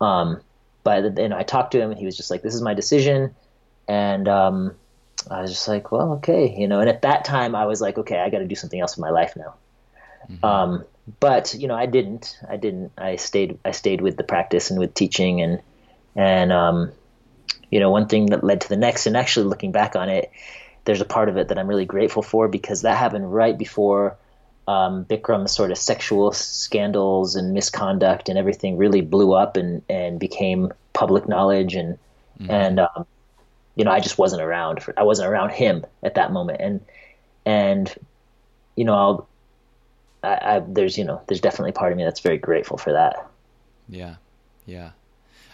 Um, 0.00 0.40
but 0.84 1.14
then 1.14 1.32
I 1.32 1.42
talked 1.42 1.72
to 1.72 1.80
him, 1.80 1.90
and 1.90 1.98
he 1.98 2.06
was 2.06 2.16
just 2.16 2.30
like, 2.30 2.42
"This 2.42 2.54
is 2.54 2.62
my 2.62 2.74
decision," 2.74 3.34
and 3.88 4.28
um, 4.28 4.74
I 5.30 5.40
was 5.42 5.50
just 5.50 5.68
like, 5.68 5.92
"Well, 5.92 6.14
okay," 6.14 6.54
you 6.56 6.68
know. 6.68 6.80
And 6.80 6.88
at 6.88 7.02
that 7.02 7.24
time, 7.24 7.54
I 7.54 7.66
was 7.66 7.80
like, 7.80 7.98
"Okay, 7.98 8.18
I 8.18 8.30
got 8.30 8.38
to 8.38 8.46
do 8.46 8.54
something 8.54 8.80
else 8.80 8.96
with 8.96 9.02
my 9.02 9.10
life 9.10 9.34
now." 9.36 9.54
Mm-hmm. 10.30 10.44
Um, 10.44 10.84
but 11.20 11.54
you 11.54 11.68
know, 11.68 11.74
I 11.74 11.86
didn't. 11.86 12.38
I 12.48 12.56
didn't. 12.56 12.92
I 12.98 13.16
stayed. 13.16 13.58
I 13.64 13.72
stayed 13.72 14.00
with 14.00 14.16
the 14.16 14.24
practice 14.24 14.70
and 14.70 14.78
with 14.78 14.94
teaching, 14.94 15.40
and 15.40 15.60
and 16.16 16.52
um, 16.52 16.92
you 17.70 17.80
know, 17.80 17.90
one 17.90 18.08
thing 18.08 18.26
that 18.26 18.44
led 18.44 18.62
to 18.62 18.68
the 18.68 18.76
next. 18.76 19.06
And 19.06 19.16
actually, 19.16 19.46
looking 19.46 19.72
back 19.72 19.96
on 19.96 20.08
it, 20.08 20.30
there's 20.84 21.00
a 21.00 21.06
part 21.06 21.28
of 21.28 21.36
it 21.36 21.48
that 21.48 21.58
I'm 21.58 21.68
really 21.68 21.86
grateful 21.86 22.22
for 22.22 22.48
because 22.48 22.82
that 22.82 22.96
happened 22.96 23.32
right 23.32 23.56
before 23.56 24.16
um, 24.72 25.04
Bikram's 25.04 25.54
sort 25.54 25.70
of 25.70 25.78
sexual 25.78 26.32
scandals 26.32 27.36
and 27.36 27.52
misconduct 27.52 28.28
and 28.28 28.38
everything 28.38 28.76
really 28.76 29.02
blew 29.02 29.32
up 29.34 29.56
and 29.56 29.82
and 29.88 30.18
became 30.18 30.72
public 30.92 31.28
knowledge 31.28 31.74
and 31.74 31.98
mm-hmm. 32.40 32.50
and 32.50 32.80
um, 32.80 33.06
you 33.74 33.84
know 33.84 33.90
I 33.90 34.00
just 34.00 34.18
wasn't 34.18 34.42
around 34.42 34.82
for 34.82 34.94
I 34.98 35.02
wasn't 35.02 35.28
around 35.28 35.50
him 35.50 35.84
at 36.02 36.14
that 36.14 36.32
moment 36.32 36.60
and 36.60 36.80
and 37.44 37.94
you 38.76 38.84
know 38.84 38.94
I'll 38.94 39.28
I, 40.22 40.56
I, 40.56 40.62
there's 40.66 40.96
you 40.96 41.04
know 41.04 41.20
there's 41.26 41.40
definitely 41.40 41.72
part 41.72 41.92
of 41.92 41.98
me 41.98 42.04
that's 42.04 42.20
very 42.20 42.38
grateful 42.38 42.78
for 42.78 42.92
that. 42.92 43.26
Yeah, 43.88 44.16
yeah. 44.66 44.90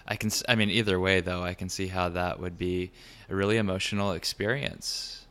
I 0.07 0.17
can. 0.17 0.31
I 0.49 0.55
mean, 0.55 0.71
either 0.71 0.99
way, 0.99 1.21
though, 1.21 1.43
I 1.43 1.55
can 1.55 1.69
see 1.69 1.87
how 1.87 2.11
that 2.11 2.41
would 2.41 2.57
be 2.57 2.91
a 3.29 3.35
really 3.37 3.57
emotional 3.57 4.13
experience. 4.13 5.27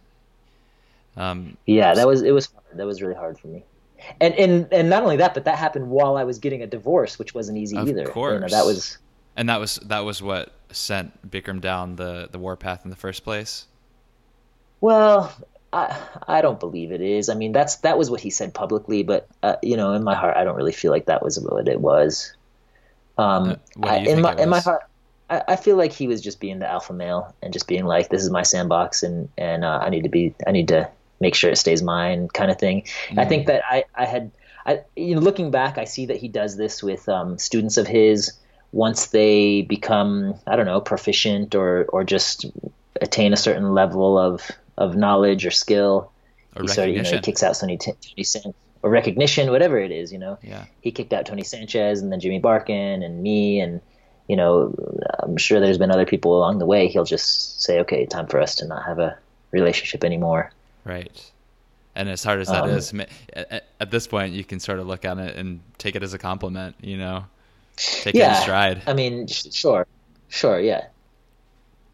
Um, 1.15 1.57
yeah, 1.65 1.95
that 1.95 2.07
was 2.07 2.21
it 2.21 2.31
was 2.31 2.47
hard. 2.47 2.77
that 2.77 2.85
was 2.85 3.01
really 3.01 3.15
hard 3.15 3.39
for 3.39 3.47
me, 3.47 3.63
and 4.21 4.33
and 4.35 4.67
and 4.71 4.89
not 4.89 5.03
only 5.03 5.17
that, 5.17 5.33
but 5.33 5.45
that 5.45 5.57
happened 5.57 5.89
while 5.89 6.17
I 6.17 6.23
was 6.23 6.39
getting 6.39 6.61
a 6.61 6.67
divorce, 6.67 7.19
which 7.19 7.33
wasn't 7.33 7.57
easy 7.57 7.77
of 7.77 7.87
either. 7.87 8.03
Of 8.03 8.11
course, 8.11 8.33
you 8.33 8.39
know, 8.39 8.47
that 8.47 8.65
was. 8.65 8.97
And 9.35 9.49
that 9.49 9.59
was 9.59 9.75
that 9.85 9.99
was 9.99 10.21
what 10.21 10.51
sent 10.71 11.29
Bikram 11.29 11.61
down 11.61 11.95
the 11.95 12.27
the 12.31 12.39
warpath 12.39 12.83
in 12.83 12.89
the 12.89 12.95
first 12.95 13.23
place. 13.23 13.67
Well, 14.81 15.33
I 15.73 15.97
I 16.27 16.41
don't 16.41 16.59
believe 16.59 16.91
it 16.91 17.01
is. 17.01 17.29
I 17.29 17.35
mean, 17.35 17.51
that's 17.51 17.77
that 17.77 17.97
was 17.97 18.09
what 18.09 18.21
he 18.21 18.29
said 18.29 18.53
publicly, 18.53 19.03
but 19.03 19.27
uh, 19.43 19.55
you 19.61 19.77
know, 19.77 19.93
in 19.93 20.03
my 20.03 20.15
heart, 20.15 20.37
I 20.37 20.43
don't 20.43 20.55
really 20.55 20.71
feel 20.71 20.91
like 20.91 21.05
that 21.05 21.23
was 21.23 21.39
what 21.39 21.67
it 21.67 21.81
was. 21.81 22.33
Um, 23.17 23.57
uh, 23.83 23.87
I, 23.87 23.97
in 23.97 24.21
my 24.21 24.35
in 24.35 24.49
my 24.49 24.59
heart, 24.59 24.83
I, 25.29 25.41
I, 25.47 25.55
feel 25.55 25.75
like 25.75 25.91
he 25.91 26.07
was 26.07 26.21
just 26.21 26.39
being 26.39 26.59
the 26.59 26.69
alpha 26.69 26.93
male 26.93 27.33
and 27.41 27.51
just 27.51 27.67
being 27.67 27.85
like, 27.85 28.09
"This 28.09 28.21
is 28.21 28.29
my 28.29 28.43
sandbox, 28.43 29.01
and 29.03 29.27
and 29.37 29.65
uh, 29.65 29.79
I 29.81 29.89
need 29.89 30.03
to 30.03 30.09
be, 30.09 30.35
I 30.45 30.51
need 30.51 30.67
to 30.69 30.89
make 31.19 31.35
sure 31.35 31.51
it 31.51 31.57
stays 31.57 31.81
mine," 31.81 32.27
kind 32.29 32.51
of 32.51 32.59
thing. 32.59 32.83
Mm. 33.09 33.19
I 33.19 33.25
think 33.25 33.47
that 33.47 33.63
I 33.69 33.85
I 33.95 34.05
had, 34.05 34.31
I 34.65 34.81
you 34.95 35.15
know, 35.15 35.21
looking 35.21 35.51
back, 35.51 35.77
I 35.77 35.85
see 35.85 36.05
that 36.07 36.17
he 36.17 36.27
does 36.27 36.57
this 36.57 36.83
with 36.83 37.07
um, 37.09 37.37
students 37.37 37.77
of 37.77 37.87
his 37.87 38.33
once 38.71 39.07
they 39.07 39.61
become, 39.61 40.35
I 40.45 40.55
don't 40.55 40.65
know, 40.65 40.81
proficient 40.81 41.55
or 41.55 41.85
or 41.89 42.03
just 42.03 42.45
attain 43.01 43.33
a 43.33 43.37
certain 43.37 43.73
level 43.73 44.17
of 44.17 44.49
of 44.77 44.95
knowledge 44.95 45.45
or 45.45 45.51
skill. 45.51 46.11
Or 46.55 46.63
he 46.63 46.67
sort 46.67 46.89
of, 46.89 46.95
you 46.95 47.03
know, 47.03 47.09
he 47.09 47.19
kicks 47.19 47.43
out 47.43 47.55
Tony, 47.55 47.77
Tony 47.77 48.25
or 48.81 48.89
recognition, 48.89 49.51
whatever 49.51 49.77
it 49.77 49.91
is, 49.91 50.11
you 50.11 50.17
know. 50.17 50.39
Yeah. 50.41 50.65
He 50.81 50.91
kicked 50.91 51.13
out 51.13 51.25
Tony 51.25 51.43
Sanchez 51.43 52.01
and 52.01 52.11
then 52.11 52.19
Jimmy 52.19 52.39
Barkin 52.39 53.03
and 53.03 53.21
me 53.21 53.59
and 53.59 53.81
you 54.27 54.35
know, 54.35 54.75
I'm 55.19 55.37
sure 55.37 55.59
there's 55.59 55.77
been 55.77 55.91
other 55.91 56.05
people 56.05 56.37
along 56.37 56.59
the 56.59 56.65
way. 56.65 56.87
He'll 56.87 57.05
just 57.05 57.61
say, 57.61 57.79
"Okay, 57.79 58.05
time 58.05 58.27
for 58.27 58.41
us 58.41 58.55
to 58.55 58.67
not 58.67 58.83
have 58.85 58.99
a 58.99 59.17
relationship 59.51 60.03
anymore." 60.03 60.51
Right. 60.87 61.31
And 61.95 62.09
as 62.09 62.23
hard 62.23 62.39
as 62.39 62.47
that 62.47 62.63
um, 62.63 62.69
is, 62.69 62.93
at 63.79 63.91
this 63.91 64.05
point, 64.05 64.33
you 64.33 64.43
can 64.43 64.59
sort 64.59 64.79
of 64.79 64.87
look 64.87 65.03
at 65.03 65.17
it 65.17 65.35
and 65.35 65.61
take 65.79 65.95
it 65.95 66.03
as 66.03 66.13
a 66.13 66.19
compliment, 66.19 66.75
you 66.79 66.95
know, 66.95 67.25
take 67.75 68.13
yeah, 68.13 68.33
it 68.33 68.37
in 68.37 68.41
stride. 68.43 68.83
I 68.85 68.93
mean, 68.93 69.27
sure, 69.27 69.87
sure, 70.29 70.59
yeah, 70.59 70.85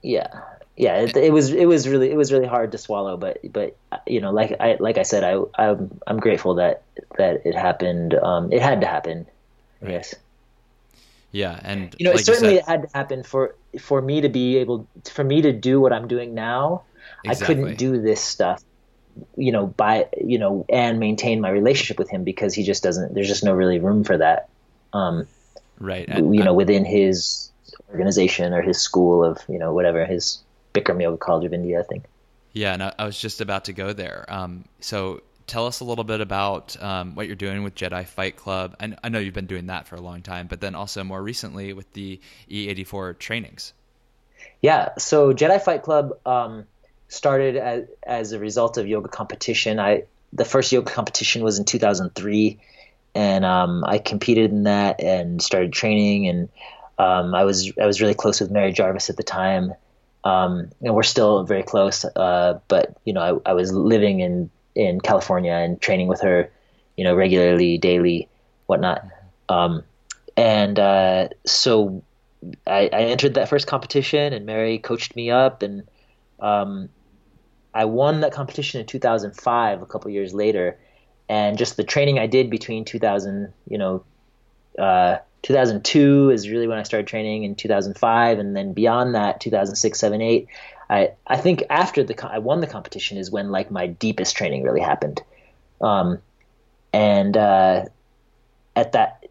yeah 0.02 0.28
yeah, 0.76 1.02
it, 1.02 1.16
it, 1.16 1.32
was 1.32 1.52
it 1.54 1.66
was 1.66 1.88
really 1.88 2.10
it 2.10 2.18
was 2.18 2.34
really 2.34 2.48
hard 2.48 2.72
to 2.72 2.78
swallow, 2.80 3.16
but 3.16 3.40
but 3.52 3.76
you 4.08 4.20
know, 4.20 4.32
like 4.32 4.56
I 4.60 4.78
like 4.80 4.98
I 4.98 5.04
said, 5.04 5.24
I 5.24 5.40
I'm, 5.56 6.00
I'm 6.08 6.20
grateful 6.20 6.56
that 6.56 6.82
that 7.18 7.46
it 7.46 7.54
happened. 7.54 8.16
Um, 8.16 8.52
it 8.52 8.62
had 8.62 8.82
to 8.82 8.88
happen. 8.88 9.28
Right. 9.82 9.92
Yes. 9.92 10.16
Yeah, 11.32 11.60
and 11.64 11.96
you 12.00 12.06
know, 12.06 12.12
like 12.12 12.26
certainly 12.26 12.54
you 12.54 12.60
it 12.60 12.66
had 12.66 12.84
to 12.84 12.90
happen 12.94 13.24
for 13.24 13.56
for 13.80 14.02
me 14.02 14.22
to 14.22 14.30
be 14.30 14.58
able 14.58 14.88
for 15.06 15.24
me 15.24 15.44
to 15.44 15.52
do 15.52 15.80
what 15.80 15.94
I'm 15.94 16.08
doing 16.08 16.34
now. 16.34 16.84
Exactly. 17.24 17.30
I 17.30 17.48
couldn't 17.48 17.78
do 17.78 18.02
this 18.02 18.22
stuff, 18.22 18.64
you 19.36 19.52
know, 19.52 19.68
by 19.68 20.08
you 20.20 20.40
know, 20.40 20.66
and 20.70 21.00
maintain 21.00 21.42
my 21.42 21.50
relationship 21.50 21.98
with 21.98 22.10
him 22.10 22.24
because 22.24 22.54
he 22.54 22.64
just 22.64 22.84
doesn't. 22.84 23.14
There's 23.14 23.28
just 23.28 23.44
no 23.44 23.54
really 23.54 23.80
room 23.80 24.04
for 24.04 24.18
that. 24.18 24.50
Um, 24.94 25.28
right. 25.80 26.08
And, 26.08 26.36
you 26.36 26.44
know, 26.44 26.54
within 26.54 26.86
his 26.86 27.52
organization 27.90 28.54
or 28.54 28.62
his 28.62 28.80
school 28.80 29.24
of 29.24 29.40
you 29.48 29.60
know 29.60 29.74
whatever 29.74 30.06
his 30.06 30.44
Bikram 30.74 31.02
Yoga 31.02 31.18
College 31.18 31.46
of 31.46 31.54
India, 31.54 31.80
I 31.80 31.84
think. 31.84 32.06
Yeah, 32.54 32.74
and 32.74 32.84
I 32.84 33.06
was 33.06 33.20
just 33.20 33.42
about 33.42 33.66
to 33.66 33.74
go 33.74 33.94
there. 33.94 34.26
Um, 34.28 34.66
so 34.80 35.22
tell 35.48 35.66
us 35.66 35.80
a 35.80 35.86
little 35.86 36.04
bit 36.04 36.22
about 36.22 36.82
um, 36.82 37.16
what 37.16 37.28
you're 37.28 37.36
doing 37.36 37.64
with 37.64 37.74
Jedi 37.76 38.06
Fight 38.06 38.36
Club. 38.36 38.76
I, 38.80 38.96
I 39.04 39.10
know 39.10 39.20
you've 39.20 39.34
been 39.34 39.48
doing 39.48 39.68
that 39.68 39.88
for 39.88 39.96
a 39.96 40.02
long 40.02 40.22
time, 40.22 40.48
but 40.48 40.62
then 40.62 40.76
also 40.76 41.04
more 41.04 41.22
recently 41.22 41.74
with 41.74 41.92
the 41.94 42.20
E84 42.50 43.18
trainings. 43.18 43.74
Yeah, 44.62 44.90
so 44.98 45.34
Jedi 45.34 45.62
Fight 45.62 45.82
Club 45.82 46.18
um, 46.26 46.66
started 47.14 47.56
as, 47.56 47.86
as 48.04 48.32
a 48.32 48.40
result 48.40 48.78
of 48.78 48.88
yoga 48.88 49.08
competition. 49.08 49.80
I 49.80 50.04
the 50.34 50.46
first 50.46 50.72
yoga 50.72 50.92
competition 50.92 51.44
was 51.44 51.60
in 51.60 51.66
2003, 51.66 52.60
and 53.14 53.46
um, 53.46 53.84
I 53.86 54.00
competed 54.00 54.52
in 54.52 54.64
that 54.64 55.02
and 55.02 55.42
started 55.42 55.72
training. 55.72 56.28
And 56.28 56.50
um, 56.98 57.36
I 57.36 57.44
was 57.44 57.72
I 57.80 57.86
was 57.86 58.02
really 58.02 58.16
close 58.16 58.42
with 58.42 58.52
Mary 58.52 58.72
Jarvis 58.72 59.10
at 59.10 59.18
the 59.18 59.24
time, 59.24 59.74
um, 60.24 60.72
and 60.82 60.96
we're 60.96 61.04
still 61.04 61.44
very 61.44 61.64
close. 61.64 62.04
Uh, 62.04 62.60
but 62.68 62.98
you 63.06 63.14
know, 63.14 63.42
I, 63.46 63.52
I, 63.52 63.54
was 63.54 63.72
living 63.72 64.20
in 64.20 64.50
in 64.76 65.00
California 65.00 65.54
and 65.54 65.80
training 65.80 66.08
with 66.08 66.22
her, 66.22 66.52
you 66.98 67.04
know, 67.04 67.16
regularly, 67.16 67.78
daily, 67.78 68.28
whatnot. 68.66 69.06
Um, 69.50 69.84
and 70.36 70.80
uh, 70.80 71.30
so 71.46 72.04
I, 72.66 72.90
I, 72.92 73.04
entered 73.04 73.36
that 73.36 73.50
first 73.50 73.68
competition, 73.68 74.34
and 74.34 74.48
Mary 74.48 74.80
coached 74.80 75.16
me 75.16 75.30
up, 75.30 75.62
and 75.62 75.84
um, 76.40 76.90
I 77.74 77.86
won 77.86 78.22
that 78.22 78.32
competition 78.32 78.82
in 78.82 78.88
2005. 78.88 79.82
A 79.82 79.86
couple 79.86 80.12
years 80.12 80.34
later, 80.34 80.78
and 81.30 81.58
just 81.58 81.78
the 81.78 81.84
training 81.84 82.20
I 82.20 82.28
did 82.28 82.50
between 82.50 82.86
2000, 82.86 83.54
you 83.68 83.78
know. 83.78 84.04
Uh, 84.78 85.18
2002 85.44 86.30
is 86.30 86.50
really 86.50 86.68
when 86.68 86.80
I 86.80 86.84
started 86.84 87.06
training 87.06 87.44
in 87.44 87.56
2005, 87.56 88.40
and 88.40 88.56
then 88.56 88.74
beyond 88.74 89.14
that, 89.14 89.42
2006, 89.42 90.00
7, 90.00 90.22
8. 90.22 90.48
I, 90.90 91.12
I 91.28 91.38
think 91.38 91.64
after 91.70 92.04
the 92.04 92.16
I 92.28 92.40
won 92.40 92.62
the 92.62 92.68
competition 92.68 93.18
is 93.18 93.30
when 93.30 93.52
like 93.52 93.72
my 93.72 93.88
deepest 93.88 94.36
training 94.36 94.64
really 94.64 94.82
happened, 94.82 95.22
um, 95.82 96.20
and 96.92 97.36
uh, 97.36 97.86
at 98.76 98.92
that 98.94 99.26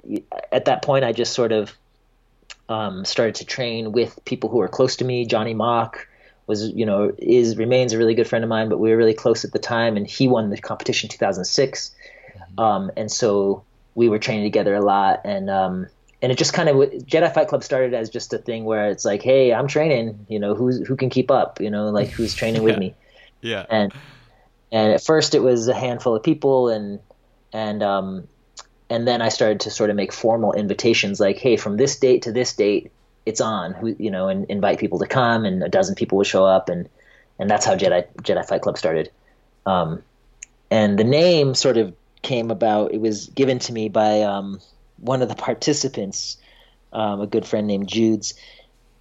at 0.50 0.64
that 0.66 0.82
point 0.82 1.04
I 1.04 1.12
just 1.12 1.32
sort 1.34 1.52
of 1.52 1.72
um, 2.68 3.04
started 3.04 3.36
to 3.36 3.44
train 3.44 3.92
with 3.92 4.18
people 4.24 4.50
who 4.50 4.60
are 4.60 4.68
close 4.68 4.96
to 4.96 5.04
me. 5.04 5.26
Johnny 5.26 5.54
Mock 5.54 6.08
was 6.52 6.68
you 6.68 6.84
know 6.84 7.12
is 7.18 7.56
remains 7.56 7.92
a 7.92 7.98
really 7.98 8.14
good 8.14 8.28
friend 8.28 8.44
of 8.44 8.48
mine, 8.48 8.68
but 8.68 8.78
we 8.78 8.90
were 8.90 8.96
really 8.96 9.14
close 9.14 9.44
at 9.44 9.52
the 9.52 9.58
time, 9.58 9.96
and 9.96 10.06
he 10.06 10.28
won 10.28 10.50
the 10.50 10.58
competition 10.58 11.08
2006, 11.08 11.94
mm-hmm. 12.36 12.60
um, 12.60 12.90
and 12.96 13.10
so 13.10 13.64
we 13.94 14.08
were 14.08 14.18
training 14.18 14.44
together 14.44 14.74
a 14.74 14.80
lot, 14.82 15.22
and 15.24 15.48
um, 15.48 15.86
and 16.20 16.30
it 16.30 16.38
just 16.38 16.52
kind 16.52 16.68
of 16.68 16.76
Jedi 16.76 17.32
Fight 17.32 17.48
Club 17.48 17.64
started 17.64 17.94
as 17.94 18.10
just 18.10 18.32
a 18.32 18.38
thing 18.38 18.64
where 18.64 18.88
it's 18.90 19.04
like, 19.04 19.22
hey, 19.22 19.52
I'm 19.54 19.66
training, 19.66 20.26
you 20.28 20.38
know, 20.38 20.54
who's 20.54 20.86
who 20.86 20.96
can 20.96 21.10
keep 21.10 21.30
up, 21.30 21.60
you 21.60 21.70
know, 21.70 21.90
like 21.90 22.08
who's 22.08 22.34
training 22.34 22.62
with 22.62 22.78
me. 22.84 22.94
Yeah. 23.40 23.66
And 23.70 23.92
and 24.70 24.92
at 24.92 25.02
first 25.02 25.34
it 25.34 25.40
was 25.40 25.68
a 25.68 25.74
handful 25.74 26.14
of 26.14 26.22
people, 26.22 26.68
and 26.68 27.00
and 27.52 27.82
um, 27.82 28.28
and 28.92 29.08
then 29.08 29.22
I 29.22 29.30
started 29.30 29.60
to 29.60 29.70
sort 29.70 29.90
of 29.90 29.96
make 29.96 30.12
formal 30.12 30.52
invitations, 30.52 31.18
like, 31.18 31.38
hey, 31.38 31.56
from 31.56 31.76
this 31.76 31.98
date 31.98 32.22
to 32.22 32.32
this 32.32 32.54
date, 32.54 32.92
it's 33.24 33.40
on, 33.40 33.96
you 33.98 34.10
know, 34.10 34.28
and 34.28 34.46
invite 34.46 34.78
people 34.78 34.98
to 34.98 35.06
come, 35.06 35.44
and 35.44 35.62
a 35.62 35.68
dozen 35.68 35.94
people 35.94 36.18
would 36.18 36.26
show 36.26 36.44
up, 36.44 36.68
and 36.68 36.88
and 37.38 37.50
that's 37.50 37.64
how 37.64 37.76
Jedi 37.76 38.06
Jedi 38.22 38.46
Fight 38.46 38.62
Club 38.62 38.78
started. 38.78 39.10
Um, 39.66 40.02
and 40.70 40.98
the 40.98 41.04
name 41.04 41.54
sort 41.54 41.76
of 41.76 41.94
came 42.22 42.50
about. 42.50 42.92
It 42.92 43.00
was 43.00 43.26
given 43.28 43.58
to 43.60 43.72
me 43.72 43.88
by 43.88 44.22
um, 44.22 44.60
one 44.98 45.22
of 45.22 45.28
the 45.28 45.34
participants, 45.34 46.36
um, 46.92 47.20
a 47.20 47.26
good 47.26 47.46
friend 47.46 47.66
named 47.66 47.88
Jude's, 47.88 48.34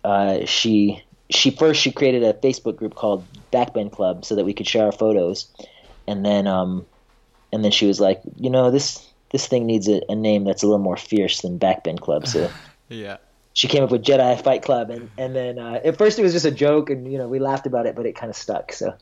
uh, 0.04 0.46
she 0.46 1.04
she 1.30 1.52
first 1.52 1.82
she 1.82 1.92
created 1.92 2.24
a 2.24 2.34
Facebook 2.34 2.76
group 2.76 2.96
called 2.96 3.26
Backbend 3.52 3.92
Club 3.92 4.26
so 4.26 4.36
that 4.36 4.46
we 4.46 4.54
could 4.54 4.68
share 4.68 4.86
our 4.86 4.92
photos, 4.92 5.48
and 6.08 6.26
then 6.26 6.48
um, 6.48 6.86
and 7.54 7.64
then 7.64 7.72
she 7.72 7.86
was 7.86 8.00
like, 8.00 8.22
you 8.36 8.50
know, 8.50 8.72
this 8.72 9.08
this 9.32 9.48
thing 9.48 9.66
needs 9.66 9.88
a, 9.88 10.02
a 10.10 10.16
name 10.16 10.44
that's 10.44 10.64
a 10.64 10.66
little 10.66 10.80
more 10.80 10.98
fierce 10.98 11.42
than 11.42 11.60
Backbend 11.60 12.02
Club. 12.02 12.28
So 12.28 12.50
yeah, 12.90 13.18
she 13.54 13.68
came 13.68 13.84
up 13.84 13.92
with 13.92 14.04
Jedi 14.04 14.42
Fight 14.42 14.64
Club, 14.64 14.90
and 14.90 15.10
and 15.18 15.36
then 15.36 15.60
uh, 15.60 15.80
at 15.84 15.98
first 15.98 16.20
it 16.20 16.24
was 16.24 16.34
just 16.34 16.46
a 16.46 16.52
joke, 16.52 16.90
and 16.90 17.12
you 17.12 17.18
know 17.18 17.28
we 17.28 17.40
laughed 17.40 17.68
about 17.68 17.86
it, 17.86 17.96
but 17.96 18.06
it 18.06 18.16
kind 18.16 18.30
of 18.30 18.36
stuck. 18.36 18.74
So 18.74 18.94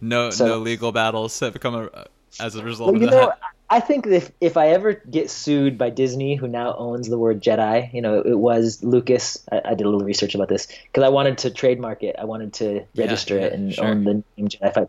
no 0.00 0.30
so, 0.30 0.46
no 0.46 0.58
legal 0.58 0.92
battles 0.92 1.38
have 1.40 1.58
come 1.60 1.74
a, 1.74 2.06
as 2.40 2.54
a 2.56 2.62
result 2.62 2.94
well, 2.94 3.02
of 3.02 3.10
that. 3.10 3.16
Know, 3.16 3.32
I 3.70 3.80
think 3.80 4.06
if 4.06 4.30
if 4.40 4.56
I 4.56 4.68
ever 4.68 4.92
get 4.92 5.30
sued 5.30 5.78
by 5.78 5.90
Disney, 5.90 6.36
who 6.36 6.46
now 6.46 6.74
owns 6.76 7.08
the 7.08 7.18
word 7.18 7.42
Jedi, 7.42 7.92
you 7.92 8.02
know, 8.02 8.20
it 8.20 8.38
was 8.38 8.82
Lucas. 8.82 9.44
I, 9.50 9.62
I 9.64 9.74
did 9.74 9.86
a 9.86 9.90
little 9.90 10.06
research 10.06 10.34
about 10.34 10.48
this 10.48 10.66
because 10.66 11.02
I 11.02 11.08
wanted 11.08 11.38
to 11.38 11.50
trademark 11.50 12.02
it. 12.02 12.16
I 12.18 12.24
wanted 12.24 12.52
to 12.54 12.84
register 12.96 13.36
yeah, 13.38 13.46
it 13.46 13.52
and 13.54 13.74
sure. 13.74 13.86
own 13.86 14.04
the 14.04 14.14
name 14.36 14.48
Jedi 14.48 14.72
Fight 14.72 14.88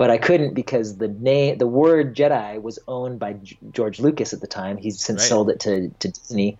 but 0.00 0.08
I 0.08 0.16
couldn't 0.16 0.54
because 0.54 0.96
the 0.96 1.08
name, 1.08 1.58
the 1.58 1.66
word 1.66 2.16
Jedi 2.16 2.62
was 2.62 2.78
owned 2.88 3.18
by 3.18 3.34
G- 3.34 3.58
George 3.70 4.00
Lucas 4.00 4.32
at 4.32 4.40
the 4.40 4.46
time. 4.46 4.78
He's 4.78 4.98
since 4.98 5.20
right. 5.20 5.28
sold 5.28 5.50
it 5.50 5.60
to, 5.60 5.90
to 5.90 6.08
Disney. 6.08 6.56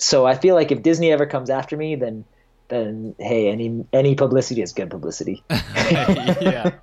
So 0.00 0.26
I 0.26 0.34
feel 0.34 0.54
like 0.54 0.72
if 0.72 0.82
Disney 0.82 1.12
ever 1.12 1.26
comes 1.26 1.50
after 1.50 1.76
me, 1.76 1.94
then 1.94 2.24
then 2.68 3.14
hey, 3.18 3.48
any 3.48 3.84
any 3.92 4.14
publicity 4.14 4.62
is 4.62 4.72
good 4.72 4.90
publicity. 4.90 5.44
yeah, 5.50 6.78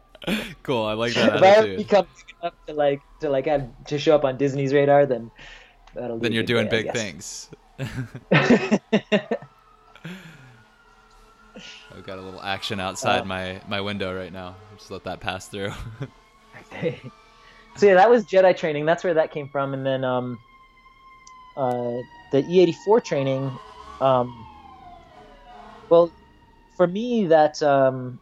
cool. 0.63 0.85
I 0.85 0.93
like 0.93 1.13
that. 1.15 1.35
if 1.35 1.41
I 1.41 1.47
ever 1.47 1.77
become 1.77 2.07
up 2.43 2.53
to 2.67 2.73
like 2.73 3.01
to 3.21 3.29
like 3.29 3.47
have 3.47 3.67
to 3.87 3.97
show 3.97 4.15
up 4.15 4.23
on 4.23 4.37
Disney's 4.37 4.73
radar, 4.73 5.05
then 5.05 5.31
that'll 5.95 6.19
then 6.19 6.31
you're 6.31 6.43
doing 6.43 6.69
day, 6.69 6.83
big 6.83 6.93
things. 6.93 7.49
I've 7.79 7.99
got 12.05 12.19
a 12.19 12.21
little 12.21 12.41
action 12.41 12.79
outside 12.79 13.21
uh, 13.21 13.25
my 13.25 13.61
my 13.67 13.81
window 13.81 14.15
right 14.15 14.31
now. 14.31 14.55
Just 14.77 14.91
let 14.91 15.03
that 15.05 15.19
pass 15.19 15.47
through. 15.47 15.73
okay. 16.73 17.01
So 17.77 17.87
yeah, 17.87 17.95
that 17.95 18.09
was 18.09 18.25
Jedi 18.25 18.55
training. 18.55 18.85
That's 18.85 19.03
where 19.03 19.15
that 19.15 19.31
came 19.31 19.49
from, 19.49 19.73
and 19.73 19.85
then 19.85 20.03
um, 20.03 20.39
uh, 21.55 21.97
the 22.31 22.43
E84 22.43 23.03
training. 23.03 23.51
Um, 24.01 24.45
well, 25.89 26.11
for 26.75 26.87
me, 26.87 27.25
that 27.27 27.61
um, 27.63 28.19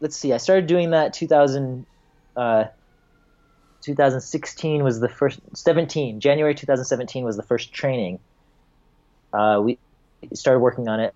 let's 0.00 0.16
see, 0.16 0.32
I 0.32 0.36
started 0.36 0.66
doing 0.66 0.90
that 0.90 1.12
2000. 1.12 1.86
Uh, 2.36 2.64
2016 3.86 4.82
was 4.82 4.98
the 4.98 5.08
first 5.08 5.38
17 5.54 6.18
January 6.18 6.56
2017 6.56 7.24
was 7.24 7.36
the 7.36 7.42
first 7.44 7.72
training. 7.72 8.18
Uh, 9.32 9.60
we 9.62 9.78
started 10.34 10.58
working 10.58 10.88
on 10.88 10.98
it 10.98 11.14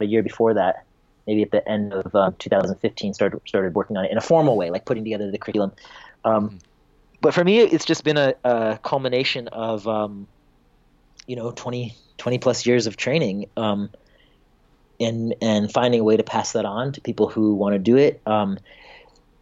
a 0.00 0.04
year 0.04 0.22
before 0.22 0.54
that, 0.54 0.84
maybe 1.26 1.42
at 1.42 1.50
the 1.50 1.68
end 1.68 1.92
of 1.92 2.14
um, 2.14 2.36
2015, 2.38 3.14
started 3.14 3.40
started 3.46 3.74
working 3.74 3.96
on 3.96 4.04
it 4.04 4.12
in 4.12 4.16
a 4.16 4.20
formal 4.20 4.56
way, 4.56 4.70
like 4.70 4.84
putting 4.84 5.02
together 5.02 5.28
the 5.30 5.38
curriculum. 5.38 5.72
Um, 6.24 6.48
mm-hmm. 6.48 6.56
But 7.20 7.34
for 7.34 7.42
me, 7.42 7.60
it's 7.60 7.84
just 7.84 8.04
been 8.04 8.18
a, 8.18 8.34
a 8.44 8.78
culmination 8.82 9.48
of 9.48 9.88
um, 9.88 10.28
you 11.26 11.36
know 11.36 11.50
20 11.50 11.94
20 12.18 12.38
plus 12.38 12.66
years 12.66 12.86
of 12.86 12.96
training. 12.96 13.46
Um, 13.56 13.90
and 15.00 15.34
and 15.40 15.72
finding 15.72 16.00
a 16.00 16.04
way 16.04 16.16
to 16.16 16.22
pass 16.22 16.52
that 16.52 16.64
on 16.64 16.92
to 16.92 17.00
people 17.00 17.28
who 17.28 17.54
want 17.54 17.74
to 17.74 17.78
do 17.78 17.96
it. 17.96 18.20
Um, 18.26 18.58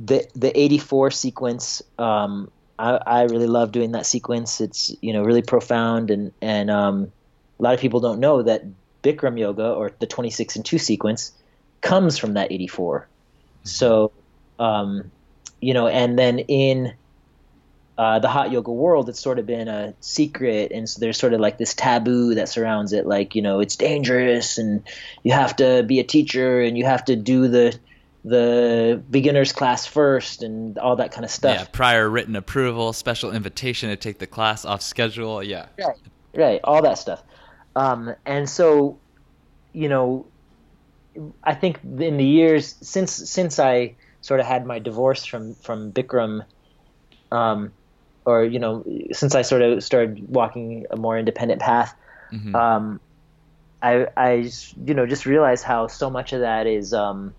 the 0.01 0.27
the 0.35 0.59
84 0.59 1.11
sequence, 1.11 1.83
um, 1.99 2.51
I, 2.79 2.99
I 3.07 3.23
really 3.25 3.47
love 3.47 3.73
doing 3.73 3.93
that 3.93 4.07
sequence. 4.07 4.61
It's 4.61 4.95
you 5.01 5.13
know 5.13 5.23
really 5.23 5.43
profound 5.43 6.11
and 6.11 6.33
and 6.41 6.71
um, 6.71 7.13
a 7.59 7.63
lot 7.63 7.75
of 7.75 7.81
people 7.81 8.01
don't 8.01 8.21
know 8.21 8.43
that 8.43 8.65
Bikram 9.03 9.39
yoga 9.39 9.71
or 9.71 9.93
the 9.99 10.07
26 10.07 10.57
and 10.57 10.65
2 10.65 10.79
sequence 10.79 11.33
comes 11.81 12.19
from 12.19 12.35
that 12.35 12.51
84. 12.53 13.01
Mm-hmm. 13.01 13.69
So, 13.69 14.13
um, 14.59 15.11
you 15.61 15.75
know, 15.75 15.89
and 15.89 16.19
then 16.19 16.41
in 16.41 16.95
uh, 17.99 18.19
the 18.19 18.29
hot 18.29 18.51
yoga 18.51 18.73
world, 18.73 19.09
it's 19.09 19.21
sort 19.21 19.39
of 19.39 19.47
been 19.47 19.69
a 19.69 19.95
secret, 20.01 20.73
and 20.73 20.89
so 20.89 20.99
there's 21.01 21.19
sort 21.19 21.35
of 21.35 21.41
like 21.41 21.59
this 21.59 21.75
taboo 21.75 22.35
that 22.35 22.49
surrounds 22.49 22.93
it, 22.93 23.07
like 23.07 23.35
you 23.35 23.43
know, 23.43 23.61
it's 23.61 23.77
dangerous, 23.77 24.59
and 24.59 24.83
you 25.23 25.33
have 25.33 25.57
to 25.57 25.83
be 25.83 26.01
a 26.01 26.05
teacher, 26.05 26.61
and 26.63 26.79
you 26.79 26.85
have 26.85 27.05
to 27.05 27.17
do 27.17 27.49
the 27.49 27.79
the 28.25 29.03
beginners 29.11 29.53
class 29.53 29.85
first, 29.85 30.43
and 30.43 30.79
all 30.79 30.97
that 30.97 31.13
kind 31.13 31.25
of 31.25 31.31
stuff. 31.31 31.59
Yeah, 31.59 31.65
prior 31.71 32.09
written 32.09 32.35
approval, 32.35 32.93
special 32.95 33.33
invitation 33.33 33.91
to 33.91 33.97
take 33.97 34.19
the 34.19 34.27
class 34.27 34.65
off 34.65 34.81
schedule. 34.81 35.43
Yeah, 35.43 35.67
right, 35.79 35.97
right, 36.35 36.61
all 36.65 36.81
that 36.83 36.99
stuff. 36.99 37.23
Um, 37.77 38.15
and 38.25 38.49
so, 38.49 38.99
you 39.73 39.89
know, 39.89 40.27
I 41.45 41.55
think 41.55 41.81
in 41.85 42.17
the 42.17 42.25
years 42.25 42.75
since 42.81 43.13
since 43.13 43.59
I 43.59 43.97
sort 44.23 44.41
of 44.41 44.47
had 44.47 44.65
my 44.67 44.79
divorce 44.79 45.25
from 45.27 45.55
from 45.57 45.93
Bikram, 45.93 46.45
um, 47.31 47.73
or 48.25 48.45
you 48.45 48.59
know, 48.59 48.85
since 49.13 49.35
I 49.35 49.43
sort 49.43 49.63
of 49.63 49.83
started 49.83 50.29
walking 50.29 50.87
a 50.91 50.97
more 50.97 51.19
independent 51.19 51.61
path, 51.61 51.95
mm-hmm. 52.33 52.55
um, 52.55 53.01
I 53.83 54.07
I 54.17 54.51
you 54.85 54.95
know 54.95 55.07
just 55.07 55.27
realized 55.27 55.65
how 55.65 55.87
so 55.87 56.11
much 56.11 56.33
of 56.33 56.41
that 56.41 56.67
is 56.67 56.93
um, 56.93 57.35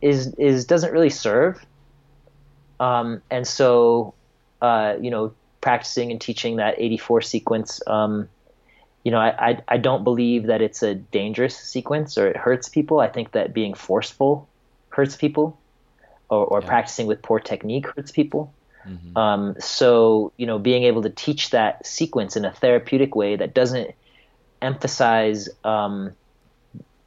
is 0.00 0.34
is 0.38 0.64
doesn't 0.64 0.92
really 0.92 1.10
serve, 1.10 1.64
um, 2.80 3.22
and 3.30 3.46
so 3.46 4.14
uh, 4.62 4.96
you 5.00 5.10
know, 5.10 5.34
practicing 5.60 6.10
and 6.10 6.20
teaching 6.20 6.56
that 6.56 6.74
84 6.78 7.22
sequence 7.22 7.80
um, 7.86 8.28
you 9.04 9.10
know, 9.10 9.18
I, 9.18 9.50
I, 9.50 9.62
I 9.68 9.76
don't 9.76 10.02
believe 10.02 10.46
that 10.46 10.62
it's 10.62 10.82
a 10.82 10.94
dangerous 10.94 11.56
sequence 11.56 12.16
or 12.16 12.26
it 12.26 12.36
hurts 12.36 12.68
people. 12.70 13.00
I 13.00 13.08
think 13.08 13.32
that 13.32 13.52
being 13.52 13.74
forceful 13.74 14.48
hurts 14.88 15.16
people, 15.16 15.58
or, 16.30 16.46
or 16.46 16.60
yeah. 16.62 16.66
practicing 16.66 17.06
with 17.06 17.20
poor 17.20 17.38
technique 17.38 17.86
hurts 17.86 18.10
people. 18.10 18.52
Mm-hmm. 18.86 19.16
Um, 19.16 19.56
so 19.60 20.32
you 20.36 20.46
know, 20.46 20.58
being 20.58 20.84
able 20.84 21.02
to 21.02 21.10
teach 21.10 21.50
that 21.50 21.86
sequence 21.86 22.36
in 22.36 22.44
a 22.44 22.52
therapeutic 22.52 23.14
way 23.14 23.36
that 23.36 23.54
doesn't 23.54 23.94
emphasize 24.60 25.48
um, 25.64 26.12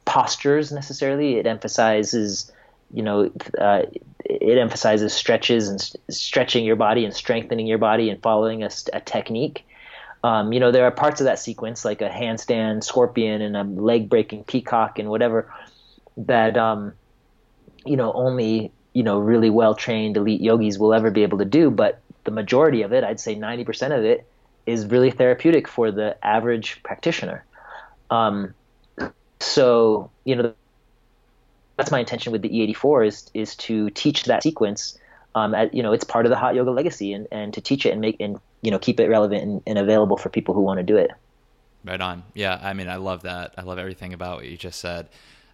postures 0.04 0.72
necessarily. 0.72 1.36
It 1.36 1.46
emphasizes, 1.46 2.50
you 2.92 3.02
know, 3.02 3.30
uh, 3.58 3.82
it 4.24 4.58
emphasizes 4.58 5.12
stretches 5.12 5.68
and 5.68 5.80
st- 5.80 6.02
stretching 6.10 6.64
your 6.64 6.76
body 6.76 7.04
and 7.04 7.14
strengthening 7.14 7.66
your 7.66 7.78
body 7.78 8.10
and 8.10 8.20
following 8.22 8.62
a, 8.62 8.70
a 8.92 9.00
technique. 9.00 9.64
Um, 10.24 10.52
you 10.52 10.60
know, 10.60 10.72
there 10.72 10.84
are 10.84 10.90
parts 10.90 11.20
of 11.20 11.26
that 11.26 11.38
sequence, 11.38 11.84
like 11.84 12.00
a 12.00 12.08
handstand 12.08 12.82
scorpion 12.82 13.40
and 13.40 13.56
a 13.56 13.62
leg 13.62 14.08
breaking 14.08 14.44
peacock 14.44 14.98
and 14.98 15.08
whatever, 15.08 15.52
that 16.16 16.56
um, 16.56 16.92
you 17.84 17.96
know 17.96 18.12
only 18.12 18.72
you 18.92 19.02
know 19.02 19.18
really 19.18 19.50
well 19.50 19.74
trained 19.74 20.16
elite 20.16 20.40
yogis 20.40 20.78
will 20.78 20.94
ever 20.94 21.10
be 21.10 21.22
able 21.22 21.38
to 21.38 21.44
do. 21.44 21.70
But 21.70 22.00
the 22.24 22.30
majority 22.30 22.82
of 22.82 22.92
it, 22.92 23.04
I'd 23.04 23.20
say 23.20 23.34
ninety 23.34 23.64
percent 23.64 23.92
of 23.92 24.04
it, 24.04 24.26
is 24.66 24.86
really 24.86 25.10
therapeutic 25.10 25.68
for 25.68 25.90
the 25.90 26.16
average 26.24 26.82
practitioner. 26.82 27.44
Um, 28.10 28.54
so 29.40 30.10
you 30.24 30.36
know, 30.36 30.52
that's 31.76 31.90
my 31.90 32.00
intention 32.00 32.32
with 32.32 32.42
the 32.42 32.48
E84 32.48 33.06
is 33.06 33.30
is 33.34 33.56
to 33.56 33.90
teach 33.90 34.24
that 34.24 34.42
sequence. 34.42 34.98
Um, 35.34 35.54
at, 35.54 35.72
you 35.74 35.82
know, 35.82 35.92
it's 35.92 36.04
part 36.04 36.26
of 36.26 36.30
the 36.30 36.36
hot 36.36 36.54
yoga 36.54 36.70
legacy, 36.70 37.12
and, 37.12 37.28
and 37.30 37.54
to 37.54 37.60
teach 37.60 37.86
it 37.86 37.90
and 37.90 38.00
make 38.00 38.16
and 38.20 38.40
you 38.62 38.70
know 38.70 38.78
keep 38.78 38.98
it 39.00 39.08
relevant 39.08 39.42
and, 39.42 39.62
and 39.66 39.78
available 39.78 40.16
for 40.16 40.28
people 40.28 40.54
who 40.54 40.60
want 40.60 40.78
to 40.78 40.84
do 40.84 40.96
it. 40.96 41.10
Right 41.84 42.00
on. 42.00 42.24
Yeah, 42.34 42.58
I 42.60 42.74
mean, 42.74 42.88
I 42.88 42.96
love 42.96 43.22
that. 43.22 43.54
I 43.56 43.62
love 43.62 43.78
everything 43.78 44.12
about 44.12 44.38
what 44.38 44.46
you 44.46 44.56
just 44.56 44.80
said. 44.80 45.08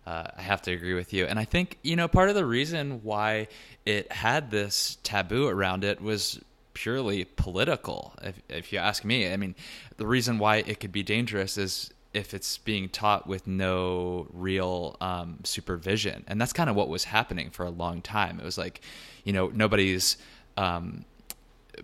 Uh, 0.07 0.27
I 0.37 0.43
have 0.43 0.61
to 0.63 0.73
agree 0.73 0.95
with 0.95 1.13
you. 1.13 1.25
And 1.25 1.39
I 1.39 1.45
think, 1.45 1.79
you 1.83 1.97
know, 1.97 2.09
part 2.09 2.29
of 2.29 2.35
the 2.35 2.45
reason 2.45 3.03
why 3.03 3.49
it 3.87 4.13
had 4.13 4.51
this 4.51 4.99
taboo 5.03 5.49
around 5.49 5.83
it 5.83 6.01
was 6.01 6.41
purely 6.75 7.25
political, 7.25 8.13
if, 8.23 8.41
if 8.49 8.73
you 8.73 8.79
ask 8.79 9.05
me. 9.05 9.33
I 9.33 9.37
mean, 9.37 9.55
the 9.97 10.07
reason 10.07 10.39
why 10.39 10.57
it 10.57 10.81
could 10.81 10.93
be 10.93 11.03
dangerous 11.03 11.57
is 11.57 11.91
if 12.13 12.35
it's 12.35 12.59
being 12.59 12.89
taught 12.89 13.27
with 13.27 13.47
no 13.47 14.27
real 14.33 14.97
um, 15.01 15.39
supervision. 15.43 16.25
And 16.29 16.41
that's 16.41 16.53
kind 16.53 16.69
of 16.69 16.77
what 16.77 16.89
was 16.89 17.05
happening 17.05 17.51
for 17.51 17.65
a 17.65 17.71
long 17.71 18.03
time. 18.03 18.39
It 18.39 18.45
was 18.45 18.59
like, 18.59 18.83
you 19.25 19.33
know, 19.33 19.49
nobody's. 19.49 20.17
Um, 20.57 21.05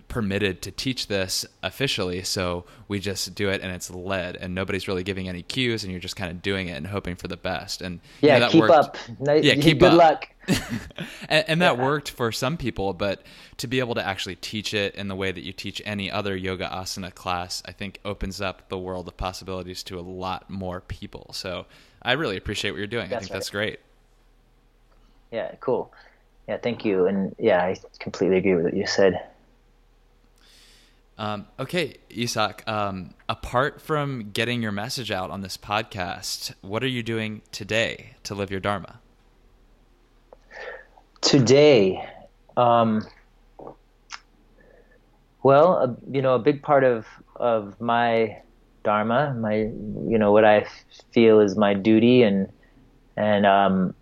permitted 0.09 0.63
to 0.63 0.71
teach 0.71 1.07
this 1.07 1.47
officially 1.63 2.23
so 2.23 2.65
we 2.89 2.99
just 2.99 3.35
do 3.35 3.49
it 3.49 3.61
and 3.61 3.73
it's 3.73 3.91
led 3.91 4.37
and 4.37 4.55
nobody's 4.55 4.89
really 4.89 5.03
giving 5.03 5.29
any 5.29 5.43
cues 5.43 5.83
and 5.83 5.93
you're 5.93 6.01
just 6.01 6.17
kind 6.17 6.31
of 6.31 6.43
doing 6.43 6.69
it 6.69 6.73
and 6.73 6.87
hoping 6.87 7.17
for 7.17 7.29
the 7.29 7.37
best 7.37 7.83
and 7.83 8.01
yeah 8.21 8.35
you 8.35 8.41
know, 8.41 8.49
keep 8.49 8.61
worked. 8.61 8.73
up 8.73 8.97
no, 9.19 9.35
yeah 9.35 9.55
keep 9.61 9.79
good 9.79 9.93
up. 9.93 9.99
luck 9.99 10.29
and, 11.29 11.45
and, 11.49 11.63
that 11.63 11.77
yeah. 11.77 11.85
worked 11.85 12.11
for 12.11 12.33
some 12.33 12.57
people 12.57 12.93
but 12.93 13.23
to 13.57 13.67
be 13.67 13.79
able 13.79 13.95
to 13.95 14.05
actually 14.05 14.35
teach 14.37 14.75
it 14.75 14.95
in 14.95 15.09
the 15.09 15.15
way 15.15 15.31
that 15.31 15.43
you 15.43 15.53
teach 15.53 15.81
any 15.85 16.11
other 16.11 16.37
yoga 16.37 16.69
asana 16.69 17.15
class 17.15 17.63
i 17.67 17.73
think 17.73 18.01
opens 18.05 18.41
up 18.41 18.69
the 18.69 18.79
world 18.79 19.07
of 19.07 19.17
possibilities 19.17 19.83
to 19.83 19.99
a 19.99 20.03
lot 20.03 20.51
more 20.51 20.81
people 20.81 21.31
so 21.33 21.67
i 22.03 22.13
really 22.13 22.37
appreciate 22.37 22.71
what 22.71 22.79
you're 22.79 22.87
doing 22.87 23.09
that's 23.09 23.17
i 23.17 23.21
think 23.21 23.31
right. 23.31 23.37
that's 23.37 23.51
great 23.51 23.81
yeah 25.31 25.53
cool 25.61 25.93
yeah 26.49 26.57
thank 26.57 26.85
you 26.85 27.07
and 27.07 27.35
yeah 27.39 27.63
i 27.63 27.77
completely 28.01 28.39
agree 28.39 28.55
with 28.55 28.65
what 28.65 28.75
you 28.75 28.87
said 28.87 29.23
um, 31.21 31.47
okay, 31.59 31.99
Esak, 32.11 32.67
um, 32.67 33.15
apart 33.29 33.81
from 33.81 34.31
getting 34.33 34.63
your 34.63 34.73
message 34.73 35.11
out 35.11 35.31
on 35.31 35.43
this 35.43 35.57
podcast, 35.57 36.55
what 36.63 36.83
are 36.83 36.89
you 36.89 37.03
doing 37.03 37.43
today 37.53 38.15
to 38.25 38.35
live 38.35 38.51
your 38.51 38.61
Dharma? 38.61 38.99
Today, 41.21 42.03
um, 42.57 43.07
well, 45.43 45.77
uh, 45.77 45.95
you 46.11 46.23
know, 46.23 46.35
a 46.35 46.39
big 46.39 46.63
part 46.63 46.83
of, 46.83 47.07
of 47.37 47.81
my 47.81 48.41
dharma, 48.83 49.35
my 49.39 49.57
you 49.57 50.19
know 50.19 50.33
what 50.33 50.45
I 50.45 50.67
feel 51.13 51.41
is 51.41 51.57
my 51.57 51.75
duty 51.75 52.23
and 52.23 52.51
and 53.17 53.45
um 53.47 53.95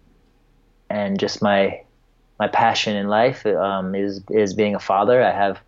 and 0.89 1.19
just 1.19 1.43
my 1.43 1.83
my 2.39 2.49
passion 2.49 2.97
in 2.97 3.09
life 3.09 3.45
um, 3.47 3.95
is 3.95 4.23
is 4.31 4.55
being 4.55 4.75
a 4.75 4.81
father. 4.81 5.23
I 5.23 5.33
have 5.33 5.59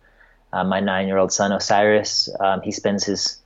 uh, 0.53 0.63
my 0.63 0.79
nine 0.79 1.07
year 1.07 1.17
old 1.17 1.31
son 1.31 1.51
Osiris. 1.51 2.29
Um, 2.39 2.61
he 2.61 2.71
spends 2.71 3.03
his 3.03 3.37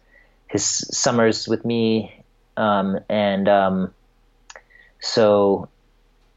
his 0.47 0.63
summers 0.65 1.47
with 1.47 1.65
me, 1.65 2.23
um, 2.57 2.99
and 3.09 3.47
um, 3.47 3.93
so 4.99 5.69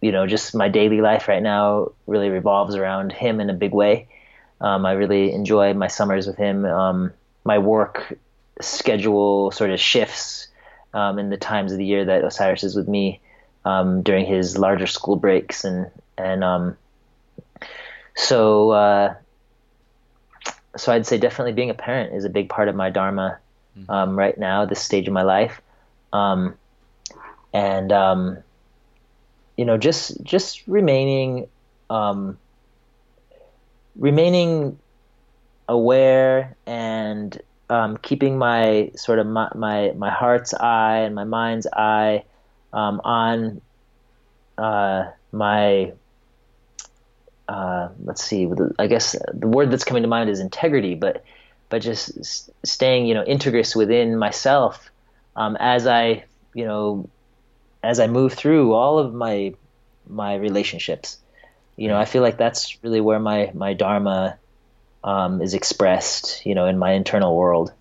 you 0.00 0.12
know, 0.12 0.26
just 0.26 0.54
my 0.54 0.68
daily 0.68 1.00
life 1.00 1.26
right 1.26 1.42
now 1.42 1.90
really 2.06 2.28
revolves 2.28 2.76
around 2.76 3.12
him 3.12 3.40
in 3.40 3.50
a 3.50 3.54
big 3.54 3.72
way. 3.72 4.08
Um, 4.60 4.86
I 4.86 4.92
really 4.92 5.32
enjoy 5.32 5.74
my 5.74 5.88
summers 5.88 6.26
with 6.26 6.36
him. 6.36 6.64
Um, 6.64 7.12
my 7.44 7.58
work 7.58 8.16
schedule 8.60 9.50
sort 9.50 9.70
of 9.70 9.80
shifts 9.80 10.48
in 10.94 11.30
the 11.30 11.36
times 11.36 11.70
of 11.70 11.78
the 11.78 11.86
year 11.86 12.04
that 12.04 12.24
Osiris 12.24 12.64
is 12.64 12.74
with 12.74 12.88
me 12.88 13.20
during 13.64 14.26
his 14.26 14.58
larger 14.58 14.86
school 14.86 15.16
breaks 15.16 15.64
and 15.64 15.90
and 16.16 16.42
so 18.18 18.70
uh, 18.70 19.14
so 20.76 20.92
I'd 20.92 21.06
say 21.06 21.18
definitely 21.18 21.52
being 21.52 21.70
a 21.70 21.74
parent 21.74 22.14
is 22.14 22.24
a 22.24 22.30
big 22.30 22.48
part 22.48 22.68
of 22.68 22.74
my 22.74 22.90
dharma 22.90 23.38
mm-hmm. 23.76 23.90
um, 23.90 24.18
right 24.18 24.36
now, 24.36 24.64
this 24.64 24.80
stage 24.80 25.06
of 25.06 25.14
my 25.14 25.22
life, 25.22 25.60
um, 26.12 26.54
and 27.52 27.92
um, 27.92 28.38
you 29.56 29.64
know, 29.64 29.76
just 29.78 30.22
just 30.22 30.66
remaining 30.66 31.48
um, 31.90 32.38
remaining 33.96 34.78
aware 35.68 36.56
and 36.66 37.40
um, 37.70 37.98
keeping 37.98 38.38
my 38.38 38.90
sort 38.96 39.18
of 39.18 39.26
my, 39.26 39.50
my, 39.54 39.92
my 39.96 40.10
heart's 40.10 40.54
eye 40.54 41.00
and 41.00 41.14
my 41.14 41.24
mind's 41.24 41.66
eye 41.72 42.24
um, 42.72 43.00
on 43.04 43.60
uh, 44.56 45.04
my 45.32 45.92
uh, 47.48 47.88
let's 48.04 48.22
see, 48.22 48.48
I 48.78 48.86
guess 48.86 49.16
the 49.32 49.48
word 49.48 49.70
that's 49.70 49.84
coming 49.84 50.02
to 50.02 50.08
mind 50.08 50.28
is 50.28 50.40
integrity, 50.40 50.94
but 50.94 51.24
but 51.70 51.82
just 51.82 52.50
staying, 52.64 53.06
you 53.06 53.14
know, 53.14 53.24
integrous 53.24 53.74
within 53.76 54.18
myself 54.18 54.90
um, 55.36 55.56
as 55.58 55.86
I, 55.86 56.24
you 56.54 56.64
know, 56.64 57.08
as 57.82 58.00
I 58.00 58.06
move 58.06 58.34
through 58.34 58.74
all 58.74 58.98
of 58.98 59.14
my 59.14 59.54
my 60.06 60.34
relationships. 60.36 61.18
You 61.76 61.88
know, 61.88 61.96
I 61.96 62.06
feel 62.06 62.22
like 62.22 62.36
that's 62.36 62.82
really 62.82 63.00
where 63.00 63.20
my 63.20 63.50
my 63.54 63.72
dharma 63.72 64.38
um, 65.04 65.40
is 65.40 65.54
expressed. 65.54 66.44
You 66.44 66.54
know, 66.54 66.66
in 66.66 66.78
my 66.78 66.92
internal 66.92 67.36
world. 67.36 67.72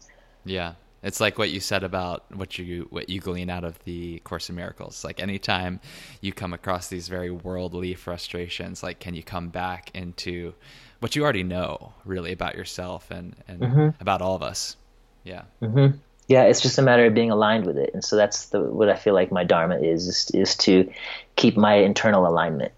Yeah, 0.45 0.73
it's 1.07 1.21
like 1.21 1.37
what 1.37 1.51
you 1.51 1.61
said 1.61 1.85
about 1.85 2.25
what 2.35 2.57
you 2.57 2.85
what 2.89 3.07
you 3.07 3.21
glean 3.21 3.49
out 3.49 3.63
of 3.63 3.81
the 3.85 4.19
Course 4.19 4.49
in 4.49 4.55
Miracles. 4.55 5.05
Like 5.05 5.21
anytime 5.21 5.79
you 6.19 6.33
come 6.33 6.53
across 6.53 6.89
these 6.89 7.07
very 7.07 7.31
worldly 7.31 7.93
frustrations, 7.93 8.83
like 8.83 8.99
can 8.99 9.13
you 9.15 9.23
come 9.23 9.47
back 9.47 9.89
into 9.93 10.53
what 10.99 11.15
you 11.15 11.23
already 11.23 11.43
know 11.43 11.93
really 12.03 12.33
about 12.33 12.55
yourself 12.55 13.09
and 13.09 13.37
and 13.47 13.61
mm-hmm. 13.61 14.01
about 14.01 14.21
all 14.21 14.35
of 14.35 14.43
us? 14.43 14.75
Yeah. 15.23 15.43
Mm-hmm. 15.61 15.97
Yeah, 16.27 16.43
it's 16.43 16.59
just 16.59 16.77
a 16.77 16.81
matter 16.81 17.05
of 17.05 17.13
being 17.13 17.31
aligned 17.31 17.65
with 17.65 17.77
it, 17.77 17.91
and 17.93 18.03
so 18.03 18.17
that's 18.17 18.47
the 18.47 18.59
what 18.59 18.89
I 18.89 18.97
feel 18.97 19.13
like 19.13 19.31
my 19.31 19.45
dharma 19.45 19.77
is 19.77 20.07
is, 20.07 20.29
is 20.33 20.55
to 20.57 20.91
keep 21.37 21.55
my 21.55 21.75
internal 21.75 22.27
alignment. 22.27 22.73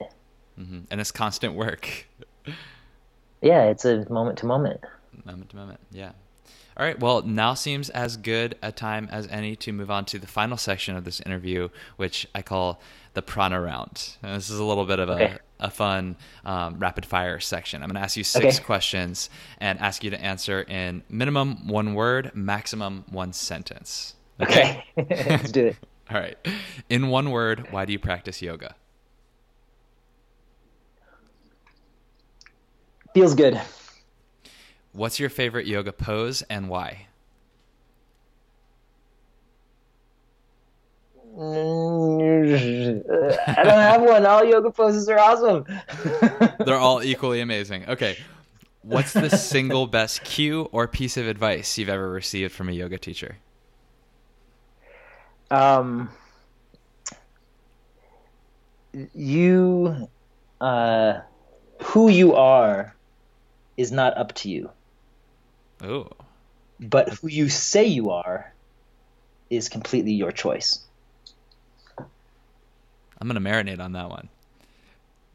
Mm-hmm. 0.59 0.81
And 0.91 1.01
it's 1.01 1.11
constant 1.11 1.55
work. 1.55 2.05
yeah, 3.41 3.63
it's 3.63 3.85
a 3.85 4.07
moment 4.07 4.37
to 4.39 4.45
moment. 4.45 4.81
Moment 5.25 5.49
to 5.49 5.55
moment. 5.55 5.79
Yeah. 5.89 6.11
All 6.79 6.85
right. 6.85 6.97
Well, 6.97 7.23
now 7.23 7.55
seems 7.55 7.89
as 7.89 8.15
good 8.15 8.55
a 8.61 8.71
time 8.71 9.09
as 9.11 9.27
any 9.27 9.57
to 9.57 9.73
move 9.73 9.91
on 9.91 10.05
to 10.05 10.17
the 10.17 10.27
final 10.27 10.55
section 10.55 10.95
of 10.95 11.03
this 11.03 11.19
interview, 11.19 11.67
which 11.97 12.25
I 12.33 12.41
call 12.41 12.79
the 13.15 13.21
prana 13.21 13.59
round. 13.59 14.15
And 14.23 14.37
this 14.37 14.49
is 14.49 14.59
a 14.59 14.63
little 14.63 14.85
bit 14.85 14.99
of 14.99 15.09
a, 15.09 15.13
okay. 15.13 15.37
a 15.59 15.69
fun 15.69 16.15
um, 16.45 16.79
rapid 16.79 17.05
fire 17.05 17.41
section. 17.41 17.83
I'm 17.83 17.89
going 17.89 17.95
to 17.95 18.01
ask 18.01 18.15
you 18.15 18.23
six 18.23 18.55
okay. 18.55 18.63
questions 18.63 19.29
and 19.59 19.77
ask 19.79 20.05
you 20.05 20.09
to 20.11 20.21
answer 20.21 20.61
in 20.61 21.03
minimum 21.09 21.67
one 21.67 21.95
word, 21.95 22.31
maximum 22.33 23.03
one 23.09 23.33
sentence. 23.33 24.15
Okay. 24.39 24.85
okay. 24.97 25.25
Let's 25.29 25.51
do 25.51 25.65
it. 25.65 25.75
All 26.09 26.17
right. 26.17 26.37
In 26.89 27.09
one 27.09 27.31
word, 27.31 27.67
why 27.71 27.83
do 27.83 27.91
you 27.91 27.99
practice 27.99 28.41
yoga? 28.41 28.73
Feels 33.13 33.35
good. 33.35 33.59
What's 34.91 35.19
your 35.19 35.29
favorite 35.29 35.67
yoga 35.67 35.91
pose 35.91 36.41
and 36.43 36.69
why? 36.69 37.07
I 41.39 41.43
don't 43.63 43.79
have 43.79 44.01
one. 44.01 44.25
All 44.25 44.43
yoga 44.43 44.71
poses 44.71 45.07
are 45.07 45.19
awesome. 45.19 45.63
They're 46.65 46.75
all 46.75 47.03
equally 47.03 47.39
amazing. 47.39 47.85
Okay. 47.87 48.17
What's 48.81 49.13
the 49.13 49.29
single 49.29 49.87
best 49.87 50.23
cue 50.23 50.69
or 50.71 50.87
piece 50.87 51.17
of 51.17 51.27
advice 51.27 51.77
you've 51.77 51.89
ever 51.89 52.09
received 52.09 52.53
from 52.53 52.69
a 52.69 52.71
yoga 52.71 52.97
teacher? 52.97 53.37
Um, 55.51 56.09
you, 59.13 60.09
uh, 60.59 61.19
who 61.83 62.09
you 62.09 62.35
are 62.35 62.95
is 63.77 63.91
not 63.91 64.17
up 64.17 64.33
to 64.35 64.49
you. 64.49 64.71
Oh. 65.83 66.09
But 66.79 67.09
who 67.09 67.27
you 67.27 67.49
say 67.49 67.85
you 67.85 68.11
are 68.11 68.53
is 69.49 69.69
completely 69.69 70.13
your 70.13 70.31
choice. 70.31 70.79
I'm 71.97 73.27
going 73.27 73.41
to 73.41 73.49
marinate 73.49 73.79
on 73.79 73.93
that 73.93 74.09
one. 74.09 74.29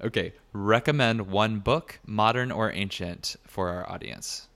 Okay, 0.03 0.33
recommend 0.53 1.29
one 1.29 1.61
book, 1.61 1.99
modern 2.07 2.51
or 2.51 2.73
ancient, 2.73 3.37
for 3.47 3.69
our 3.69 3.89
audience. 3.89 4.49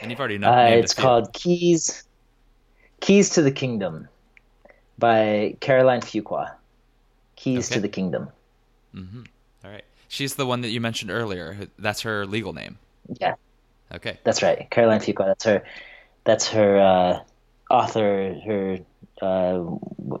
And 0.00 0.10
you've 0.10 0.20
already 0.20 0.38
known. 0.38 0.58
Uh, 0.58 0.70
it's 0.72 0.94
called 0.94 1.32
Keys 1.32 2.04
Keys 3.00 3.30
to 3.30 3.42
the 3.42 3.50
Kingdom 3.50 4.08
by 4.98 5.56
Caroline 5.60 6.00
Fuqua. 6.00 6.52
Keys 7.36 7.68
okay. 7.68 7.76
to 7.76 7.80
the 7.80 7.88
Kingdom. 7.88 8.28
Mm-hmm. 8.94 9.22
All 9.64 9.70
right. 9.70 9.84
She's 10.08 10.34
the 10.34 10.46
one 10.46 10.60
that 10.60 10.68
you 10.68 10.80
mentioned 10.80 11.10
earlier. 11.10 11.68
That's 11.78 12.02
her 12.02 12.26
legal 12.26 12.52
name. 12.52 12.78
Yeah. 13.20 13.34
Okay. 13.94 14.18
That's 14.24 14.42
right, 14.42 14.68
Caroline 14.70 15.00
Fuqua. 15.00 15.26
That's 15.26 15.44
her. 15.44 15.64
That's 16.24 16.48
her 16.48 16.78
uh, 16.78 17.20
author. 17.70 18.34
Her 18.44 18.78
uh, 19.20 19.64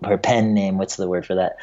her 0.06 0.18
pen 0.18 0.54
name. 0.54 0.78
What's 0.78 0.96
the 0.96 1.08
word 1.08 1.26
for 1.26 1.36
that? 1.36 1.56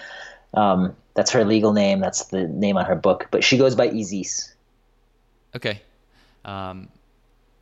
Um, 0.54 0.96
that's 1.14 1.32
her 1.32 1.46
legal 1.46 1.74
name. 1.74 2.00
That's 2.00 2.26
the 2.26 2.48
name 2.48 2.78
on 2.78 2.86
her 2.86 2.96
book. 2.96 3.28
But 3.32 3.44
she 3.44 3.58
goes 3.58 3.76
by 3.76 3.90
Isis. 3.90 4.54
Okay. 5.56 5.82
Um, 6.46 6.88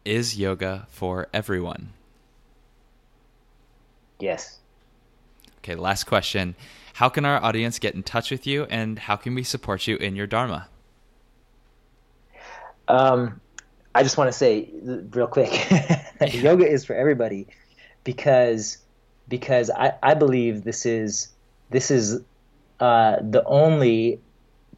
is 0.05 0.37
yoga 0.37 0.87
for 0.89 1.27
everyone? 1.33 1.89
Yes. 4.19 4.59
Okay. 5.59 5.75
Last 5.75 6.05
question. 6.05 6.55
How 6.93 7.09
can 7.09 7.25
our 7.25 7.43
audience 7.43 7.77
get 7.77 7.93
in 7.93 8.01
touch 8.01 8.31
with 8.31 8.47
you, 8.47 8.63
and 8.65 8.97
how 8.97 9.17
can 9.17 9.35
we 9.35 9.43
support 9.43 9.85
you 9.85 9.97
in 9.97 10.15
your 10.15 10.25
dharma? 10.25 10.67
Um, 12.87 13.41
I 13.97 14.03
just 14.03 14.15
want 14.15 14.27
to 14.27 14.37
say 14.37 14.69
real 14.83 15.25
quick, 15.25 15.51
yoga 16.31 16.69
is 16.69 16.85
for 16.85 16.93
everybody 16.93 17.47
because 18.03 18.77
because 19.27 19.71
I, 19.71 19.93
I 20.03 20.13
believe 20.13 20.63
this 20.63 20.85
is 20.85 21.29
this 21.71 21.89
is 21.89 22.21
uh, 22.79 23.15
the 23.21 23.43
only 23.45 24.21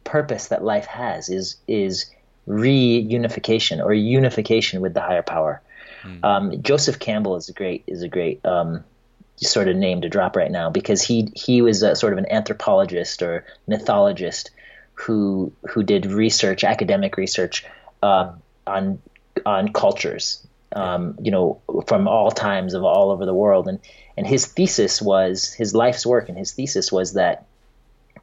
purpose 0.04 0.48
that 0.48 0.64
life 0.64 0.86
has 0.86 1.28
is 1.28 1.56
is 1.68 2.10
reunification 2.48 3.84
or 3.84 3.92
unification 3.92 4.80
with 4.80 4.94
the 4.94 5.02
higher 5.02 5.22
power. 5.22 5.60
Mm. 6.02 6.24
Um, 6.24 6.62
Joseph 6.62 6.98
Campbell 6.98 7.36
is 7.36 7.50
a 7.50 7.52
great 7.52 7.84
is 7.86 8.02
a 8.02 8.08
great 8.08 8.42
um, 8.46 8.82
sort 9.36 9.68
of 9.68 9.76
name 9.76 10.00
to 10.00 10.08
drop 10.08 10.34
right 10.34 10.50
now 10.50 10.70
because 10.70 11.02
he 11.02 11.30
he 11.36 11.60
was 11.60 11.82
a 11.82 11.94
sort 11.94 12.14
of 12.14 12.18
an 12.18 12.32
anthropologist 12.32 13.20
or 13.20 13.44
mythologist 13.66 14.50
who 14.94 15.52
who 15.68 15.82
did 15.82 16.06
research 16.06 16.64
academic 16.64 17.18
research 17.18 17.66
um, 18.02 18.40
on 18.66 19.00
on 19.46 19.72
cultures, 19.72 20.46
um, 20.74 21.16
you 21.20 21.30
know, 21.30 21.60
from 21.86 22.08
all 22.08 22.30
times 22.30 22.74
of 22.74 22.84
all 22.84 23.10
over 23.10 23.26
the 23.26 23.34
world. 23.34 23.68
And 23.68 23.78
and 24.16 24.26
his 24.26 24.46
thesis 24.46 25.00
was 25.00 25.52
his 25.52 25.74
life's 25.74 26.04
work, 26.04 26.28
and 26.28 26.36
his 26.36 26.52
thesis 26.52 26.92
was 26.92 27.14
that 27.14 27.46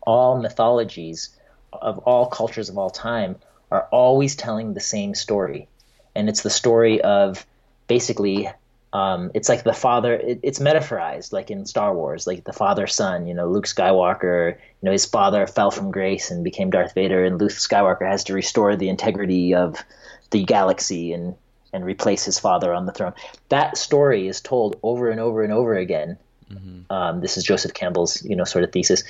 all 0.01 0.39
mythologies 0.39 1.29
of 1.73 1.97
all 1.99 2.27
cultures 2.27 2.69
of 2.69 2.77
all 2.77 2.89
time 2.89 3.35
are 3.71 3.87
always 3.91 4.35
telling 4.35 4.73
the 4.73 4.79
same 4.79 5.15
story, 5.15 5.67
and 6.15 6.29
it's 6.29 6.43
the 6.43 6.49
story 6.49 7.01
of 7.01 7.45
basically. 7.87 8.49
Um, 8.93 9.31
it's 9.33 9.49
like 9.49 9.63
the 9.63 9.73
father. 9.73 10.13
It, 10.13 10.39
it's 10.43 10.59
metaphorized, 10.59 11.33
like 11.33 11.51
in 11.51 11.65
Star 11.65 11.93
Wars, 11.93 12.25
like 12.25 12.45
the 12.45 12.53
father 12.53 12.87
son. 12.87 13.27
You 13.27 13.33
know, 13.33 13.47
Luke 13.49 13.65
Skywalker. 13.65 14.55
You 14.55 14.85
know, 14.85 14.93
his 14.93 15.05
father 15.05 15.45
fell 15.45 15.71
from 15.71 15.91
grace 15.91 16.31
and 16.31 16.43
became 16.43 16.69
Darth 16.69 16.93
Vader, 16.93 17.25
and 17.25 17.39
Luke 17.39 17.51
Skywalker 17.51 18.09
has 18.09 18.23
to 18.25 18.33
restore 18.33 18.75
the 18.75 18.87
integrity 18.87 19.53
of 19.53 19.83
the 20.31 20.43
galaxy 20.43 21.13
and 21.13 21.35
and 21.73 21.85
replace 21.85 22.23
his 22.23 22.39
father 22.39 22.73
on 22.73 22.85
the 22.85 22.91
throne. 22.91 23.13
That 23.49 23.77
story 23.77 24.27
is 24.27 24.41
told 24.41 24.79
over 24.83 25.09
and 25.09 25.19
over 25.19 25.43
and 25.43 25.53
over 25.53 25.75
again. 25.75 26.17
Mm-hmm. 26.51 26.91
Um, 26.91 27.21
this 27.21 27.37
is 27.37 27.43
Joseph 27.43 27.73
Campbell's, 27.73 28.23
you 28.23 28.35
know, 28.35 28.45
sort 28.45 28.63
of 28.63 28.71
thesis 28.71 29.03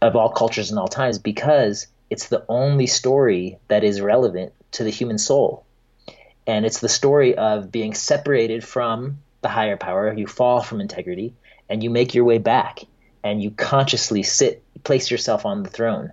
of 0.00 0.14
all 0.16 0.30
cultures 0.30 0.70
and 0.70 0.78
all 0.78 0.88
times 0.88 1.18
because 1.18 1.86
it's 2.10 2.28
the 2.28 2.44
only 2.48 2.86
story 2.86 3.58
that 3.68 3.84
is 3.84 4.00
relevant 4.00 4.52
to 4.72 4.84
the 4.84 4.90
human 4.90 5.18
soul. 5.18 5.64
And 6.46 6.64
it's 6.64 6.80
the 6.80 6.88
story 6.88 7.36
of 7.36 7.70
being 7.70 7.94
separated 7.94 8.64
from 8.64 9.18
the 9.42 9.48
higher 9.48 9.76
power. 9.76 10.12
You 10.12 10.26
fall 10.26 10.62
from 10.62 10.80
integrity 10.80 11.34
and 11.68 11.82
you 11.82 11.90
make 11.90 12.14
your 12.14 12.24
way 12.24 12.38
back 12.38 12.84
and 13.22 13.42
you 13.42 13.50
consciously 13.50 14.22
sit, 14.22 14.62
place 14.84 15.10
yourself 15.10 15.44
on 15.44 15.62
the 15.62 15.68
throne, 15.68 16.12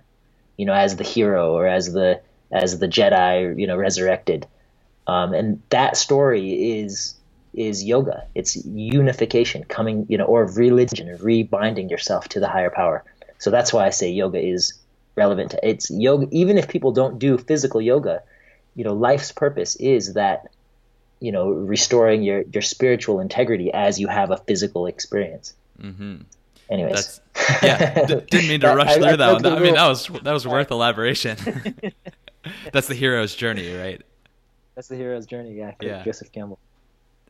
you 0.56 0.66
know, 0.66 0.74
as 0.74 0.96
the 0.96 1.04
hero 1.04 1.52
or 1.52 1.66
as 1.66 1.92
the, 1.92 2.20
as 2.50 2.78
the 2.78 2.88
Jedi, 2.88 3.58
you 3.58 3.66
know, 3.66 3.76
resurrected. 3.76 4.46
Um, 5.06 5.34
and 5.34 5.62
that 5.70 5.96
story 5.96 6.78
is 6.80 7.14
is 7.54 7.82
yoga. 7.82 8.26
It's 8.34 8.64
unification, 8.66 9.64
coming, 9.64 10.06
you 10.08 10.18
know, 10.18 10.26
or 10.26 10.44
religion, 10.46 11.16
rebinding 11.20 11.88
yourself 11.88 12.28
to 12.28 12.40
the 12.40 12.48
higher 12.48 12.70
power. 12.70 13.02
So 13.38 13.50
that's 13.50 13.72
why 13.72 13.86
I 13.86 13.90
say 13.90 14.10
yoga 14.10 14.38
is 14.38 14.74
relevant 15.14 15.52
to 15.52 15.68
it's 15.68 15.90
yoga. 15.90 16.26
Even 16.30 16.58
if 16.58 16.68
people 16.68 16.92
don't 16.92 17.18
do 17.18 17.38
physical 17.38 17.80
yoga, 17.80 18.22
you 18.74 18.84
know, 18.84 18.94
life's 18.94 19.32
purpose 19.32 19.76
is 19.76 20.14
that, 20.14 20.48
you 21.20 21.32
know, 21.32 21.48
restoring 21.50 22.22
your 22.22 22.42
your 22.42 22.62
spiritual 22.62 23.20
integrity 23.20 23.72
as 23.72 23.98
you 23.98 24.08
have 24.08 24.30
a 24.30 24.36
physical 24.36 24.86
experience. 24.86 25.54
Mm-hmm. 25.80 26.16
Anyways, 26.68 27.20
That's, 27.34 27.62
yeah, 27.62 28.06
d- 28.06 28.20
didn't 28.28 28.48
mean 28.48 28.60
to 28.60 28.68
rush 28.74 28.94
through 28.94 29.04
I, 29.04 29.16
that 29.16 29.32
one. 29.32 29.46
I 29.46 29.60
mean, 29.60 29.74
that 29.74 29.88
was 29.88 30.08
that 30.08 30.32
was 30.32 30.46
worth 30.46 30.70
elaboration. 30.70 31.36
That's 32.72 32.88
the 32.88 32.94
hero's 32.94 33.34
journey, 33.34 33.72
right? 33.74 34.02
That's 34.74 34.88
the 34.88 34.96
hero's 34.96 35.26
journey. 35.26 35.54
Yeah, 35.54 35.72
yeah. 35.80 36.04
Joseph 36.04 36.32
Campbell. 36.32 36.58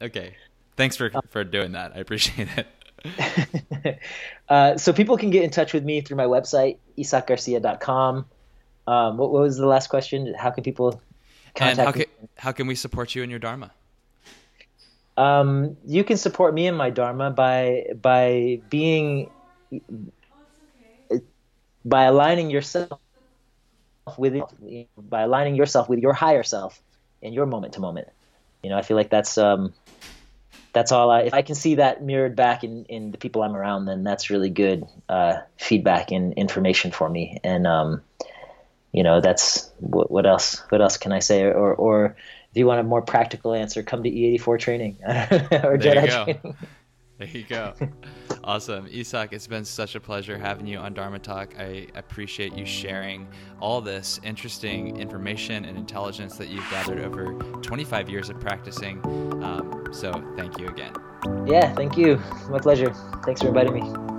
Okay, 0.00 0.34
thanks 0.76 0.96
for 0.96 1.10
for 1.30 1.44
doing 1.44 1.72
that. 1.72 1.92
I 1.94 1.98
appreciate 1.98 2.48
it. 2.56 2.66
uh, 4.48 4.76
so 4.76 4.92
people 4.92 5.16
can 5.16 5.30
get 5.30 5.44
in 5.44 5.50
touch 5.50 5.72
with 5.72 5.84
me 5.84 6.00
through 6.00 6.16
my 6.16 6.24
website, 6.24 6.78
esakgarcia.com. 6.98 8.26
Um, 8.88 9.16
what, 9.16 9.32
what 9.32 9.42
was 9.42 9.56
the 9.56 9.66
last 9.66 9.88
question? 9.88 10.34
How 10.34 10.50
can 10.50 10.64
people 10.64 11.00
contact 11.54 11.78
and 11.78 11.86
how 11.86 11.92
can, 11.92 12.00
me? 12.00 12.28
how 12.36 12.52
can 12.52 12.66
we 12.66 12.74
support 12.74 13.14
you 13.14 13.22
in 13.22 13.30
your 13.30 13.38
Dharma? 13.38 13.70
Um, 15.16 15.76
you 15.86 16.04
can 16.04 16.16
support 16.16 16.52
me 16.54 16.66
in 16.66 16.74
my 16.74 16.90
Dharma 16.90 17.30
by 17.30 17.86
by 18.00 18.60
being 18.68 19.30
by 21.84 22.04
aligning 22.04 22.50
yourself 22.50 23.00
with 24.16 24.42
by 24.96 25.22
aligning 25.22 25.56
yourself 25.56 25.88
with 25.88 25.98
your 25.98 26.12
higher 26.12 26.42
self 26.42 26.80
in 27.22 27.32
your 27.32 27.46
moment 27.46 27.74
to 27.74 27.80
moment. 27.80 28.08
You 28.62 28.70
know, 28.70 28.78
I 28.78 28.82
feel 28.82 28.96
like 28.96 29.10
that's 29.10 29.38
um, 29.38 29.74
that's 30.72 30.92
all. 30.92 31.10
I, 31.10 31.22
if 31.22 31.34
I 31.34 31.42
can 31.42 31.54
see 31.54 31.76
that 31.76 32.02
mirrored 32.02 32.36
back 32.36 32.64
in, 32.64 32.84
in 32.84 33.10
the 33.10 33.18
people 33.18 33.42
I'm 33.42 33.56
around, 33.56 33.86
then 33.86 34.04
that's 34.04 34.30
really 34.30 34.50
good 34.50 34.86
uh, 35.08 35.38
feedback 35.56 36.12
and 36.12 36.34
information 36.34 36.90
for 36.90 37.08
me. 37.08 37.40
And 37.42 37.66
um, 37.66 38.02
you 38.92 39.02
know, 39.02 39.20
that's 39.20 39.70
what, 39.78 40.10
what 40.10 40.26
else? 40.26 40.62
What 40.68 40.80
else 40.80 40.96
can 40.96 41.12
I 41.12 41.18
say? 41.18 41.44
Or 41.44 41.74
or 41.74 42.16
if 42.50 42.56
you 42.56 42.66
want 42.66 42.80
a 42.80 42.82
more 42.82 43.02
practical 43.02 43.54
answer, 43.54 43.82
come 43.82 44.02
to 44.02 44.10
E84 44.10 44.58
training 44.58 44.98
or 45.06 45.08
there 45.10 45.78
Jedi 45.78 46.24
training. 46.24 46.56
There 47.18 47.28
you 47.28 47.44
go. 47.44 47.72
awesome. 48.44 48.86
Esak, 48.88 49.32
it's 49.32 49.46
been 49.46 49.64
such 49.64 49.94
a 49.94 50.00
pleasure 50.00 50.36
having 50.36 50.66
you 50.66 50.78
on 50.78 50.92
Dharma 50.92 51.18
Talk. 51.18 51.54
I 51.58 51.86
appreciate 51.94 52.52
you 52.54 52.66
sharing 52.66 53.26
all 53.58 53.80
this 53.80 54.20
interesting 54.22 54.98
information 54.98 55.64
and 55.64 55.78
intelligence 55.78 56.36
that 56.36 56.48
you've 56.48 56.68
gathered 56.70 57.00
over 57.00 57.32
25 57.62 58.10
years 58.10 58.28
of 58.28 58.38
practicing. 58.38 59.00
Um, 59.42 59.88
so 59.92 60.12
thank 60.36 60.58
you 60.58 60.68
again. 60.68 60.92
Yeah, 61.46 61.72
thank 61.74 61.96
you. 61.96 62.16
My 62.50 62.58
pleasure. 62.58 62.92
Thanks 63.24 63.40
for 63.40 63.48
inviting 63.48 63.74
me 63.74 64.15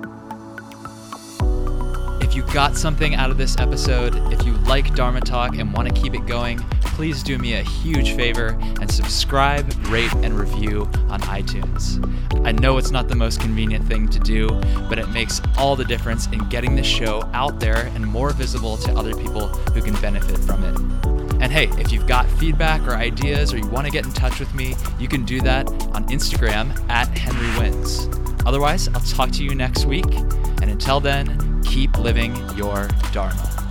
you 2.38 2.43
got 2.53 2.77
something 2.77 3.15
out 3.15 3.31
of 3.31 3.38
this 3.39 3.57
episode, 3.57 4.13
if 4.31 4.45
you 4.45 4.53
like 4.67 4.93
Dharma 4.93 5.21
Talk 5.21 5.57
and 5.57 5.73
want 5.73 5.88
to 5.88 5.93
keep 5.99 6.13
it 6.13 6.27
going, 6.27 6.59
please 6.81 7.23
do 7.23 7.39
me 7.39 7.55
a 7.55 7.63
huge 7.63 8.11
favor 8.11 8.49
and 8.79 8.91
subscribe, 8.91 9.73
rate, 9.88 10.13
and 10.17 10.39
review 10.39 10.81
on 11.09 11.19
iTunes. 11.21 11.97
I 12.45 12.51
know 12.51 12.77
it's 12.77 12.91
not 12.91 13.07
the 13.07 13.15
most 13.15 13.41
convenient 13.41 13.88
thing 13.88 14.07
to 14.09 14.19
do, 14.19 14.49
but 14.88 14.99
it 14.99 15.09
makes 15.09 15.41
all 15.57 15.75
the 15.75 15.83
difference 15.83 16.27
in 16.27 16.47
getting 16.49 16.75
the 16.75 16.83
show 16.83 17.27
out 17.33 17.59
there 17.59 17.88
and 17.95 18.05
more 18.05 18.29
visible 18.29 18.77
to 18.77 18.93
other 18.93 19.15
people 19.15 19.47
who 19.47 19.81
can 19.81 19.99
benefit 19.99 20.38
from 20.38 20.63
it. 20.63 20.77
And 21.41 21.51
hey, 21.51 21.69
if 21.81 21.91
you've 21.91 22.05
got 22.05 22.29
feedback 22.33 22.88
or 22.88 22.93
ideas 22.93 23.51
or 23.51 23.57
you 23.57 23.67
want 23.67 23.88
to 23.88 23.91
get 23.91 24.05
in 24.05 24.13
touch 24.13 24.39
with 24.39 24.53
me, 24.53 24.75
you 24.99 25.07
can 25.07 25.25
do 25.25 25.41
that 25.41 25.67
on 25.95 26.05
Instagram 26.09 26.88
at 26.88 27.07
Henry 27.17 27.59
Wins. 27.59 28.07
Otherwise, 28.45 28.89
I'll 28.89 29.01
talk 29.01 29.31
to 29.31 29.43
you 29.43 29.55
next 29.55 29.85
week. 29.85 30.05
And 30.68 30.74
until 30.74 30.99
then, 30.99 31.63
keep 31.63 31.97
living 31.97 32.36
your 32.57 32.89
Dharma. 33.13 33.66